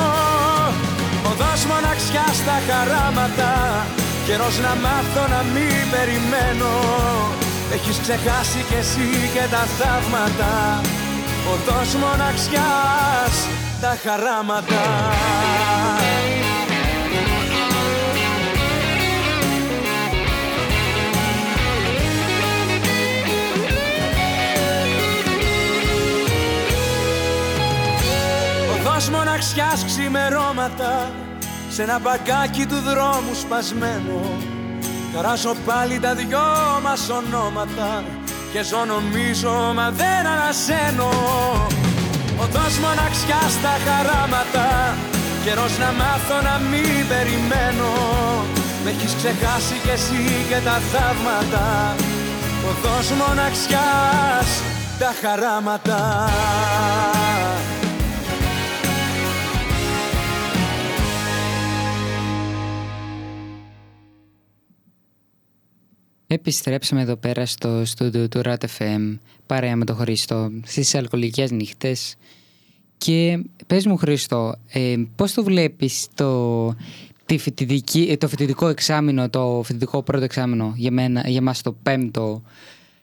Οδός 1.31 1.61
μοναξιάς 1.71 2.35
στα 2.43 2.57
χαράματα 2.69 3.53
Καιρός 4.27 4.57
να 4.65 4.73
μάθω 4.85 5.23
να 5.35 5.41
μην 5.55 5.83
περιμένω. 5.95 6.73
Έχεις 7.75 7.99
ξεχάσει 8.05 8.61
κι 8.69 8.79
εσύ 8.83 9.09
και 9.35 9.45
τα 9.55 9.63
θαύματα 9.79 10.53
Οδός 11.53 11.91
μοναξιάς 12.03 13.35
τα 13.83 13.93
χαράματα 14.03 14.83
Οδός 28.99 29.11
μοναξιάς 29.11 29.85
ξημερώματα 29.85 31.11
Σ' 31.71 31.79
ένα 31.79 31.99
μπαγκάκι 31.99 32.67
του 32.67 32.81
δρόμου 32.89 33.35
σπασμένο. 33.35 34.21
Χαράζω 35.15 35.55
πάλι 35.67 36.01
τα 36.01 36.15
δυο 36.15 36.47
μας 36.83 37.09
ονόματα 37.09 38.05
Και 38.53 38.63
ζω 38.63 38.85
νομίζω 38.85 39.73
μα 39.75 39.91
δεν 39.91 40.27
ανασένω. 40.35 41.11
Οδός 42.43 42.75
μοναξιάς 42.85 43.53
στα 43.59 43.75
χαράματα 43.87 44.67
Καιρός 45.45 45.79
να 45.79 45.91
μάθω 46.01 46.37
να 46.49 46.59
μην 46.71 47.09
περιμένω. 47.13 47.93
Με 48.85 48.91
έχεις 48.91 49.15
ξεχάσει 49.21 49.75
κι 49.83 49.91
εσύ 49.97 50.23
και 50.49 50.59
τα 50.65 50.77
θαύματα. 50.91 51.95
Οδός 52.71 53.09
μοναξιάς 53.21 54.51
τα 54.99 55.11
χαράματα 55.21 56.01
Επιστρέψαμε 66.31 67.03
εδώ 67.03 67.17
πέρα 67.17 67.47
στο 67.47 67.85
στούντιο 67.85 68.29
του 68.29 68.41
RAT 68.45 68.57
FM 68.79 69.19
παρέα 69.47 69.77
με 69.77 69.85
τον 69.85 69.97
Χρήστο 69.97 70.51
στις 70.65 70.95
αλκοολικές 70.95 71.51
νύχτες 71.51 72.17
και 72.99 73.45
πες 73.67 73.87
μου 73.87 73.97
Χρήστο, 73.97 74.55
ε, 74.69 74.97
πώς 75.17 75.33
το 75.33 75.43
βλέπεις 75.45 76.07
το, 76.15 76.75
τη 77.27 77.39
φοιτητική, 77.39 78.07
ε, 78.11 78.17
το 78.17 78.29
φοιτητικό 78.29 78.69
εξάμεινο, 78.69 79.31
το 79.31 79.63
φοιτητικό 79.65 80.03
πρώτο 80.03 80.25
εξάμεινο 80.25 80.73
για, 80.77 80.91
μένα, 80.91 81.29
για 81.29 81.43
μας 81.43 81.63
το 81.63 81.73
πέμπτο 81.83 82.43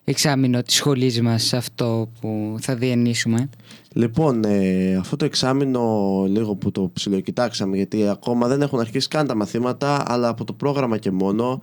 εξάμεινο 0.04 0.62
της 0.62 0.76
σχολής 0.76 1.22
μας 1.22 1.54
αυτό 1.54 2.10
που 2.22 2.56
θα 2.60 2.76
διενύσουμε. 2.76 3.50
Λοιπόν, 3.94 4.44
ε, 4.44 4.96
αυτό 4.96 5.16
το 5.16 5.26
εξάμεινο 5.26 6.26
λίγο 6.28 6.56
που 6.56 6.72
το 6.72 6.90
ψιλοκοιτάξαμε 6.94 7.76
γιατί 7.76 8.08
ακόμα 8.08 8.48
δεν 8.48 8.62
έχουν 8.62 8.80
αρχίσει 8.80 9.08
καν 9.08 9.28
τα 9.28 9.36
μαθήματα 9.36 10.04
αλλά 10.08 10.28
από 10.28 10.44
το 10.44 10.54
πρόγραμμα 10.54 10.98
και 10.98 11.12
μόνο 11.12 11.62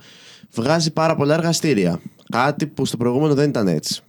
βγάζει 0.55 0.91
πάρα 0.93 1.17
πολλά 1.17 1.35
εργαστήρια. 1.35 2.01
Κάτι 2.31 2.67
που 2.67 2.85
στο 2.85 2.97
προηγούμενο 2.97 3.35
δεν 3.35 3.49
ήταν 3.49 3.69
έτσι. 3.69 4.01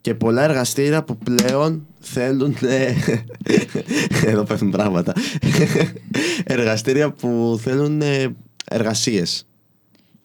Και 0.00 0.14
πολλά 0.14 0.42
εργαστήρια 0.42 1.02
που 1.04 1.16
πλέον 1.18 1.86
θέλουν. 2.00 2.56
ε, 2.62 2.92
Εδώ 4.30 4.42
πέφτουν 4.44 4.70
πράγματα. 4.70 5.12
εργαστήρια 6.44 7.10
που 7.12 7.58
θέλουν 7.62 8.00
ε, 8.02 8.34
εργασίες. 8.64 9.46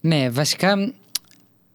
Ναι, 0.02 0.30
βασικά, 0.30 0.94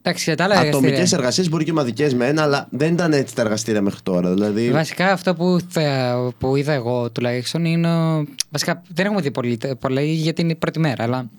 εντάξει, 0.03 0.25
για 0.25 0.37
τα 0.37 0.45
άλλα 0.45 0.55
Ατομικές 0.55 0.83
εργαστήρια- 0.91 1.19
εργασίες 1.19 1.49
μπορεί 1.49 1.65
και 1.65 1.71
ομαδικές 1.71 2.15
με 2.15 2.27
ένα, 2.27 2.43
αλλά 2.43 2.69
δεν 2.71 2.93
ήταν 2.93 3.13
έτσι 3.13 3.35
τα 3.35 3.43
εργαστήρια 3.43 3.83
μέχρι 3.83 4.01
τώρα. 4.03 4.33
Δηλαδή. 4.35 4.71
Βασικά 4.71 5.13
αυτό 5.13 5.35
που, 5.35 5.59
θα, 5.69 6.17
που 6.39 6.57
είδα 6.57 6.73
εγώ 6.73 7.11
τουλάχιστον 7.11 7.65
είναι. 7.65 7.89
ο- 7.97 8.25
Βασικά 8.51 8.83
δεν 8.95 9.05
έχουμε 9.07 9.21
δει 9.21 9.31
πολύ, 9.31 9.59
πολλά 9.81 10.01
γιατί 10.03 10.43
είναι 10.43 10.53
η 10.53 10.57
πρώτη 10.57 10.79
μέρα, 10.79 11.03
αλλά 11.05 11.31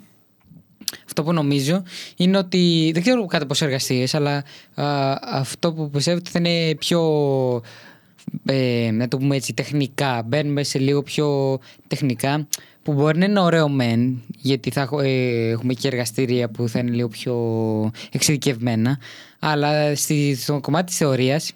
αυτό 1.06 1.24
που 1.24 1.34
νομίζω 1.34 1.84
είναι 2.16 2.38
ότι. 2.38 2.90
Δεν 2.94 3.02
ξέρω 3.02 3.26
κάτω 3.26 3.46
πόσο 3.46 3.66
εργασίες, 3.66 4.14
αλλά 4.14 4.44
α, 4.74 5.16
αυτό 5.22 5.74
που 5.74 5.90
πιστεύω 5.90 6.18
ότι 6.18 6.30
θα 6.30 6.40
είναι 6.40 6.76
πιο. 6.76 7.02
Ε, 8.46 8.90
να 8.94 9.08
το 9.08 9.18
πούμε 9.18 9.36
έτσι, 9.36 9.54
τεχνικά. 9.54 10.24
Μπαίνουμε 10.26 10.64
σε 10.64 10.80
λίγο 10.80 11.04
πιο 11.04 11.60
τεχνικά. 11.88 12.48
Που 12.84 12.94
μπορεί 12.94 13.18
να 13.18 13.26
είναι 13.26 13.40
ωραίο 13.40 13.70
μεν, 13.70 14.22
γιατί 14.38 14.72
θα 14.72 14.82
έχω- 14.82 15.00
ε, 15.00 15.50
έχουμε 15.50 15.74
και 15.74 15.88
εργαστήρια 15.88 16.50
που 16.50 16.68
θα 16.70 16.80
είναι 16.80 16.92
λίγο 16.92 17.08
πιο 17.08 17.36
εξειδικευμένα. 18.12 19.00
Αλλά 19.40 19.96
στη, 19.96 20.36
στο 20.36 20.60
κομμάτι 20.60 20.86
της 20.86 20.98
θεωρίας 20.98 21.52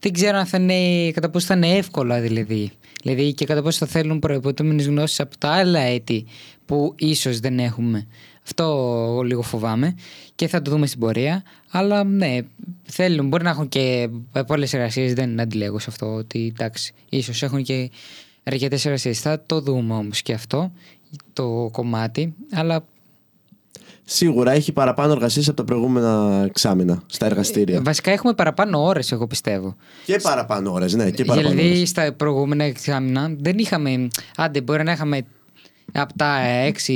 δεν 0.00 0.12
ξέρω 0.12 0.38
αν 0.38 0.46
θα 0.46 0.58
είναι, 0.58 1.10
κατά 1.10 1.30
πόσο 1.30 1.46
θα 1.46 1.54
είναι 1.54 1.68
εύκολα 1.76 2.20
δηλαδή. 2.20 2.70
Δηλαδή 3.02 3.34
και 3.34 3.44
κατά 3.44 3.62
πόσο 3.62 3.78
θα 3.78 3.86
θέλουν 3.86 4.18
προϋποτούμενες 4.18 4.86
γνώσεις 4.86 5.20
από 5.20 5.38
τα 5.38 5.48
άλλα 5.48 5.80
έτη 5.80 6.26
που 6.66 6.94
ίσως 6.98 7.40
δεν 7.40 7.58
έχουμε. 7.58 8.06
Αυτό 8.50 8.64
εγώ 9.08 9.22
λίγο 9.22 9.42
φοβάμαι 9.42 9.94
και 10.34 10.48
θα 10.48 10.62
το 10.62 10.70
δούμε 10.70 10.86
στην 10.86 11.00
πορεία. 11.00 11.42
Αλλά 11.70 12.04
ναι, 12.04 12.38
θέλουν, 12.82 13.28
μπορεί 13.28 13.42
να 13.42 13.50
έχουν 13.50 13.68
και 13.68 14.08
πολλές 14.46 14.72
εργασίες, 14.72 15.12
δεν 15.12 15.40
αντιλέγω 15.40 15.78
σε 15.78 15.86
αυτό 15.88 16.14
ότι 16.14 16.52
εντάξει, 16.58 16.92
ίσως 17.08 17.42
έχουν 17.42 17.62
και 17.62 17.90
αρκετές 18.42 18.84
εργασίες. 18.84 19.20
Θα 19.20 19.42
το 19.46 19.60
δούμε 19.60 19.94
όμως 19.94 20.22
και 20.22 20.32
αυτό 20.32 20.72
το 21.32 21.68
κομμάτι. 21.72 22.34
Αλλά 22.52 22.84
Σίγουρα 24.04 24.52
έχει 24.52 24.72
παραπάνω 24.72 25.12
εργασίες 25.12 25.48
από 25.48 25.56
τα 25.56 25.64
προηγούμενα 25.64 26.42
εξάμεινα 26.46 27.02
στα 27.06 27.26
εργαστήρια. 27.26 27.80
βασικά 27.82 28.10
έχουμε 28.10 28.34
παραπάνω 28.34 28.82
ώρες 28.84 29.12
εγώ 29.12 29.26
πιστεύω. 29.26 29.76
Και 30.06 30.18
παραπάνω 30.22 30.72
ώρες, 30.72 30.94
ναι, 30.94 31.10
και 31.10 31.24
παραπάνω. 31.24 31.54
Δηλαδή 31.54 31.76
ώρες. 31.76 31.88
στα 31.88 32.12
προηγούμενα 32.12 32.64
εξάμεινα 32.64 33.34
δεν 33.38 33.58
είχαμε. 33.58 34.08
Άντε, 34.36 34.60
μπορεί 34.60 34.82
να 34.82 34.92
είχαμε 34.92 35.22
από 35.92 36.12
τα 36.16 36.40
έξι 36.40 36.94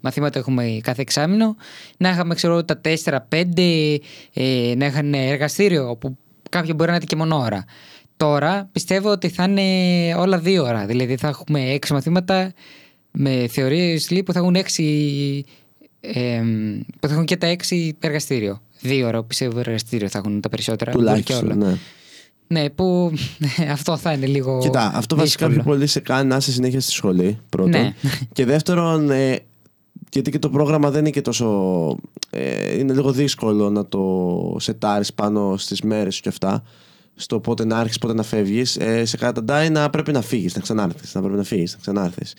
μαθήματα 0.00 0.38
έχουμε 0.38 0.78
κάθε 0.82 1.00
εξάμεινο, 1.00 1.56
να 1.96 2.08
είχαμε 2.08 2.34
ξέρω 2.34 2.64
τα 2.64 2.78
τέσσερα, 2.78 3.20
πέντε, 3.20 3.62
ε, 4.32 4.72
να 4.76 4.86
είχαν 4.86 5.14
εργαστήριο 5.14 5.90
όπου 5.90 6.16
κάποια 6.50 6.74
μπορεί 6.74 6.90
να 6.90 6.96
είναι 6.96 7.04
και 7.04 7.16
μόνο 7.16 7.36
ώρα. 7.36 7.64
Τώρα 8.16 8.68
πιστεύω 8.72 9.10
ότι 9.10 9.28
θα 9.28 9.44
είναι 9.44 10.14
όλα 10.14 10.38
δύο 10.38 10.64
ώρα. 10.64 10.86
Δηλαδή 10.86 11.16
θα 11.16 11.28
έχουμε 11.28 11.70
έξι 11.70 11.92
μαθήματα 11.92 12.52
με 13.10 13.46
θεωρίες 13.50 14.10
λίγο 14.10 14.24
που 14.24 14.32
θα 14.32 14.38
έχουν 14.38 14.54
έξι. 14.54 14.84
Ε, 16.00 16.42
που 17.00 17.06
θα 17.08 17.12
έχουν 17.12 17.24
και 17.24 17.36
τα 17.36 17.46
έξι 17.46 17.96
εργαστήριο. 18.00 18.60
Δύο 18.80 19.06
ώρα 19.06 19.24
πιστεύω 19.24 19.58
εργαστήριο 19.58 20.08
θα 20.08 20.18
έχουν 20.18 20.40
τα 20.40 20.48
περισσότερα. 20.48 20.90
μπορεί 20.90 21.04
και 21.04 21.32
Τουλάχιστον, 21.32 21.60
όλα. 21.60 21.70
ναι. 21.70 21.78
Ναι, 22.52 22.70
που 22.70 23.12
αυτό 23.76 23.96
θα 23.96 24.12
είναι 24.12 24.26
λίγο. 24.26 24.58
Κοίτα, 24.62 24.92
αυτό 24.94 25.16
βασικά 25.16 25.46
πιο 25.46 25.54
δύσκολο. 25.54 25.74
πολύ 25.74 25.86
σε 25.86 26.00
κάνει 26.00 26.28
να 26.28 26.36
είσαι 26.36 26.52
συνέχεια 26.52 26.80
στη 26.80 26.92
σχολή. 26.92 27.38
Πρώτον. 27.48 27.70
Ναι. 27.70 27.94
Και 28.32 28.44
δεύτερον, 28.44 29.10
ε, 29.10 29.38
γιατί 30.12 30.30
και 30.30 30.38
το 30.38 30.50
πρόγραμμα 30.50 30.90
δεν 30.90 31.00
είναι 31.00 31.10
και 31.10 31.20
τόσο. 31.20 31.96
Ε, 32.30 32.78
είναι 32.78 32.92
λίγο 32.92 33.12
δύσκολο 33.12 33.70
να 33.70 33.86
το 33.86 34.56
σετάρεις 34.58 35.14
πάνω 35.14 35.56
στις 35.56 35.80
μέρες 35.82 36.14
σου 36.14 36.22
και 36.22 36.28
αυτά. 36.28 36.62
Στο 37.14 37.40
πότε 37.40 37.64
να 37.64 37.76
άρχισεις, 37.76 37.98
πότε 37.98 38.14
να 38.14 38.22
φεύγεις. 38.22 38.76
Ε, 38.76 39.04
σε 39.04 39.16
καταντάει 39.16 39.70
να 39.70 39.90
πρέπει 39.90 40.12
να 40.12 40.20
φύγεις, 40.20 40.54
να 40.54 40.60
ξανάρθεις. 40.60 41.14
Να 41.14 41.20
πρέπει 41.20 41.36
να 41.36 41.44
φύγεις, 41.44 41.72
να 41.72 41.78
ξανάρθεις. 41.80 42.34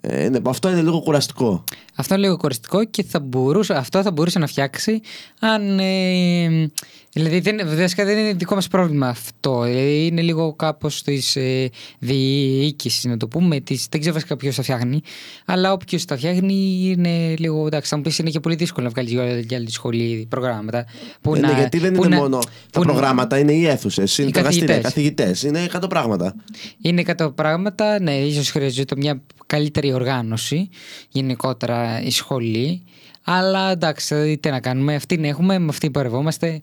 Ε, 0.00 0.28
ναι, 0.28 0.38
αυτό 0.46 0.70
είναι 0.70 0.82
λίγο 0.82 1.00
κουραστικό. 1.00 1.64
Αυτό 1.94 2.14
είναι 2.14 2.22
λίγο 2.22 2.36
κοριστικό 2.36 2.84
και 2.84 3.02
θα 3.02 3.20
μπορούσε, 3.20 3.74
αυτό 3.74 4.02
θα 4.02 4.10
μπορούσε 4.10 4.38
να 4.38 4.46
φτιάξει 4.46 5.00
αν. 5.40 5.78
Ε, 5.78 6.70
δηλαδή, 7.16 7.40
δεν, 7.40 7.60
βασικά 7.76 8.04
δεν 8.04 8.18
είναι 8.18 8.32
δικό 8.32 8.54
μας 8.54 8.68
πρόβλημα 8.68 9.08
αυτό. 9.08 9.62
Δηλαδή, 9.62 10.06
είναι 10.06 10.22
λίγο 10.22 10.52
κάπως 10.54 11.02
της 11.02 11.36
ε, 11.36 11.70
διοίκησης, 11.98 13.04
να 13.04 13.16
το 13.16 13.28
πούμε. 13.28 13.60
Της, 13.60 13.86
δεν 13.90 14.00
ξέρω 14.00 14.14
βασικά 14.14 14.36
ποιος 14.36 14.54
τα 14.56 14.62
φτιάχνει. 14.62 15.00
Αλλά 15.44 15.72
όποιος 15.72 16.04
τα 16.04 16.16
φτιάχνει 16.16 16.80
είναι 16.96 17.34
λίγο. 17.38 17.66
Εντάξει, 17.66 17.90
θα 17.90 17.96
μου 17.96 18.02
πεις 18.02 18.18
είναι 18.18 18.30
και 18.30 18.40
πολύ 18.40 18.54
δύσκολο 18.54 18.86
να 18.86 18.92
βγάλεις 18.92 19.10
για, 19.12 19.38
για 19.38 19.56
άλλη 19.56 19.66
τη 19.66 19.72
σχολή 19.72 20.26
προγράμματα. 20.28 20.84
Που 21.20 21.34
Ε, 21.34 21.40
ναι, 21.40 21.46
να- 21.46 21.58
γιατί 21.58 21.78
δεν 21.78 21.92
που 21.92 22.04
είναι 22.04 22.14
να- 22.16 22.20
μόνο 22.22 22.38
τα 22.38 22.80
που 22.80 22.86
να- 22.86 22.92
προγράμματα, 22.92 23.38
είναι 23.38 23.52
οι 23.52 23.66
αίθουσες, 23.66 24.18
είναι 24.18 24.28
Οι 24.28 24.30
τα 24.30 24.38
εργαστήρια, 24.38 24.76
οι 24.76 24.80
καθηγητές. 24.80 25.16
καθηγητές. 25.24 25.42
Είναι 25.42 25.68
100 25.84 25.88
πράγματα. 25.88 26.34
Είναι 26.82 27.02
κατά 27.02 27.32
πράγματα, 27.32 28.00
ναι, 28.00 28.14
ίσως 28.16 28.50
χρειαζόταν 28.50 28.98
μια 28.98 29.20
καλύτερη 29.46 29.92
οργάνωση 29.92 30.68
γενικότερα 31.08 32.02
η 32.02 32.10
σχολή. 32.10 32.82
Αλλά 33.28 33.70
εντάξει, 33.70 34.14
δηλαδή, 34.14 34.38
τι 34.38 34.50
να 34.50 34.60
κάνουμε, 34.60 34.94
αυτήν 34.94 35.24
έχουμε, 35.24 35.58
με 35.58 35.66
αυτήν 35.68 35.90
πορευόμαστε 35.90 36.60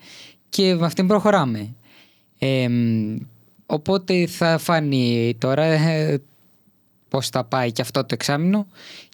και 0.53 0.75
με 0.75 0.85
αυτήν 0.85 1.07
προχωράμε. 1.07 1.75
Ε, 2.38 2.67
οπότε 3.65 4.27
θα 4.27 4.57
φάνει 4.57 5.35
τώρα 5.38 5.63
ε, 5.63 6.21
πώς 7.09 7.30
θα 7.30 7.43
πάει 7.43 7.71
και 7.71 7.81
αυτό 7.81 7.99
το 7.99 8.07
εξάμεινο 8.13 8.67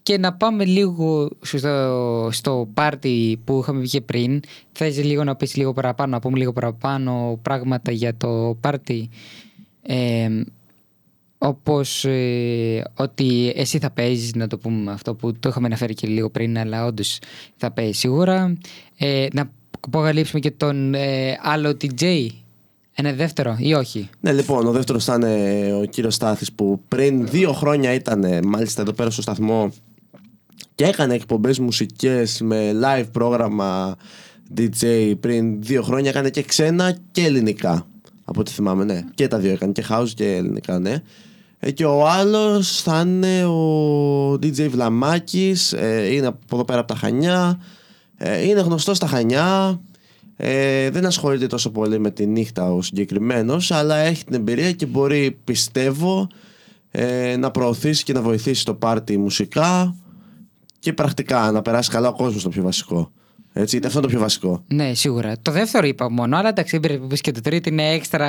και 0.04 0.18
να 0.18 0.34
πάμε 0.34 0.66
λίγο 0.66 1.30
στο, 1.42 2.30
στο 2.32 2.70
πάρτι 2.74 3.42
που 3.44 3.60
είχαμε 3.62 3.80
βγει 3.80 4.02
πριν. 4.02 4.40
Θες 4.72 5.04
λίγο 5.04 5.24
να 5.24 5.36
πεις 5.36 5.56
λίγο 5.56 5.74
παραπάνω, 5.74 6.12
να 6.12 6.20
πούμε 6.20 6.38
λίγο 6.38 6.54
παραπάνω 6.54 7.40
πράγματα 7.42 7.92
για 7.92 8.18
το 8.18 8.58
πάρτι. 8.62 9.10
Ε, 9.82 10.30
όπως 11.38 12.06
ε, 12.06 12.84
ότι 12.96 13.54
εσύ 13.56 13.78
θα 13.78 13.90
παίζεις, 13.92 14.36
να 14.36 14.48
το 14.48 14.58
πούμε 14.58 14.92
αυτό 14.92 15.16
που 15.16 15.34
το 15.40 15.50
είχαμε 15.50 15.66
αναφέρει 15.66 15.94
και 15.94 16.08
λίγο 16.08 16.30
πριν, 16.30 16.58
αλλά 16.58 16.86
όντως 16.86 17.20
θα 17.56 17.72
παίζει 17.72 17.92
σίγουρα. 17.92 18.58
Ε, 18.98 19.28
να 19.34 19.52
αποκαλύψουμε 19.80 20.40
και 20.40 20.52
τον 20.52 20.94
ε, 20.94 21.38
άλλο 21.42 21.70
DJ, 21.82 22.28
ένα 22.94 23.14
δεύτερο 23.14 23.56
ή 23.60 23.74
όχι; 23.74 24.10
Ναι, 24.20 24.32
λοιπόν, 24.32 24.68
ο 24.68 24.72
δεύτερος 24.72 25.04
θα 25.04 25.14
είναι 25.14 25.74
ο 25.82 25.86
κύριος 25.86 26.14
Στάθης 26.14 26.52
που 26.52 26.82
πριν 26.88 27.28
δύο 27.28 27.54
χρόνια 27.54 27.94
ήταν 27.94 28.24
ε, 28.24 28.42
μάλιστα 28.42 28.82
εδώ 28.82 28.94
πέρα 28.94 29.10
στο 29.10 29.22
σταθμό 29.22 29.72
και 30.76 30.86
έκανε 30.86 31.14
εκπομπές 31.14 31.60
μουσικές 31.60 32.42
με 32.42 32.72
live 32.84 33.06
πρόγραμμα 33.12 33.96
DJ 34.58 35.14
πριν 35.20 35.62
δύο 35.62 35.82
χρόνια. 35.82 36.10
Έκανε 36.10 36.30
και 36.30 36.44
ξένα 36.44 36.98
και 37.12 37.26
ελληνικά. 37.26 37.88
Από 38.24 38.40
ό,τι 38.40 38.52
θυμάμαι, 38.52 38.84
ναι. 38.84 39.04
Και 39.16 39.28
τα 39.28 39.38
δύο 39.38 39.52
έκανε. 39.52 39.72
Και 39.72 39.86
house 39.90 40.10
και 40.16 40.36
ελληνικά, 40.36 40.80
ναι. 40.80 41.02
Ε, 41.60 41.72
και 41.72 41.86
ο 41.86 42.08
άλλος 42.08 42.82
θα 42.82 43.04
είναι 43.06 43.46
ο 43.46 44.34
DJ 44.34 44.70
Βλαμάκης. 44.70 45.72
είναι 46.12 46.28
από 46.28 46.56
εδώ 46.56 46.66
πέρα 46.66 46.80
από 46.80 46.88
τα 46.88 47.00
Χανιά. 47.00 47.60
Ε, 48.22 48.48
είναι 48.48 48.62
γνωστό 48.62 48.94
στα 48.94 49.08
Χανιά. 49.08 49.82
Ε, 50.36 50.90
δεν 50.90 51.06
ασχολείται 51.06 51.48
τόσο 51.48 51.72
πολύ 51.72 52.00
με 52.00 52.12
τη 52.12 52.26
νύχτα 52.26 52.74
ο 52.74 52.82
συγκεκριμένος, 52.82 53.72
αλλά 53.72 53.96
έχει 53.96 54.24
την 54.24 54.36
εμπειρία 54.36 54.72
και 54.72 54.86
μπορεί, 54.86 55.38
πιστεύω, 55.44 56.28
ε, 56.92 57.36
να 57.38 57.52
προωθήσει 57.52 58.04
και 58.04 58.14
να 58.14 58.22
βοηθήσει 58.22 58.66
το 58.66 58.74
πάρτι 58.74 59.18
μουσικά 59.18 59.96
και 60.80 60.94
πρακτικά 60.94 61.52
να 61.52 61.62
περάσει 61.62 61.90
καλά 61.90 62.08
ο 62.08 62.14
κόσμος 62.14 62.44
το 62.44 62.50
πιο 62.50 62.64
βασικό. 62.64 63.12
Έτσι, 63.54 63.78
αυτό 63.78 63.90
είναι 63.92 64.02
το 64.02 64.08
πιο 64.08 64.20
βασικό. 64.20 64.64
Ναι, 64.68 64.94
σίγουρα. 64.94 65.36
Το 65.42 65.52
δεύτερο 65.52 65.88
είπα 65.88 66.12
μόνο, 66.12 66.38
αλλά 66.38 66.50
εντάξει, 66.50 66.72
δεν 66.72 66.80
πρέπει 66.80 67.02
να 67.02 67.08
πεις 67.08 67.22
και 67.22 67.32
το 67.32 67.42
τρίτο 67.42 67.70
είναι 67.70 67.90
έξτρα 67.90 68.28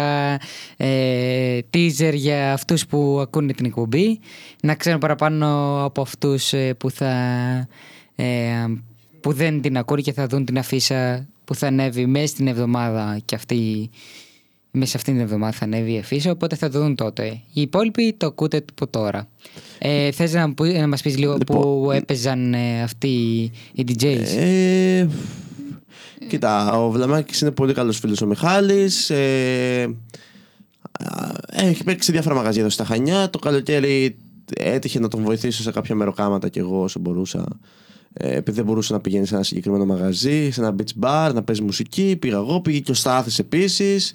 ε, 0.76 1.58
teaser 1.74 2.12
για 2.14 2.52
αυτούς 2.52 2.86
που 2.86 3.18
ακούνε 3.20 3.52
την 3.52 3.64
εκπομπή. 3.64 4.20
Να 4.62 4.74
ξέρουν 4.74 4.98
παραπάνω 4.98 5.78
από 5.84 6.00
αυτούς 6.00 6.52
ε, 6.52 6.74
που, 6.74 6.90
θα, 6.90 7.12
ε, 8.14 8.24
που 9.20 9.32
δεν 9.32 9.60
την 9.60 9.76
ακούνε 9.76 10.00
και 10.00 10.12
θα 10.12 10.26
δουν 10.26 10.44
την 10.44 10.58
αφίσα 10.58 11.26
που 11.44 11.54
θα 11.54 11.66
ανέβει 11.66 12.06
μέσα 12.06 12.26
στην 12.26 12.46
εβδομάδα 12.46 13.18
και 13.24 13.34
αυτή 13.34 13.90
μέσα 14.72 14.90
σε 14.90 14.96
αυτήν 14.96 15.12
την 15.14 15.22
εβδομάδα 15.22 15.52
θα 15.52 15.64
ανέβει 15.64 15.92
η 15.92 15.98
αφίσα, 15.98 16.30
οπότε 16.30 16.56
θα 16.56 16.70
το 16.70 16.78
δουν 16.80 16.94
τότε. 16.94 17.24
Οι 17.52 17.60
υπόλοιποι 17.60 18.12
το 18.16 18.26
ακούτε 18.26 18.64
από 18.70 18.86
τώρα. 18.86 19.28
Ε, 19.78 20.10
θες 20.10 20.32
να, 20.32 20.54
που- 20.54 20.64
να 20.64 20.88
μας 20.88 21.02
πεις 21.02 21.18
λίγο 21.18 21.36
Λοιπόν, 21.36 21.60
που 21.60 21.90
έπαιζαν 21.90 22.54
ε, 22.54 22.82
αυτοί 22.82 23.08
οι 23.72 23.84
DJs. 23.88 24.36
Ε, 24.36 25.06
κοίτα, 26.28 26.72
ο 26.72 26.90
Βλαμάκης 26.90 27.40
είναι 27.40 27.50
πολύ 27.50 27.72
καλός 27.72 27.98
φίλος 27.98 28.20
ο 28.22 28.26
Μιχάλης. 28.26 29.10
Ε, 29.10 29.82
α, 30.92 31.32
έχει 31.52 31.84
παίξει 31.84 32.06
σε 32.06 32.12
διάφορα 32.12 32.34
μαγαζιά 32.34 32.60
εδώ 32.60 32.70
στα 32.70 32.84
Χανιά. 32.84 33.30
Το 33.30 33.38
καλοκαίρι 33.38 34.16
έτυχε 34.56 34.98
να 35.00 35.08
τον 35.08 35.22
βοηθήσω 35.22 35.62
σε 35.62 35.70
κάποια 35.70 35.94
μεροκάματα 35.94 36.48
κι 36.48 36.58
εγώ 36.58 36.82
όσο 36.82 36.98
μπορούσα. 36.98 37.44
Ε, 38.12 38.36
επειδή 38.36 38.56
δεν 38.56 38.64
μπορούσε 38.64 38.92
να 38.92 39.00
πηγαίνει 39.00 39.26
σε 39.26 39.34
ένα 39.34 39.42
συγκεκριμένο 39.42 39.84
μαγαζί, 39.84 40.50
σε 40.50 40.60
ένα 40.60 40.74
beach 40.78 41.04
bar, 41.04 41.34
να 41.34 41.42
παίζει 41.42 41.62
μουσική. 41.62 42.16
Πήγα 42.20 42.36
εγώ, 42.36 42.60
πήγε 42.60 42.78
και 42.78 42.90
ο 42.90 42.94
Στάθης 42.94 43.38
επίσης. 43.38 44.12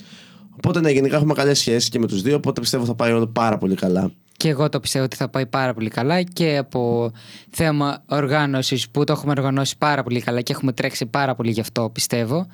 Οπότε 0.56 0.80
ναι, 0.80 0.92
γενικά 0.92 1.16
έχουμε 1.16 1.34
καλές 1.34 1.60
σχέσεις 1.60 1.90
και 1.90 2.00
με 2.00 2.08
τους 2.08 2.22
δύο. 2.22 2.36
Οπότε 2.36 2.62
πιστεύω 2.62 2.86
θα 2.86 2.96
πάει 2.96 3.12
όλο 3.12 3.28
πάρα 3.28 3.58
πολύ 3.58 3.76
καλά. 3.76 4.12
Και 4.38 4.50
εγώ 4.50 4.70
το 4.70 4.80
πιστεύω 4.80 5.06
ότι 5.06 5.16
θα 5.16 5.30
πάει 5.30 5.46
πάρα 5.46 5.74
πολύ 5.74 5.90
καλά 5.90 6.22
και 6.22 6.58
από 6.58 7.12
θέμα 7.50 8.04
οργάνωσης 8.06 8.90
που 8.90 9.04
το 9.04 9.14
έχουμε 9.14 9.32
οργανώσει 9.32 9.78
πάρα 9.78 10.04
πολύ 10.04 10.22
καλά 10.22 10.42
και 10.42 10.54
έχουμε 10.54 10.72
τρέξει 10.72 11.06
πάρα 11.06 11.36
πολύ 11.36 11.52
γι' 11.52 11.60
αυτό 11.60 11.90
πιστεύω. 11.94 12.48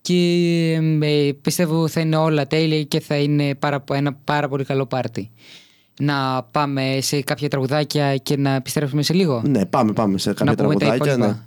Και 0.00 0.14
ε, 1.02 1.32
πιστεύω 1.42 1.88
θα 1.88 2.00
είναι 2.00 2.16
όλα 2.16 2.46
τέλεια 2.46 2.82
και 2.82 3.00
θα 3.00 3.16
είναι 3.16 3.54
πάρα, 3.54 3.84
ένα 3.92 4.12
πάρα 4.12 4.48
πολύ 4.48 4.64
καλό 4.64 4.86
πάρτι. 4.86 5.30
Να 6.04 6.42
πάμε 6.50 6.98
σε 7.00 7.20
κάποια 7.22 7.48
τραγουδάκια 7.48 8.16
και 8.16 8.36
να 8.36 8.54
επιστρέψουμε 8.54 9.02
σε 9.02 9.12
λίγο; 9.12 9.42
Ναι, 9.46 9.66
πάμε, 9.66 9.92
πάμε 9.92 10.18
σε 10.18 10.32
κάποια 10.32 10.54
πούμε 10.54 10.74
τα 10.74 10.78
τραγουδάκια. 10.78 11.12
υπόλοιπα. 11.12 11.26
Ναι. 11.26 11.40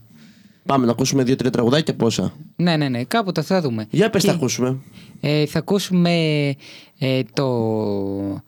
Πάμε 0.65 0.85
να 0.85 0.91
ακούσουμε 0.91 1.23
δύο-τρία 1.23 1.51
τραγουδάκια 1.51 1.95
πόσα; 1.95 2.33
Ναι, 2.55 2.77
ναι, 2.77 2.89
ναι, 2.89 3.03
κάπου 3.03 3.31
το 3.31 3.41
θα 3.41 3.61
δούμε. 3.61 3.87
Για 3.89 4.09
πες 4.09 4.21
Και, 4.21 4.27
τα 4.27 4.33
ακούσουμε. 4.33 4.77
ε, 5.21 5.45
θα 5.45 5.59
ακούσουμε 5.59 6.11
ε, 6.99 7.21
το 7.33 8.43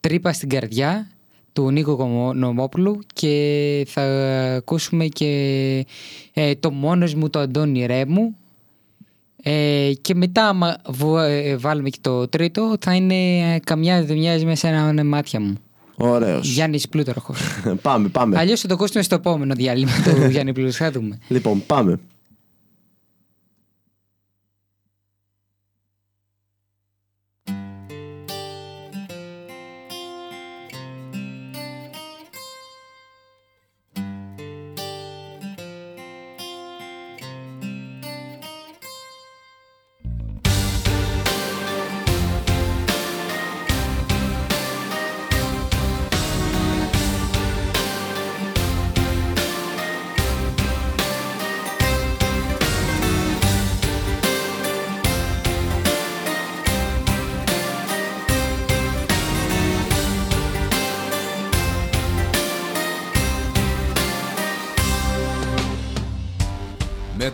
«Τρύπα 0.00 0.32
στην 0.32 0.48
καρδιά» 0.48 1.10
του 1.52 1.70
Νίκο 1.70 1.96
Κομο- 1.96 2.32
Νομόπουλου 2.32 2.98
και 3.14 3.86
θα 3.88 4.02
ακούσουμε 4.56 5.06
και 5.06 5.26
ε, 6.32 6.54
το 6.54 6.70
«Μόνος 6.70 7.14
μου» 7.14 7.30
το 7.30 7.38
Αντώνη 7.38 7.86
Ρέμου 7.86 8.36
ε, 9.50 9.92
και 10.00 10.14
μετά 10.14 10.48
άμα 10.48 10.76
βου- 10.88 11.16
ε, 11.18 11.56
βάλουμε 11.56 11.88
και 11.88 11.98
το 12.00 12.28
τρίτο 12.28 12.76
θα 12.80 12.94
είναι 12.94 13.14
ε, 13.54 13.58
«Καμιά 13.64 14.04
δεν 14.04 14.16
μοιάζει 14.16 14.44
με 14.44 14.54
σένα 14.54 15.04
μάτια 15.04 15.40
μου» 15.40 15.54
Ωραίος. 16.00 16.48
Γιάννης 16.52 16.88
Πλούταρχος. 16.88 17.38
πάμε, 17.82 18.08
πάμε. 18.08 18.38
Αλλιώς 18.38 18.60
θα 18.60 18.68
το 18.68 18.74
ακούσουμε 18.74 19.02
στο 19.02 19.14
επόμενο 19.14 19.54
διάλειμμα 19.54 19.92
του 20.04 20.24
Γιάννη 20.30 20.52
Πλούταρχου. 20.52 20.84
Θα 20.84 20.90
δούμε. 20.90 21.18
Λοιπόν, 21.28 21.62
πάμε. 21.66 21.98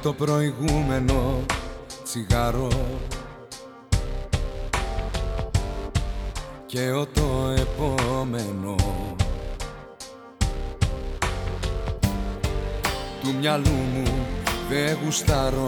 Το 0.04 0.12
προηγούμενο 0.12 1.44
τσιγάρο. 2.04 2.68
Και 6.66 6.90
ο 6.90 7.06
το 7.06 7.54
επόμενο. 7.56 8.74
Του 13.22 13.34
μυαλού 13.40 13.70
μου 13.94 14.02
δεν 14.68 14.98
γουστάρω. 15.04 15.66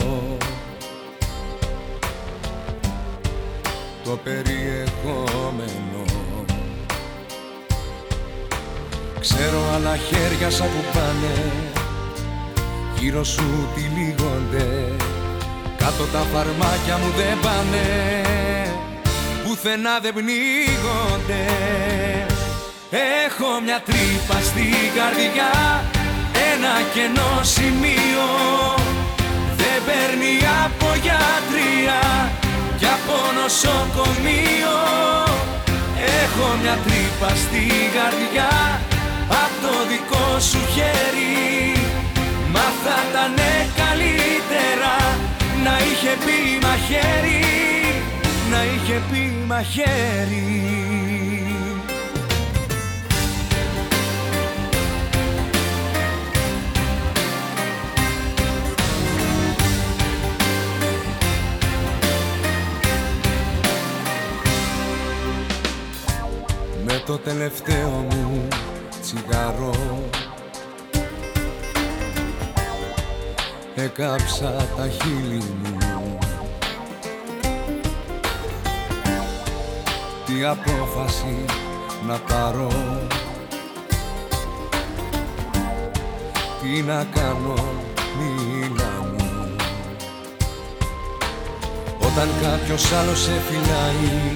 Το 4.05 4.19
περιεχόμενο. 4.25 6.05
Ξέρω 9.21 9.59
άλλα 9.75 9.97
χέρια 9.97 10.51
σαν 10.51 10.67
που 10.67 10.99
πάνε 10.99 11.76
Γύρω 12.99 13.25
σου 13.25 13.69
τυλίγονται 13.75 14.97
Κάτω 15.87 16.05
τα 16.13 16.23
φαρμάκια 16.33 16.97
μου 17.01 17.11
δεν 17.17 17.37
πάνε. 17.45 17.87
Πουθενά 19.45 19.95
δεν 20.03 20.15
πνίγονται. 20.17 21.45
Έχω 23.25 23.51
μια 23.65 23.81
τρύπα 23.89 24.39
στην 24.49 24.87
καρδιά. 24.97 25.53
Ένα 26.51 26.75
κενό 26.95 27.33
σημείο. 27.55 28.29
Δεν 29.61 29.79
παίρνει 29.87 30.35
από 30.65 30.89
γιατρία. 31.05 32.01
Κι 32.79 32.89
από 32.97 33.17
νοσοκομείο. 33.39 34.79
Έχω 36.23 36.47
μια 36.63 36.77
τρύπα 36.85 37.31
στην 37.43 37.87
καρδιά. 37.97 38.51
Απ' 39.43 39.57
το 39.63 39.75
δικό 39.91 40.27
σου 40.49 40.61
χέρι 40.75 41.86
Μα 42.57 42.67
θα 42.85 42.97
ήταν 43.11 43.35
καλύτερα 43.83 44.95
να 45.65 45.75
είχε 45.87 46.13
πει 46.25 46.67
μαχαίρι 46.67 47.45
Να 48.51 48.61
είχε 48.65 49.03
πει 49.11 49.23
μαχαίρι 49.47 50.47
έκαψα 74.07 74.69
τα 74.77 74.89
χείλη 74.89 75.43
μου. 75.63 75.79
Τι 80.27 80.45
απόφαση 80.45 81.45
να 82.07 82.19
πάρω. 82.19 82.69
Τι 86.63 86.83
να 86.83 87.07
κάνω 87.15 87.55
μίλα 88.19 88.93
μου. 89.13 89.57
Όταν 91.99 92.29
κάποιος 92.43 92.93
άλλος 92.93 93.23
σε 93.23 93.33
φυλάει 93.49 94.33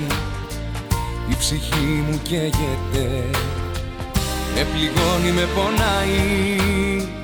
Η 1.31 1.35
ψυχή 1.39 2.05
μου 2.09 2.21
καίγεται. 2.23 3.31
Με 4.55 4.67
πληγώνει, 4.73 5.31
με 5.31 5.49
πονάει 5.55 7.20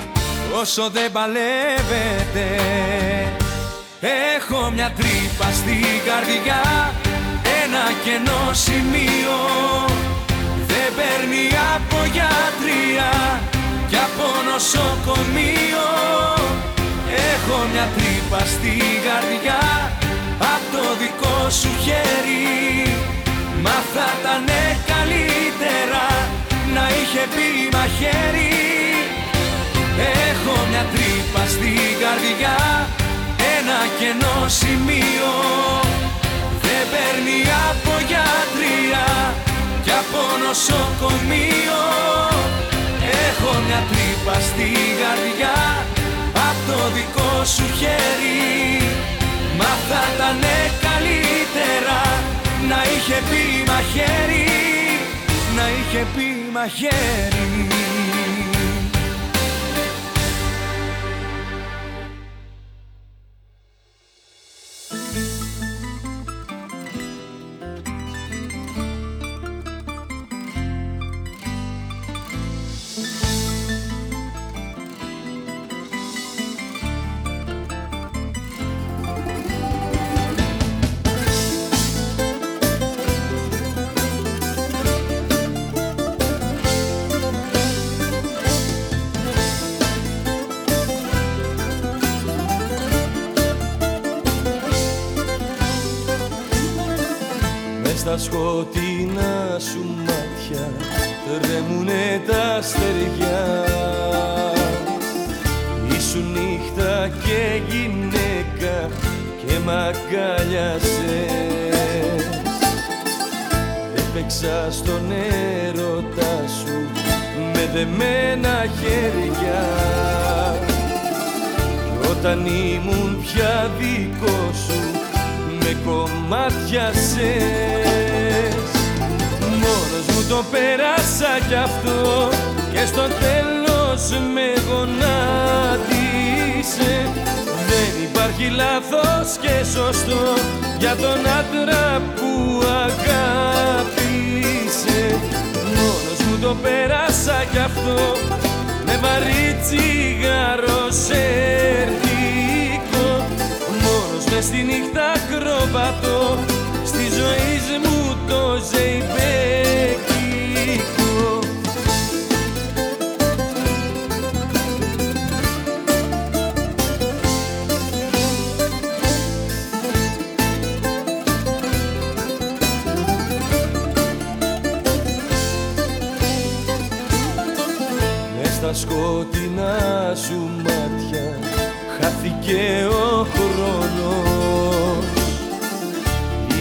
όσο 0.60 0.90
δεν 0.92 1.12
παλεύετε 1.12 2.46
Έχω 4.36 4.70
μια 4.74 4.92
τρύπα 4.96 5.48
στην 5.60 5.96
καρδιά 6.08 6.62
Ένα 7.62 7.84
κενό 8.04 8.44
σημείο. 8.52 9.38
Δεν 10.70 10.88
παίρνει 10.96 11.46
από 11.74 11.98
γιατρία 12.16 13.10
Κι 13.88 13.98
από 14.06 14.26
νοσοκομείο. 14.50 15.88
Έχω 17.32 17.56
μια 17.72 17.86
τρύπα 17.96 18.40
στην 18.54 18.96
καρδιά 19.06 19.62
Απ' 20.54 20.66
το 20.72 20.84
δικό 21.00 21.50
σου 21.60 21.70
χέρι. 21.84 22.94
Μα 23.62 23.76
θα 23.94 24.06
ήταν 24.20 24.48
καλύτερα 24.92 26.06
Να 26.74 26.84
είχε 26.98 27.22
πει 27.34 27.76
μαχαίρι 27.76 28.95
Έχω 29.98 30.54
μια 30.70 30.84
τρύπα 30.92 31.42
στην 31.54 31.92
καρδιά 32.02 32.56
Ένα 33.54 33.78
κενό 33.98 34.38
σημείο. 34.60 35.32
Δεν 36.64 36.82
παίρνει 36.92 37.38
από 37.68 37.92
γιατρία 38.10 39.06
Κι 39.84 39.94
από 40.02 40.20
νοσοκομείο. 40.44 41.82
Έχω 43.26 43.50
μια 43.66 43.80
τρύπα 43.90 44.36
στην 44.48 44.90
καρδιά 45.00 45.56
Απ' 46.48 46.60
το 46.68 46.78
δικό 46.94 47.32
σου 47.54 47.66
χέρι. 47.78 48.46
Μα 49.58 49.72
θα 49.88 50.02
ήταν 50.14 50.40
καλύτερα 50.86 52.00
Να 52.68 52.80
είχε 52.92 53.18
πει 53.28 53.70
μαχαίρι 53.70 54.48
Να 55.56 55.64
είχε 55.78 56.06
πει 56.14 56.50
μαχαίρι 56.52 57.66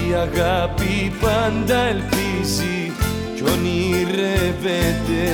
η 0.10 0.14
αγάπη 0.14 1.14
πάντα 1.22 1.77
ελπίζει 1.77 2.91
κι 3.36 3.44
ονειρεύεται. 3.52 5.32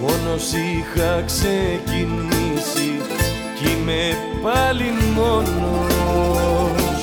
Μόνος 0.00 0.52
είχα 0.52 1.22
ξεκινήσει 1.26 3.00
κι 3.56 3.70
είμαι 3.70 4.16
πάλι 4.42 4.92
μόνος. 5.14 7.02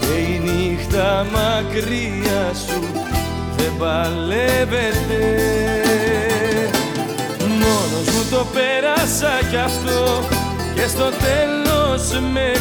Και 0.00 0.18
η 0.32 0.42
νύχτα 0.44 1.26
μακριά 1.32 2.52
σου 2.66 2.80
δεν 3.56 3.72
παλεύεται. 3.78 5.22
Μόνος 7.38 8.06
μου 8.14 8.24
το 8.30 8.46
πέρασα 8.54 9.48
κι 9.50 9.56
αυτό 9.56 10.26
και 10.74 10.86
στο 10.86 11.04
τέλος 11.04 12.20
με 12.32 12.52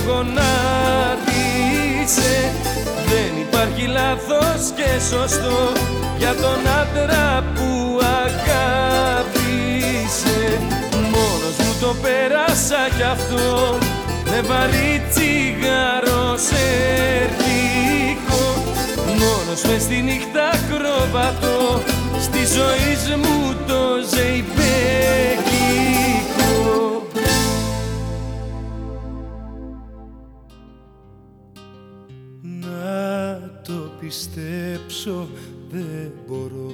γονάτισε 2.06 2.52
Δεν 3.06 3.32
υπάρχει 3.42 3.86
λάθος 3.88 4.72
και 4.76 4.90
σωστό 5.10 5.72
για 6.18 6.34
τον 6.34 6.60
άντρα 6.82 7.44
που 7.56 8.00
αγάπησε. 8.24 9.60
Μόνος 10.92 11.56
μου 11.58 11.74
το 11.82 11.96
πέρασα 12.02 12.90
κι 12.98 13.04
αυτό. 13.04 13.78
Με 14.30 14.42
βαρύ 14.42 15.04
τσιγάρο 15.10 16.38
σερτικό 16.48 18.44
Μόνος 19.06 19.62
μες 19.68 19.82
στη 19.82 20.02
νύχτα 20.02 20.50
κροβατώ. 20.70 21.82
Στη 22.20 22.46
ζωή 22.46 23.18
μου 23.18 23.56
το 23.68 23.82
ζεϊπέκικο 24.10 25.55
πιστέψω 34.06 35.28
δεν 35.72 36.12
μπορώ. 36.28 36.72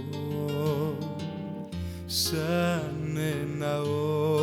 Σαν 2.06 3.18
ένα 3.18 3.82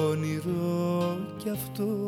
όνειρο 0.09 1.19
κι 1.37 1.49
αυτό. 1.51 2.05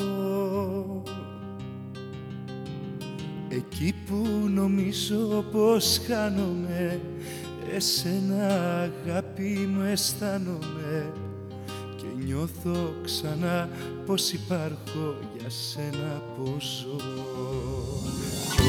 Εκεί 3.49 3.95
που 4.05 4.49
νομίζω 4.53 5.45
πως 5.51 6.01
χάνομαι 6.07 6.99
Εσένα 7.75 8.47
αγάπη 8.81 9.69
μου 9.73 9.81
αισθάνομαι. 9.81 11.13
Και 11.97 12.25
νιώθω 12.25 12.93
ξανά 13.03 13.69
πως 14.05 14.31
υπάρχω 14.31 15.15
για 15.37 15.49
σένα 15.49 16.21
πως 16.37 16.85
ζω. 16.85 16.97
Κι 16.97 17.60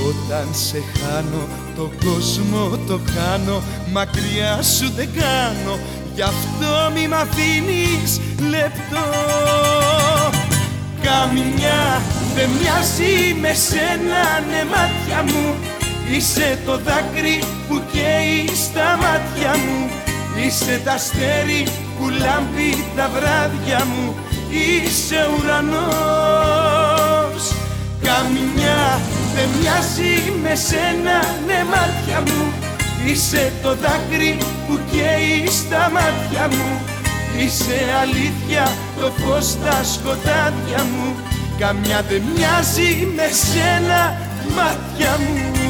όταν 0.08 0.48
σε 0.52 0.82
χάνω 0.92 1.46
το 1.76 1.90
κόσμο 2.04 2.78
το 2.86 3.00
χάνω 3.14 3.62
Μακριά 3.92 4.62
σου 4.62 4.92
δεν 4.96 5.08
κάνω. 5.14 5.78
Γι' 6.14 6.22
αυτό 6.22 6.90
μη 6.94 7.08
μ' 7.08 7.14
αφήνεις 7.14 8.20
λεπτό. 8.50 9.06
Καμιά 11.02 12.02
δεν 12.34 12.48
μοιάζει 12.48 13.34
με 13.40 13.52
σένα 13.54 14.22
ναι 14.50 14.64
μάτια 14.64 15.22
μου. 15.22 15.54
Είσαι 16.10 16.58
το 16.66 16.78
δάκρυ 16.78 17.42
που 17.68 17.82
καίει 17.92 18.56
στα 18.64 18.98
μάτια 19.02 19.50
μου. 19.50 19.90
Είσαι 20.46 20.80
τα 20.84 20.92
αστέρι 20.92 21.66
που 21.98 22.08
λάμπει 22.08 22.84
τα 22.96 23.10
βράδια 23.14 23.84
μου. 23.84 24.14
Είσαι 24.50 25.28
ουρανός 25.38 26.91
Καμιά. 28.02 29.00
Δεν 29.34 29.48
μοιάζει 29.58 30.32
με 30.42 30.54
σένα 30.54 31.16
ναι 31.46 31.64
μάτια 31.72 32.20
μου. 32.26 32.52
Είσαι 33.06 33.52
το 33.62 33.74
δάκρυ 33.74 34.38
που 34.66 34.78
καίει 34.90 35.46
στα 35.46 35.90
μάτια 35.94 36.48
μου. 36.56 36.80
Είσαι 37.38 37.78
αλήθεια 38.02 38.72
το 39.00 39.12
φως 39.20 39.44
στα 39.44 39.84
σκοτάδια 39.92 40.82
μου. 40.92 41.16
Καμιά 41.58 42.04
δεν 42.08 42.22
μοιάζει 42.34 43.08
με 43.16 43.28
σένα 43.44 44.16
μάτια 44.56 45.16
μου 45.18 45.61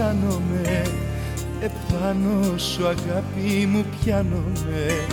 χάνομαι 0.00 0.82
Επάνω 1.60 2.58
σου 2.58 2.86
αγάπη 2.86 3.66
μου 3.66 3.84
πιάνομαι. 4.00 5.06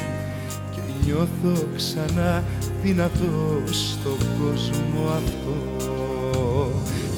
Και 0.71 0.79
νιώθω 1.03 1.67
ξανά 1.75 2.43
δυνατός 2.83 3.89
στον 3.91 4.17
κόσμο 4.39 5.07
αυτό. 5.07 5.55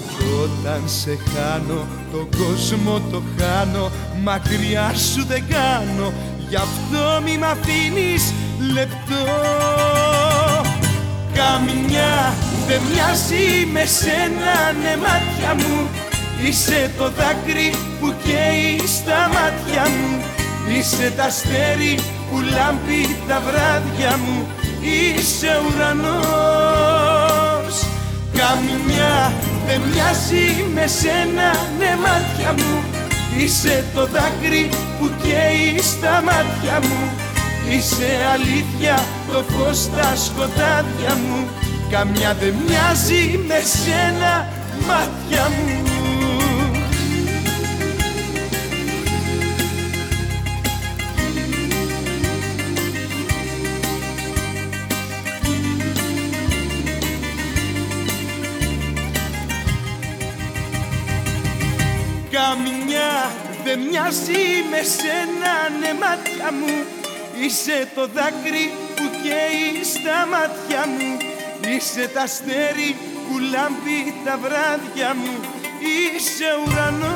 Κι 0.07 0.25
όταν 0.43 0.81
σε 0.85 1.17
χάνω 1.29 1.87
τον 2.11 2.27
κόσμο 2.37 3.01
το 3.11 3.21
χάνω. 3.37 3.91
Μακριά 4.23 4.93
σου 4.93 5.25
δεν 5.25 5.43
κάνω. 5.49 6.13
Γι' 6.49 6.55
αυτό 6.55 7.21
μη 7.23 7.37
μ' 7.37 7.43
αφήνεις 7.43 8.33
λεπτό. 8.73 9.25
Καμιά 11.33 12.33
δεν 12.67 12.81
μοιάζει 12.91 13.65
με 13.71 13.85
σένα 13.85 14.71
ναι 14.81 14.97
μάτια 14.97 15.53
μου 15.55 16.08
Είσαι 16.47 16.91
το 16.97 17.03
δάκρυ 17.03 17.73
που 17.99 18.13
καίει 18.23 18.87
στα 18.87 19.29
μάτια 19.33 19.83
μου. 19.89 20.23
Είσαι 20.77 21.13
τα 21.17 21.23
αστέρι 21.23 21.99
που 22.29 22.37
λάμπει 22.39 23.15
τα 23.27 23.41
βράδια 23.45 24.17
μου. 24.17 24.47
Είσαι 24.81 25.61
ουρανός. 25.65 26.15
Καμιά 28.33 29.33
δεν 29.67 29.81
μοιάζει 29.91 30.47
με 30.73 30.87
σένα 30.87 31.49
ναι 31.79 31.91
μάτια 32.03 32.51
μου. 32.57 32.83
Είσαι 33.37 33.85
το 33.93 34.05
δάκρυ 34.05 34.69
που 34.99 35.09
καίει 35.21 35.81
στα 35.81 36.21
μάτια 36.25 36.79
μου. 36.81 37.01
Είσαι 37.69 38.09
αλήθεια 38.33 39.03
το 39.31 39.43
φως 39.51 39.77
στα 39.77 40.15
σκοτάδια 40.25 41.13
μου. 41.15 41.47
Καμιά 41.89 42.33
δεν 42.39 42.53
μοιάζει 42.67 43.39
με 43.47 43.59
σένα 43.83 44.47
μάτια 44.87 45.49
μου 45.49 45.88
Καμιά 62.39 63.13
δεν 63.63 63.79
μοιάζει 63.79 64.43
με 64.71 64.81
σένα 64.97 65.53
ναι 65.79 65.91
μάτια 66.01 66.49
μου. 66.59 66.75
Είσαι 67.41 67.87
το 67.95 68.03
δάκρυ 68.15 68.65
που 68.95 69.05
καίει 69.23 69.67
στα 69.93 70.17
μάτια 70.31 70.81
μου. 70.93 71.11
Είσαι 71.71 72.03
τα 72.13 72.21
αστέρι 72.21 72.91
που 73.25 73.35
λάμπει 73.51 73.99
τα 74.25 74.35
βράδια 74.43 75.09
μου. 75.21 75.35
Είσαι 75.93 76.49
ουρανός. 76.61 77.13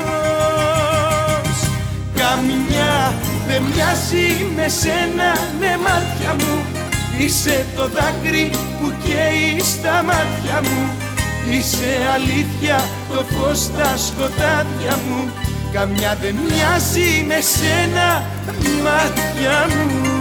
Καμιά 2.19 2.95
δεν 3.47 3.61
μοιάζει 3.61 4.27
με 4.55 4.67
σένα 4.67 5.31
ναι 5.59 5.73
μάτια 5.85 6.31
μου. 6.39 6.55
Είσαι 7.17 7.65
το 7.75 7.87
δάκρυ 7.87 8.51
που 8.79 8.93
καίει 9.03 9.59
στα 9.59 10.03
μάτια 10.03 10.61
μου 10.63 11.02
Είσαι 11.51 11.97
αλήθεια 12.13 12.79
το 13.09 13.23
φως 13.23 13.59
στα 13.59 13.97
σκοτάδια 13.97 14.97
μου 15.07 15.31
Καμιά 15.73 16.15
δεν 16.15 16.35
μοιάζει 16.35 17.25
με 17.27 17.39
σένα 17.41 18.23
μάτια 18.83 19.67
μου 19.75 20.13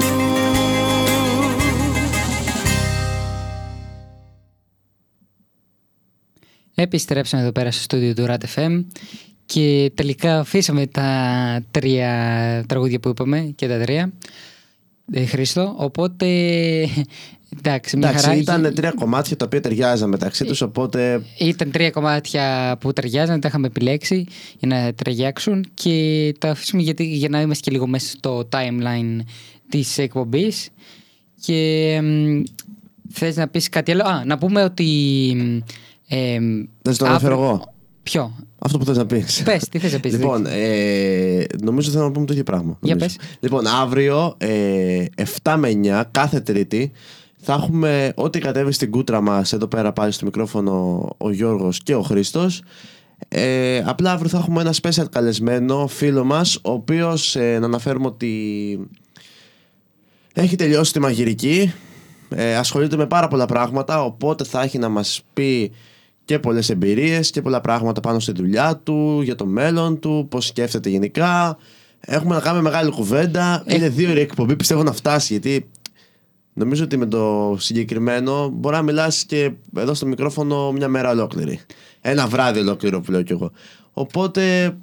Επιστρέψαμε 6.74 7.42
εδώ 7.42 7.52
πέρα 7.52 7.70
στο 7.70 7.82
στούντιο 7.82 8.14
του 8.14 8.26
RAT 8.28 8.44
FM 8.54 8.84
και 9.46 9.92
τελικά 9.94 10.38
αφήσαμε 10.38 10.86
τα 10.86 11.64
τρία 11.70 12.64
τραγούδια 12.68 13.00
που 13.00 13.08
είπαμε 13.08 13.52
και 13.54 13.68
τα 13.68 13.78
τρία. 13.78 14.12
Ε, 15.12 15.24
Χρήστο, 15.24 15.74
οπότε 15.78 16.26
εντάξει, 17.58 17.96
μια 17.96 18.08
Εντάξει, 18.08 18.26
χαρά. 18.26 18.38
ήταν 18.38 18.74
τρία 18.74 18.90
κομμάτια 18.90 19.36
τα 19.36 19.44
οποία 19.44 19.60
ταιριάζαν 19.60 20.08
μεταξύ 20.08 20.44
τους, 20.44 20.60
οπότε. 20.60 21.22
Ήταν 21.38 21.70
τρία 21.70 21.90
κομμάτια 21.90 22.76
που 22.80 22.92
ταιριάζαν, 22.92 23.40
τα 23.40 23.48
είχαμε 23.48 23.66
επιλέξει 23.66 24.26
για 24.58 24.68
να 24.68 24.92
ταιριάξουν 24.94 25.64
και 25.74 26.34
τα 26.38 26.50
αφήσουμε 26.50 26.82
γιατί, 26.82 27.04
για 27.04 27.28
να 27.28 27.40
είμαστε 27.40 27.62
και 27.64 27.70
λίγο 27.70 27.86
μέσα 27.86 28.06
στο 28.16 28.48
timeline 28.52 29.20
της 29.68 29.98
εκπομπής 29.98 30.68
και 31.40 32.00
μ, 32.02 32.42
θες 33.12 33.36
να 33.36 33.48
πεις 33.48 33.68
κάτι 33.68 33.92
άλλο; 33.92 34.02
Α, 34.02 34.24
να 34.24 34.38
πούμε 34.38 34.62
ότι... 34.62 34.86
Ε, 36.08 36.38
Να 36.82 36.94
το 36.96 37.06
αναφέρω 37.06 37.32
εγώ. 37.34 37.74
Ποιο; 38.02 38.32
Αυτό 38.58 38.78
που 38.78 38.84
θες 38.84 38.96
να 38.96 39.06
πεις. 39.06 39.42
Πες, 39.44 39.68
τι 39.68 39.78
θες 39.78 39.92
να 39.92 40.00
πεις. 40.00 40.12
Λοιπόν, 40.12 40.46
ε, 40.46 41.44
νομίζω 41.62 41.90
θέλω 41.90 42.04
να 42.04 42.10
πούμε 42.10 42.26
το 42.26 42.32
ίδιο 42.32 42.44
πράγμα. 42.44 42.78
Για 42.82 42.94
νομίζω. 42.94 43.16
πες. 43.16 43.36
Λοιπόν, 43.40 43.66
αύριο 43.66 44.34
ε, 44.38 45.04
7 45.42 45.54
με 45.58 45.70
9, 45.82 46.02
κάθε 46.10 46.40
Τρίτη, 46.40 46.92
θα 47.44 47.52
έχουμε 47.52 48.12
ό,τι 48.14 48.38
κατέβει 48.38 48.72
στην 48.72 48.90
κούτρα 48.90 49.20
μας 49.20 49.52
εδώ 49.52 49.66
πέρα 49.66 49.92
πάλι 49.92 50.12
στο 50.12 50.24
μικρόφωνο 50.24 51.08
ο 51.18 51.30
Γιώργος 51.30 51.82
και 51.82 51.94
ο 51.94 52.02
Χρήστος. 52.02 52.62
Ε, 53.28 53.82
απλά 53.86 54.12
αύριο 54.12 54.28
θα 54.28 54.38
έχουμε 54.38 54.60
ένα 54.60 54.74
special 54.82 55.04
καλεσμένο 55.10 55.86
φίλο 55.86 56.24
μας, 56.24 56.56
ο 56.56 56.70
οποίος 56.70 57.36
ε, 57.36 57.58
να 57.58 57.66
αναφέρουμε 57.66 58.06
ότι 58.06 58.88
έχει 60.34 60.56
τελειώσει 60.56 60.92
τη 60.92 61.00
μαγειρική, 61.00 61.72
ε, 62.28 62.56
ασχολείται 62.56 62.96
με 62.96 63.06
πάρα 63.06 63.28
πολλά 63.28 63.46
πράγματα, 63.46 64.04
οπότε 64.04 64.44
θα 64.44 64.62
έχει 64.62 64.78
να 64.78 64.88
μας 64.88 65.22
πει 65.34 65.72
και 66.24 66.38
πολλές 66.38 66.70
εμπειρίες 66.70 67.30
και 67.30 67.42
πολλά 67.42 67.60
πράγματα 67.60 68.00
πάνω 68.00 68.18
στη 68.18 68.32
δουλειά 68.32 68.76
του, 68.76 69.20
για 69.22 69.34
το 69.34 69.46
μέλλον 69.46 69.98
του, 69.98 70.26
πώς 70.30 70.46
σκέφτεται 70.46 70.88
γενικά. 70.88 71.56
Έχουμε 72.00 72.34
να 72.34 72.40
κάνουμε 72.40 72.62
μεγάλη 72.62 72.90
κουβέντα. 72.90 73.64
Είναι 73.66 73.88
δύο 73.88 74.10
ώρες 74.10 74.22
εκπομπή, 74.22 74.56
πιστεύω 74.56 74.82
να 74.82 74.92
φτάσει, 74.92 75.32
γιατί 75.32 75.70
νομίζω 76.52 76.84
ότι 76.84 76.96
με 76.96 77.06
το 77.06 77.56
συγκεκριμένο 77.58 78.48
μπορεί 78.48 78.76
να 78.76 78.82
μιλάς 78.82 79.24
και 79.24 79.52
εδώ 79.76 79.94
στο 79.94 80.06
μικρόφωνο 80.06 80.72
μια 80.72 80.88
μέρα 80.88 81.10
ολόκληρη. 81.10 81.60
Ένα 82.00 82.26
βράδυ 82.26 82.58
ολόκληρο 82.58 83.00
που 83.00 83.10
λέω 83.10 83.22
κι 83.22 83.32
εγώ. 83.32 83.50
Οπότε 83.92 84.74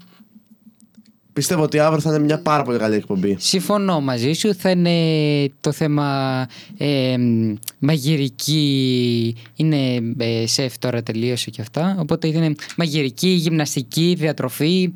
πιστεύω 1.33 1.63
ότι 1.63 1.79
αύριο 1.79 2.01
θα 2.01 2.09
είναι 2.09 2.19
μια 2.19 2.41
πάρα 2.41 2.63
πολύ 2.63 2.77
καλή 2.77 2.95
εκπομπή. 2.95 3.35
Συμφωνώ 3.39 4.01
μαζί 4.01 4.33
σου. 4.33 4.55
Θα 4.55 4.69
είναι 4.69 5.51
το 5.61 5.71
θέμα 5.71 6.47
ε, 6.77 7.17
μ, 7.17 7.53
μαγειρική. 7.79 9.35
Είναι 9.55 9.95
ε, 10.17 10.47
σεφ 10.47 10.77
τώρα 10.77 11.03
τελείωσε 11.03 11.49
και 11.49 11.61
αυτά. 11.61 11.95
Οπότε 11.99 12.27
είναι 12.27 12.55
μαγειρική, 12.77 13.27
γυμναστική, 13.27 14.15
διατροφή. 14.17 14.93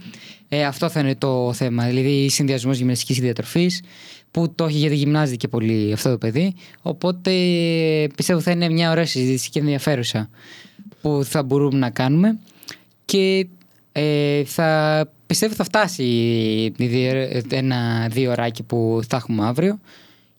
Ε, 0.47 0.65
αυτό 0.65 0.89
θα 0.89 0.99
είναι 0.99 1.15
το 1.15 1.53
θέμα. 1.53 1.85
Δηλαδή 1.85 2.29
συνδυασμός 2.29 2.77
γυμναστικής 2.77 3.15
και 3.15 3.21
διατροφής. 3.21 3.81
Που 4.33 4.51
το 4.55 4.65
έχει 4.65 4.77
γιατί 4.77 4.95
γυμνάζεται 4.95 5.35
και 5.37 5.47
πολύ 5.47 5.93
αυτό 5.93 6.09
το 6.09 6.17
παιδί. 6.17 6.53
Οπότε 6.81 7.31
πιστεύω 8.15 8.39
θα 8.39 8.51
είναι 8.51 8.69
μια 8.69 8.91
ωραία 8.91 9.05
συζήτηση 9.05 9.49
και 9.49 9.59
ενδιαφέρουσα 9.59 10.29
που 11.01 11.21
θα 11.23 11.43
μπορούμε 11.43 11.77
να 11.77 11.89
κάνουμε. 11.89 12.39
Και 13.05 13.47
ε, 13.91 14.43
θα 14.43 15.09
πιστεύω 15.25 15.53
θα 15.53 15.63
φτάσει 15.63 16.03
η 16.77 16.85
δύο- 16.85 17.41
ένα 17.49 18.07
δύο 18.11 18.31
ωράκι 18.31 18.63
που 18.63 18.99
θα 19.07 19.15
έχουμε 19.17 19.45
αύριο 19.45 19.79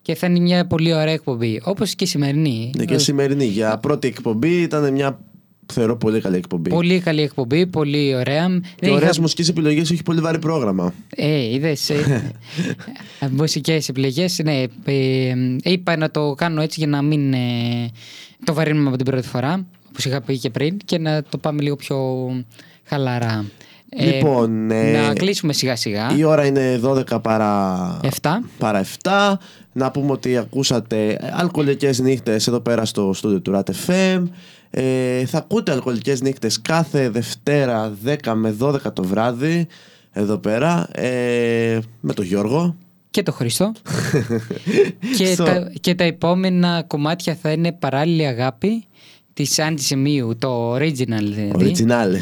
και 0.02 0.14
θα 0.14 0.26
είναι 0.26 0.38
μια 0.38 0.66
πολύ 0.66 0.94
ωραία 0.94 1.12
εκπομπή 1.14 1.60
όπως 1.64 1.94
και 1.94 2.04
η 2.04 2.06
σημερινή 2.06 2.70
Ναι, 2.76 2.84
και 2.84 2.98
σημερινή. 2.98 3.44
Για 3.44 3.78
πρώτη 3.78 4.08
εκπομπή 4.08 4.60
ήταν 4.62 4.92
μια 4.92 5.20
θεωρώ 5.72 5.96
πολύ 5.96 6.20
καλή 6.20 6.36
εκπομπή. 6.36 6.70
πολύ 6.70 7.00
καλή 7.00 7.22
εκπομπή, 7.22 7.66
πολύ 7.66 8.14
ωραία 8.14 8.46
Και 8.48 8.86
Δεν 8.86 8.92
ωραίες 8.92 9.10
είχα- 9.10 9.20
μουσικές 9.20 9.48
επιλογές, 9.48 9.90
έχει 9.90 10.02
πολύ 10.02 10.20
βαρύ 10.20 10.38
πρόγραμμα. 10.38 10.94
Ε, 11.16 11.52
είδες 11.54 11.90
ε, 11.90 12.32
Μουσικές 13.38 13.88
επιλογές 13.88 14.40
Ναι, 14.44 14.62
ε, 14.84 15.34
είπα 15.62 15.96
να 15.96 16.10
το 16.10 16.34
κάνω 16.34 16.60
έτσι 16.62 16.80
για 16.80 16.88
να 16.88 17.02
μην 17.02 17.32
ε, 17.32 17.38
το 18.44 18.54
βαρύνουμε 18.54 18.88
από 18.88 18.96
την 18.96 19.06
πρώτη 19.06 19.26
φορά 19.28 19.66
Όπως 19.88 20.04
είχα 20.04 20.20
πει 20.20 20.38
και 20.38 20.50
πριν 20.50 20.76
Και 20.84 20.98
να 20.98 21.22
το 21.22 21.38
πάμε 21.38 21.62
λίγο 21.62 21.76
πιο 21.76 21.98
χαλαρά 22.84 23.44
Ε, 23.88 24.04
Λοιπόν, 24.04 24.70
ε, 24.70 25.00
Να 25.06 25.12
κλείσουμε 25.12 25.52
σιγά 25.52 25.76
σιγά 25.76 26.16
Η 26.16 26.24
ώρα 26.24 26.46
είναι 26.46 26.80
12 26.84 27.20
παρά 27.22 28.00
7 28.22 28.28
παρά 28.58 28.84
7. 29.02 29.10
Να 29.72 29.90
πούμε 29.90 30.10
ότι 30.12 30.36
ακούσατε 30.36 31.18
αλκοολικές 31.32 31.98
νύχτες 31.98 32.46
εδώ 32.46 32.60
πέρα 32.60 32.84
στο 32.84 33.12
στούντιο 33.12 33.40
του 33.40 33.52
RAT 33.54 33.70
FM. 33.86 34.22
Ε, 34.76 35.26
θα 35.26 35.38
ακούτε 35.38 35.72
αλκοολικές 35.72 36.20
νύχτες 36.20 36.62
κάθε 36.62 37.08
Δευτέρα 37.08 37.92
10 38.04 38.32
με 38.34 38.56
12 38.60 38.92
το 38.92 39.02
βράδυ 39.02 39.66
εδώ 40.12 40.38
πέρα 40.38 40.88
ε, 40.92 41.78
με 42.00 42.12
τον 42.12 42.24
Γιώργο. 42.24 42.76
και 43.10 43.22
το 43.22 43.32
Χριστό 43.32 43.72
και, 45.16 45.26
Στο- 45.26 45.44
τα, 45.44 45.70
και 45.80 45.94
τα 45.94 46.04
επόμενα 46.04 46.84
κομμάτια 46.86 47.34
θα 47.42 47.52
είναι 47.52 47.72
παράλληλη 47.72 48.26
αγάπη 48.26 48.84
της 49.32 49.58
Αντισημείου, 49.58 50.36
το 50.38 50.74
original 50.74 51.06
δηλαδή. 51.22 51.52
Original. 51.58 52.14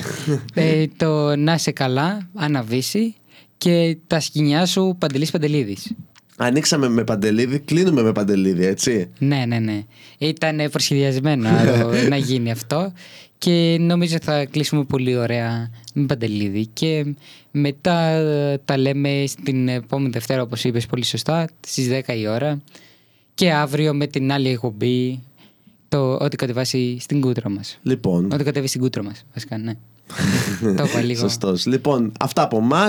Ε, 0.55 0.85
το 0.97 1.37
Να 1.37 1.59
σε 1.59 1.71
καλά, 1.71 2.29
Αναβίση 2.35 3.15
και 3.59 3.97
τα 4.07 4.21
σκηνιά 4.21 4.67
σου 4.67 4.97
Παντελής 4.99 5.31
Παντελίδης. 5.31 5.93
Ανοίξαμε 6.37 6.89
με 6.89 7.05
παντελίδι, 7.05 7.59
κλείνουμε 7.59 8.03
με 8.03 8.13
παντελίδι, 8.13 8.65
έτσι. 8.65 9.09
Ναι, 9.19 9.45
ναι, 9.47 9.59
ναι. 9.59 9.83
Ήταν 10.19 10.69
προσχεδιασμένο 10.71 11.51
να- 11.51 11.87
να 12.09 12.17
γίνει 12.17 12.51
αυτό 12.51 12.93
και 13.39 13.77
νομίζω 13.81 14.17
θα 14.23 14.45
κλείσουμε 14.45 14.85
πολύ 14.85 15.17
ωραία 15.17 15.71
με 15.95 16.07
Παντελίδη. 16.07 16.67
Και 16.73 17.15
μετά 17.51 17.99
ε, 18.09 18.61
τα 18.65 18.77
λέμε 18.77 19.25
στην 19.27 19.69
επόμενη 19.69 20.11
Δευτέρα, 20.11 20.43
όπως 20.43 20.65
είπες 20.65 20.87
πολύ 20.87 21.05
σωστά, 21.05 21.49
στις 21.67 21.89
10 22.07 22.13
η 22.19 22.27
ώρα 22.29 22.61
και 23.35 23.53
αύριο 23.53 23.95
με 23.95 24.07
την 24.07 24.33
άλλη 24.33 24.49
εκπομπή 24.49 25.21
το 25.89 26.15
ό,τι 26.15 26.37
κατεβάσει 26.37 26.97
στην 27.01 27.21
κούτρα 27.21 27.49
μας. 27.51 27.79
Λοιπόν, 27.83 28.31
Ό,τι 28.33 28.45
κατέβει 28.45 28.67
στην 28.67 28.81
κούτρα 28.81 29.03
μας, 29.03 29.25
βασικά, 29.35 29.59
ναι. 29.59 29.73
το 30.77 30.85
είπα 30.85 31.01
λίγο. 31.01 31.21
σωστός. 31.21 31.67
Λοιπόν, 31.67 32.13
αυτά 32.21 32.43
από 32.43 32.57
εμά. 32.57 32.89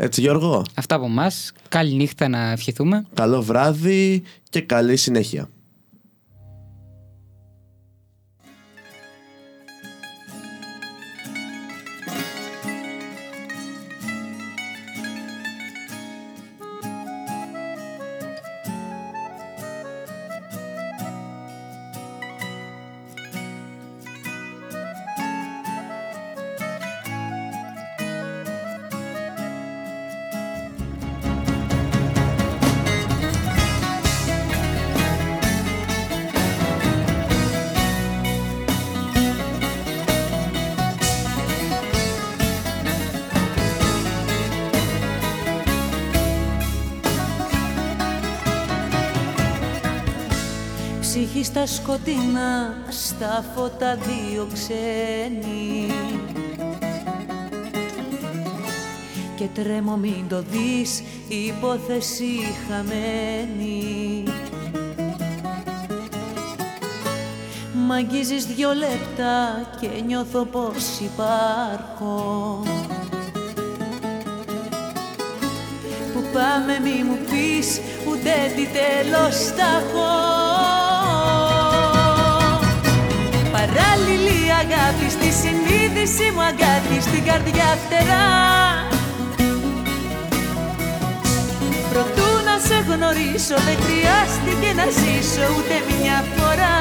Έτσι 0.00 0.20
Γιώργο, 0.20 0.62
Αυτά 0.74 0.94
από 0.94 1.04
εμάς. 1.04 1.52
Καλή 1.68 1.94
νύχτα 1.94 2.28
να 2.28 2.50
ευχηθούμε. 2.50 3.06
καλό 3.14 3.42
βράδυ 3.42 4.22
και 4.50 4.60
καλή 4.60 4.96
συνέχεια. 4.96 5.48
Σκοτεινά, 52.08 52.74
στα 52.88 53.44
φώτα 53.54 53.96
δύο 53.96 54.48
ξένοι. 54.52 55.92
Και 59.36 59.44
τρέμω 59.54 59.96
μην 59.96 60.28
το 60.28 60.42
δεις, 60.42 61.02
υπόθεση 61.28 62.38
χαμένη. 62.68 64.22
Μ' 67.72 67.92
αγγίζεις 67.92 68.46
δυο 68.46 68.72
λεπτά 68.74 69.68
και 69.80 69.88
νιώθω 70.06 70.44
πως 70.44 70.98
υπάρχω. 71.00 72.62
Που 76.14 76.22
πάμε 76.32 76.78
μη 76.82 77.02
μου 77.04 77.18
πεις 77.30 77.80
ούτε 78.08 78.30
τι 78.56 78.66
τέλος 78.66 79.36
θα 79.36 79.66
έχω 79.78 80.87
Παράλληλη 83.68 84.38
αγάπη 84.62 85.08
στη 85.10 85.30
συνείδηση 85.40 86.30
μου 86.34 86.42
αγκάτη 86.42 86.96
στην 87.00 87.24
καρδιά 87.24 87.78
φτερά. 87.82 88.28
Προτού 91.92 92.30
να 92.48 92.56
σε 92.66 92.78
γνωρίσω 92.88 93.56
δεν 93.66 93.78
χρειάστηκε 93.84 94.68
να 94.80 94.86
ζήσω 94.98 95.44
ούτε 95.56 95.76
μια 95.90 96.18
φορά. 96.34 96.78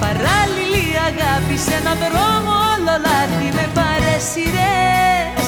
Παράλληλη 0.00 0.86
αγάπη 1.10 1.56
σε 1.64 1.74
έναν 1.80 1.96
δρόμο 2.04 2.52
όλο 2.74 2.94
λάθη 3.06 3.48
με 3.56 3.66
παρέσιρες 3.74 5.39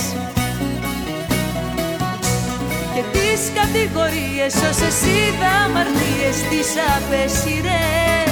κατηγορίες 3.59 4.55
όσες 4.70 4.98
είδα 5.14 5.52
αμαρτίες 5.64 6.36
τις 6.51 6.70
απέσιρες 6.97 8.31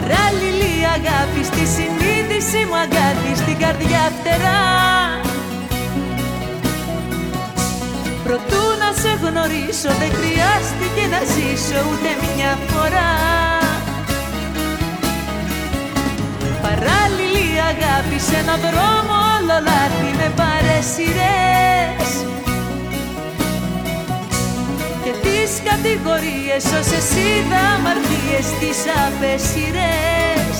Παράλληλη 0.00 0.74
αγάπη 0.96 1.42
στη 1.44 1.64
συνείδηση 1.74 2.60
μου 2.68 2.76
αγκάτη 2.84 3.32
στην 3.42 3.56
καρδιά 3.58 4.04
φτερά. 4.16 4.62
Προτού 8.24 8.64
να 8.82 8.90
σε 9.00 9.12
γνωρίσω 9.22 9.90
δεν 10.00 10.12
χρειάστηκε 10.18 11.02
να 11.14 11.20
ζήσω 11.32 11.78
ούτε 11.90 12.10
μια 12.26 12.52
φορά. 12.70 13.12
Παράλληλη 16.62 17.48
αγάπη 17.72 18.18
σε 18.26 18.36
έναν 18.42 18.58
δρόμο 18.66 19.14
όλο 19.36 19.56
λάθη 19.68 20.10
με 20.20 20.28
παρέσιρες 20.40 22.10
και 25.10 25.28
τις 25.28 25.52
κατηγορίες 25.70 26.64
όσες 26.80 27.08
είδα 27.24 27.62
αμαρτίες 27.76 28.46
τις 28.60 28.78
απέσιρες 29.06 30.56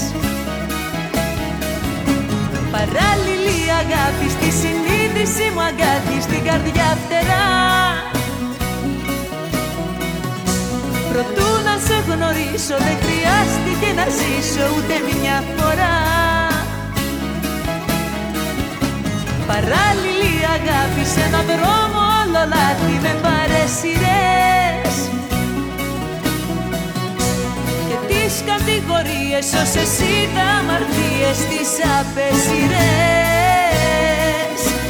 Παράλληλη 2.75 3.59
αγάπη 3.83 4.27
στη 4.37 4.51
συνείδηση 4.61 5.47
μου 5.55 5.63
αγκάτη 5.71 6.17
στην 6.27 6.43
καρδιά 6.49 6.89
φτερά. 7.03 7.49
Προτού 11.11 11.51
να 11.67 11.75
σε 11.87 11.97
γνωρίσω 12.07 12.77
δεν 12.87 12.97
χρειάστηκε 13.05 13.89
να 13.99 14.07
ζήσω 14.19 14.65
ούτε 14.77 14.95
μια 15.09 15.39
φορά. 15.57 15.99
Παράλληλη 19.51 20.35
αγάπη 20.57 21.05
σε 21.13 21.21
έναν 21.29 21.45
δρόμο 21.51 22.01
όλο 22.21 22.43
λάθη 22.55 22.97
με 23.05 23.13
παρέσιρες 23.71 24.95
Και 27.89 27.99
τις 28.07 28.43
κατηγορίες 28.47 29.47
όσες 29.63 29.93
είδα 29.99 30.47
αμαρτίες 30.59 31.39
τις 31.49 31.71
απέσιρες 32.01 33.01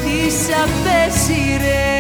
Τις 0.04 0.36
απέσιρες 0.64 1.99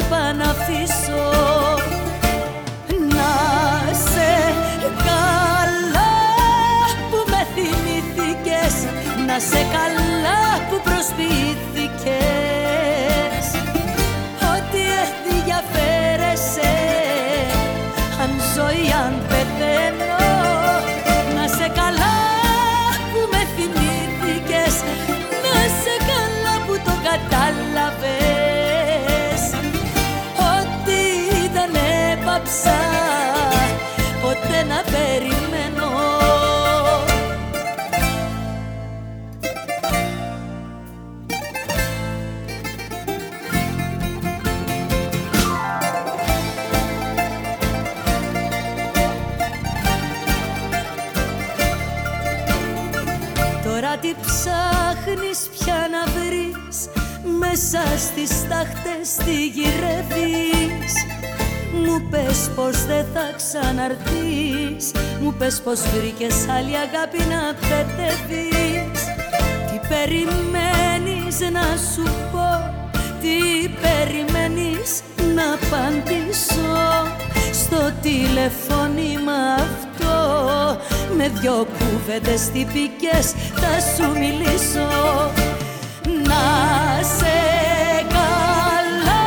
όλα 0.00 0.44
αυτά 0.44 0.51
πες 65.42 65.60
πως 65.64 65.80
βρήκες 65.80 66.34
άλλη 66.56 66.76
αγάπη 66.76 67.18
να 67.32 67.42
παιδεύεις 67.68 69.00
Τι 69.68 69.78
περιμένεις 69.88 71.36
να 71.52 71.66
σου 71.92 72.04
πω 72.32 72.48
Τι 73.20 73.68
περιμένεις 73.68 74.90
να 75.36 75.44
απαντήσω. 75.58 76.82
Στο 77.52 77.92
τηλεφώνημα 78.02 79.40
αυτό 79.54 80.16
Με 81.16 81.28
δυο 81.28 81.66
κουβέντες 81.78 82.42
τυπικές 82.52 83.26
θα 83.60 83.72
σου 83.94 84.18
μιλήσω. 84.18 84.90
Να 86.28 86.44
σε 87.18 87.38
καλά 88.16 89.24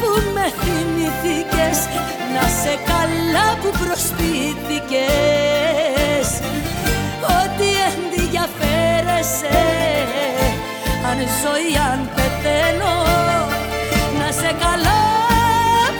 που 0.00 0.10
με 0.34 0.46
θυμηθήκες 0.60 1.78
Να 2.34 2.48
σε 2.62 2.72
καλά 2.86 3.46
που 3.60 3.70
προσποιήθηκες 4.18 6.28
Ότι 7.40 7.68
ενδιαφέρεσαι 7.90 9.60
Αν 11.10 11.18
ζω 11.40 11.54
ή 11.70 11.72
αν 11.92 12.00
πεθαίνω 12.14 12.96
Να 14.18 14.28
σε 14.32 14.50
καλά 14.64 15.00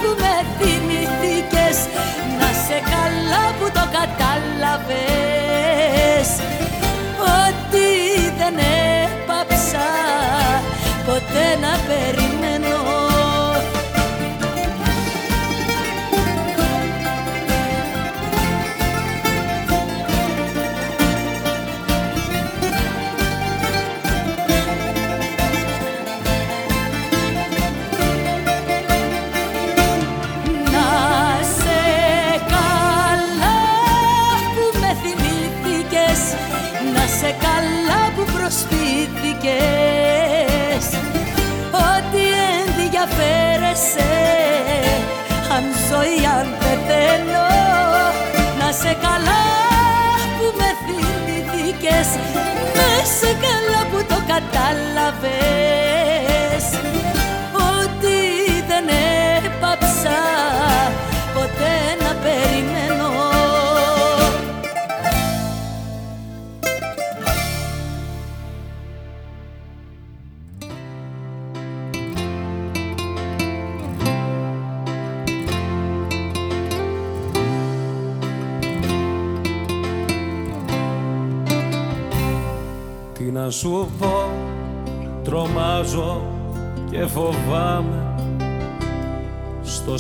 που 0.01 0.11
με 0.23 0.35
θυμηθήκες 0.59 1.77
Να 2.39 2.49
σε 2.67 2.79
καλά 2.93 3.45
που 3.59 3.67
το 3.73 3.85
κατάλαβες. 3.99 6.29
Ότι 7.45 7.89
δεν 8.39 8.57
έπαψα 9.05 9.89
ποτέ 11.07 11.47
να 11.61 11.73
περιμένω 11.89 13.08
που 54.41 54.45
το 54.45 54.51
κατάλαβες 54.51 55.58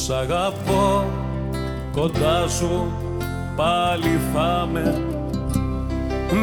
σ' 0.09 0.11
αγαπώ, 0.11 1.05
κοντά 1.93 2.49
σου 2.49 2.93
πάλι 3.57 4.21
θα 4.33 4.69
με 4.73 5.03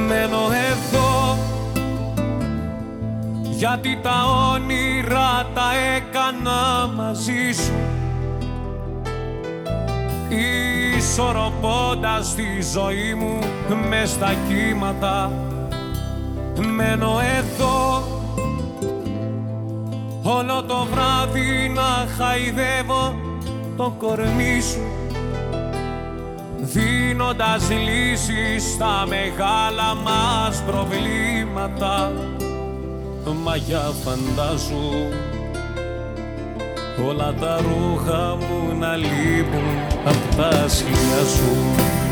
Μένω 0.08 0.38
εδώ 0.72 1.38
γιατί 3.50 4.00
τα 4.02 4.24
όνειρα 4.54 5.48
τα 5.54 5.70
έκανα 5.96 6.88
μαζί 6.96 7.52
σου. 7.52 7.74
Ισορροπώντας 10.98 12.36
τη 12.36 12.62
ζωή 12.74 13.14
μου 13.14 13.40
μες 13.90 14.10
στα 14.10 14.34
κύματα. 14.48 15.32
Μένω 16.76 17.20
εδώ 17.38 18.04
Όλο 20.24 20.64
το 20.64 20.88
βράδυ 20.92 21.72
να 21.74 22.08
χαϊδεύω 22.18 23.25
το 23.78 23.96
κορμί 23.98 24.62
σου 24.62 24.82
Δίνοντας 26.58 27.70
λύσεις 27.70 28.72
στα 28.74 29.06
μεγάλα 29.08 29.96
μας 29.96 30.64
προβλήματα. 30.66 32.12
Μα 33.44 33.56
για 33.56 33.92
φαντάζου 34.04 34.90
Όλα 37.08 37.34
τα 37.40 37.58
ρούχα 37.58 38.36
μου 38.36 38.78
να 38.80 38.96
λείπουν 38.96 39.64
απ' 40.06 40.36
τα 40.36 40.48
άσυλια 40.48 41.24
σου 41.36 41.36
σου 41.36 42.05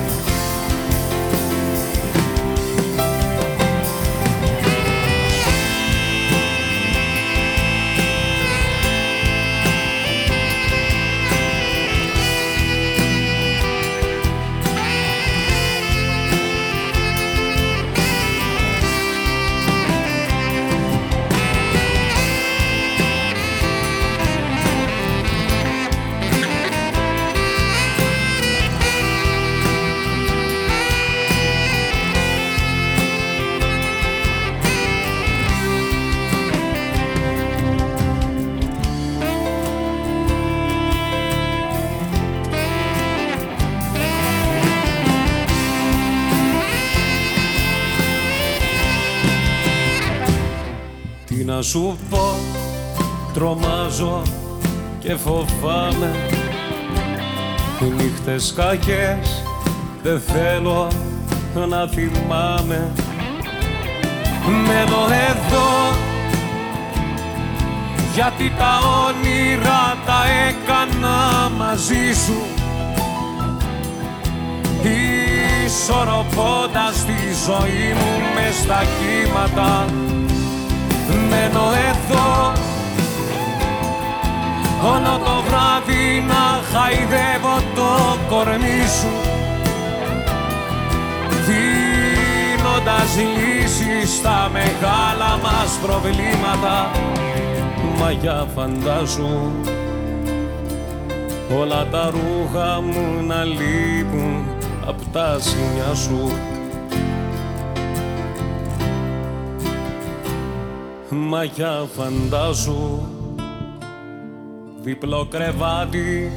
και 55.14 55.19
φοβάμαι. 55.19 56.11
Οι 57.81 57.85
νύχτες 57.85 58.53
κακές 58.56 59.44
δεν 60.03 60.22
θέλω 60.22 60.88
να 61.68 61.88
θυμάμαι. 61.88 62.91
Μένω 64.68 65.02
εδώ 65.30 65.98
γιατί 68.14 68.52
τα 68.57 68.80
όνειρα 69.06 69.98
τα 70.06 70.23
έκανα 70.48 71.49
μαζί 71.57 72.14
σου. 72.26 72.41
Ισορροπώντας 75.65 77.06
τη 77.06 77.19
ζωή 77.45 77.94
μου 77.94 78.11
μες 78.35 78.56
στα 78.56 78.84
κύματα. 78.98 79.85
Μένω 81.30 81.64
εδώ 81.90 82.62
Όλο 84.85 85.18
το 85.26 85.43
βράδυ 85.47 86.23
να 86.27 86.61
χαϊδεύω 86.72 87.55
το 87.76 88.18
κορμί 88.30 88.81
σου. 88.99 89.14
Δίνοντας 91.47 93.18
λύσεις 93.35 94.15
στα 94.15 94.49
μεγάλα 94.53 95.38
μας 95.43 95.80
προβλήματα. 95.81 96.91
Μα 97.99 98.11
για 98.11 98.47
φαντάζου 98.55 99.51
όλα 101.60 101.88
τα 101.91 102.11
ρούχα 102.11 102.81
μου 102.81 103.26
να 103.27 103.43
λείπουν 103.43 104.45
απ' 104.88 105.11
τα 105.11 105.38
σημεία 105.39 105.93
σου. 105.95 106.31
Μα 111.10 111.43
για 111.43 111.88
φαντάζου 111.95 113.12
διπλό 114.84 115.27
κρεβάτι 115.30 116.31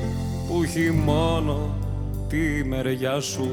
που 0.48 0.62
έχει 0.62 0.90
μόνο 0.90 1.74
τη 2.28 2.64
μεριά 2.64 3.20
σου 3.20 3.48